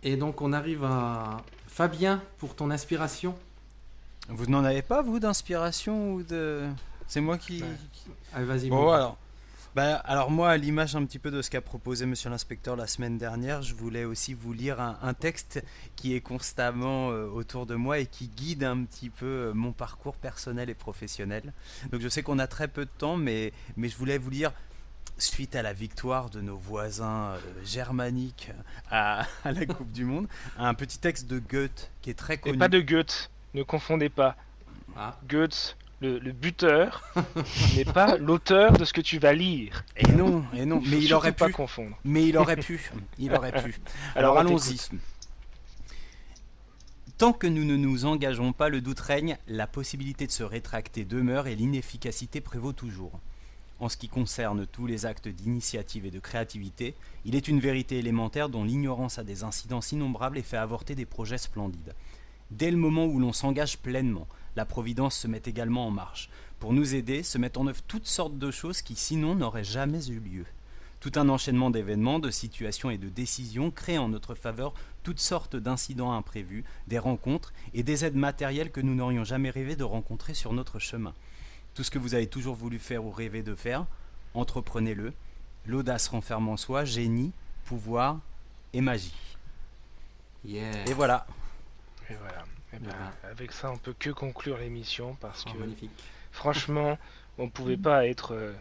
Et 0.03 0.17
donc 0.17 0.41
on 0.43 0.53
arrive 0.53 0.83
à 0.83 1.37
Fabien 1.69 2.21
pour 2.39 2.57
ton 2.57 2.71
inspiration. 2.73 3.35
Vous 4.29 4.47
n'en 4.47 4.65
avez 4.65 4.83
pas 4.83 5.03
vous 5.03 5.19
d'inspiration 5.21 6.13
ou 6.15 6.23
de 6.23 6.67
C'est 7.07 7.21
moi 7.21 7.39
qui. 7.39 7.63
Ouais. 7.63 7.69
Allez, 8.35 8.47
vas-y. 8.47 8.69
Bon 8.69 8.83
bon. 8.83 8.93
alors. 8.93 9.19
Bah, 9.75 9.97
alors 10.07 10.31
moi, 10.31 10.49
à 10.53 10.57
l'image 10.57 10.97
un 10.97 11.05
petit 11.05 11.19
peu 11.19 11.31
de 11.31 11.43
ce 11.43 11.51
qu'a 11.51 11.61
proposé 11.61 12.07
Monsieur 12.07 12.31
l'inspecteur 12.31 12.77
la 12.77 12.87
semaine 12.87 13.19
dernière, 13.19 13.61
je 13.61 13.75
voulais 13.75 14.07
aussi 14.07 14.33
vous 14.33 14.55
lire 14.55 14.81
un, 14.81 14.99
un 15.03 15.13
texte 15.13 15.63
qui 15.97 16.15
est 16.15 16.23
constamment 16.23 17.11
euh, 17.11 17.27
autour 17.27 17.67
de 17.67 17.75
moi 17.75 17.99
et 17.99 18.07
qui 18.07 18.29
guide 18.29 18.65
un 18.65 18.85
petit 18.85 19.11
peu 19.11 19.27
euh, 19.27 19.53
mon 19.53 19.73
parcours 19.73 20.17
personnel 20.17 20.71
et 20.71 20.75
professionnel. 20.75 21.53
Donc 21.93 22.01
je 22.01 22.09
sais 22.09 22.23
qu'on 22.23 22.39
a 22.39 22.47
très 22.47 22.69
peu 22.69 22.87
de 22.87 22.91
temps, 22.91 23.19
mais, 23.19 23.53
mais 23.77 23.91
je 23.91 23.99
voulais 23.99 24.17
vous 24.17 24.31
lire, 24.31 24.51
suite 25.19 25.55
à 25.55 25.61
la 25.61 25.75
victoire 25.75 26.31
de 26.31 26.41
nos 26.41 26.57
voisins 26.57 27.33
euh, 27.33 27.39
germaniques 27.63 28.53
à, 28.91 29.27
à 29.45 29.53
la 29.53 29.67
Coupe 29.67 29.93
du 29.93 30.07
Monde, 30.07 30.27
un 30.57 30.73
petit 30.73 30.99
texte 30.99 31.27
de 31.27 31.39
Goethe 31.39 31.91
qui 32.01 32.09
est 32.09 32.15
très 32.15 32.35
Et 32.35 32.39
connu. 32.39 32.57
pas 32.57 32.69
de 32.69 32.81
Goethe, 32.81 33.31
ne 33.57 33.63
confondez 33.63 34.11
pas. 34.11 34.37
Ah, 34.97 35.19
Goethe, 35.29 35.77
le, 36.01 36.19
le 36.19 36.33
buteur, 36.33 37.03
n'est 37.77 37.85
pas 37.87 38.17
l'auteur 38.19 38.73
de 38.73 38.85
ce 38.85 38.93
que 38.93 39.01
tu 39.01 39.19
vas 39.19 39.33
lire. 39.33 39.85
Et 39.97 40.07
non, 40.13 40.45
et 40.55 40.67
non, 40.67 40.81
mais 40.87 40.99
il 40.99 41.13
aurait 41.15 41.33
pas 41.33 41.47
pu. 41.47 41.53
confondre. 41.53 41.99
Mais 42.05 42.27
il 42.27 42.37
aurait 42.37 42.57
pu. 42.57 42.91
Il 43.19 43.35
aurait 43.35 43.53
pu. 43.63 43.77
Alors, 44.15 44.37
Alors, 44.37 44.53
on 44.53 44.57
allons-y. 44.57 44.79
Tant 47.19 47.33
que 47.33 47.47
nous 47.47 47.65
ne 47.65 47.77
nous 47.77 48.05
engageons 48.05 48.53
pas, 48.53 48.69
le 48.69 48.83
doute 48.83 49.01
règne, 49.01 49.39
la 49.49 49.67
possibilité 49.67 50.27
de 50.27 50.33
se 50.33 50.43
rétracter 50.43 51.07
demeure 51.07 51.47
et 51.47 51.55
l'inefficacité 51.55 52.43
prévaut 52.43 52.75
toujours. 52.75 53.19
En 53.81 53.89
ce 53.89 53.97
qui 53.97 54.09
concerne 54.09 54.67
tous 54.67 54.87
les 54.87 55.07
actes 55.07 55.29
d'initiative 55.29 56.05
et 56.05 56.11
de 56.11 56.19
créativité, 56.19 56.95
il 57.25 57.35
est 57.35 57.49
une 57.49 57.61
vérité 57.61 57.99
élémentaire 57.99 58.51
dont 58.51 58.65
l'ignorance 58.65 59.19
a 59.19 59.25
des 59.25 59.45
incidences 59.45 59.93
innombrables 59.93 60.37
et 60.37 60.43
fait 60.43 60.57
avorter 60.59 60.95
des 60.95 61.07
projets 61.07 61.39
splendides. 61.39 61.95
Dès 62.51 62.71
le 62.71 62.77
moment 62.77 63.07
où 63.07 63.19
l'on 63.19 63.33
s'engage 63.33 63.79
pleinement, 63.79 64.29
la 64.55 64.65
Providence 64.65 65.17
se 65.17 65.29
met 65.29 65.43
également 65.45 65.87
en 65.87 65.91
marche. 65.91 66.31
Pour 66.61 66.73
nous 66.73 66.95
aider, 66.95 67.23
se 67.23 67.39
mettent 67.39 67.59
en 67.59 67.67
œuvre 67.67 67.83
toutes 67.87 68.07
sortes 68.07 68.39
de 68.39 68.51
choses 68.51 68.83
qui 68.83 68.97
sinon 68.97 69.35
n'auraient 69.35 69.65
jamais 69.65 70.07
eu 70.09 70.21
lieu. 70.21 70.47
Tout 71.01 71.13
un 71.17 71.29
enchaînement 71.29 71.71
d'événements, 71.71 72.19
de 72.19 72.31
situations 72.31 72.91
et 72.91 72.99
de 72.99 73.09
décisions 73.09 73.71
crée 73.71 73.99
en 73.99 74.09
notre 74.09 74.35
faveur 74.35 74.73
toutes 75.03 75.21
sortes 75.21 75.55
d'incidents 75.55 76.13
imprévus, 76.13 76.65
des 76.89 76.99
rencontres 76.99 77.53
et 77.75 77.83
des 77.83 78.05
aides 78.05 78.17
matérielles 78.17 78.73
que 78.73 78.81
nous 78.81 78.95
n'aurions 78.95 79.23
jamais 79.23 79.51
rêvé 79.51 79.77
de 79.77 79.85
rencontrer 79.85 80.35
sur 80.35 80.53
notre 80.53 80.79
chemin. 80.79 81.15
Tout 81.75 81.85
ce 81.85 81.91
que 81.91 81.99
vous 81.99 82.15
avez 82.15 82.27
toujours 82.27 82.55
voulu 82.55 82.79
faire 82.79 83.05
ou 83.05 83.11
rêvé 83.11 83.43
de 83.43 83.55
faire, 83.55 83.87
entreprenez-le. 84.35 85.13
L'audace 85.67 86.09
renferme 86.09 86.49
en 86.49 86.57
soi 86.57 86.85
génie, 86.85 87.33
pouvoir 87.67 88.19
et 88.73 88.81
magie. 88.81 89.15
yeah. 90.45 90.89
Et 90.89 90.95
voilà. 90.95 91.27
Et 92.11 92.15
voilà. 92.15 92.45
Eh 92.73 92.79
ben, 92.79 92.91
Voilà. 92.91 93.13
Avec 93.31 93.53
ça, 93.53 93.71
on 93.71 93.77
peut 93.77 93.95
que 93.99 94.11
conclure 94.11 94.59
l'émission 94.59 95.17
parce 95.21 95.45
Oh, 95.49 95.53
que 95.53 95.59
magnifique. 95.59 95.91
franchement, 96.33 96.99
on 97.39 97.49
pouvait 97.49 97.77
pas 97.77 98.07
être 98.07 98.35
euh, 98.35 98.53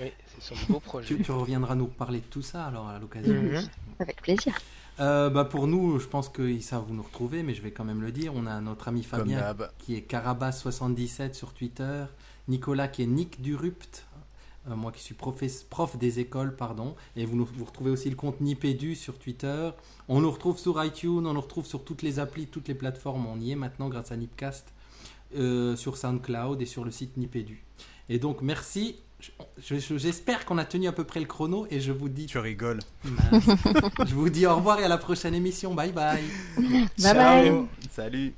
Oui, 0.00 0.10
c'est 0.38 0.42
son 0.42 0.54
beau 0.72 0.80
projet. 0.80 1.06
Tu, 1.06 1.22
tu 1.22 1.30
reviendras 1.32 1.74
nous 1.74 1.86
parler 1.88 2.20
de 2.20 2.24
tout 2.24 2.40
ça 2.42 2.64
alors 2.64 2.88
à 2.88 2.98
l'occasion. 2.98 3.34
Mhm. 3.34 3.68
Avec 3.98 4.22
plaisir. 4.22 4.58
Euh, 5.00 5.30
bah, 5.30 5.44
pour 5.44 5.66
nous, 5.66 5.98
je 5.98 6.06
pense 6.06 6.28
qu'ils 6.28 6.62
savent 6.62 6.84
vous 6.86 6.94
nous 6.94 7.02
retrouver, 7.02 7.42
mais 7.42 7.54
je 7.54 7.62
vais 7.62 7.70
quand 7.70 7.84
même 7.84 8.02
le 8.02 8.12
dire. 8.12 8.32
On 8.34 8.46
a 8.46 8.60
notre 8.60 8.88
ami 8.88 9.02
Fabien 9.02 9.38
qui 9.78 9.94
est 9.96 10.10
Carabas77 10.10 11.34
sur 11.34 11.52
Twitter, 11.54 12.04
Nicolas 12.48 12.88
qui 12.88 13.02
est 13.02 13.06
Nick 13.06 13.40
Durupt, 13.40 14.04
euh, 14.68 14.76
moi 14.76 14.92
qui 14.92 15.02
suis 15.02 15.14
professe- 15.14 15.62
prof 15.62 15.96
des 15.96 16.18
écoles, 16.20 16.54
pardon, 16.54 16.94
et 17.16 17.24
vous, 17.24 17.34
nous- 17.36 17.48
vous 17.56 17.64
retrouvez 17.64 17.90
aussi 17.90 18.10
le 18.10 18.16
compte 18.16 18.40
Nipédu 18.42 18.94
sur 18.94 19.18
Twitter. 19.18 19.70
On 20.08 20.20
nous 20.20 20.30
retrouve 20.30 20.58
sur 20.58 20.82
iTunes, 20.84 21.26
on 21.26 21.32
nous 21.32 21.40
retrouve 21.40 21.64
sur 21.66 21.82
toutes 21.82 22.02
les 22.02 22.18
applis, 22.18 22.46
toutes 22.46 22.68
les 22.68 22.74
plateformes, 22.74 23.26
on 23.26 23.40
y 23.40 23.52
est 23.52 23.56
maintenant 23.56 23.88
grâce 23.88 24.12
à 24.12 24.16
Nipcast, 24.18 24.66
euh, 25.36 25.76
sur 25.76 25.96
SoundCloud 25.96 26.60
et 26.60 26.66
sur 26.66 26.84
le 26.84 26.90
site 26.90 27.16
Nipédu. 27.16 27.64
Et 28.10 28.18
donc 28.18 28.42
merci, 28.42 28.96
j'espère 29.58 30.44
qu'on 30.44 30.58
a 30.58 30.64
tenu 30.64 30.88
à 30.88 30.92
peu 30.92 31.04
près 31.04 31.20
le 31.20 31.26
chrono 31.26 31.66
et 31.70 31.80
je 31.80 31.92
vous 31.92 32.08
dis, 32.08 32.26
Tu 32.26 32.38
rigoles. 32.38 32.80
mince. 33.04 33.44
je 34.06 34.14
vous 34.14 34.28
dis 34.30 34.46
au 34.46 34.56
revoir 34.56 34.80
et 34.80 34.84
à 34.84 34.88
la 34.88 34.98
prochaine 34.98 35.34
émission, 35.34 35.74
bye 35.74 35.92
bye. 35.92 36.22
Bye 36.56 36.88
Ciao. 36.98 37.14
bye. 37.14 37.52
Salut. 37.90 38.34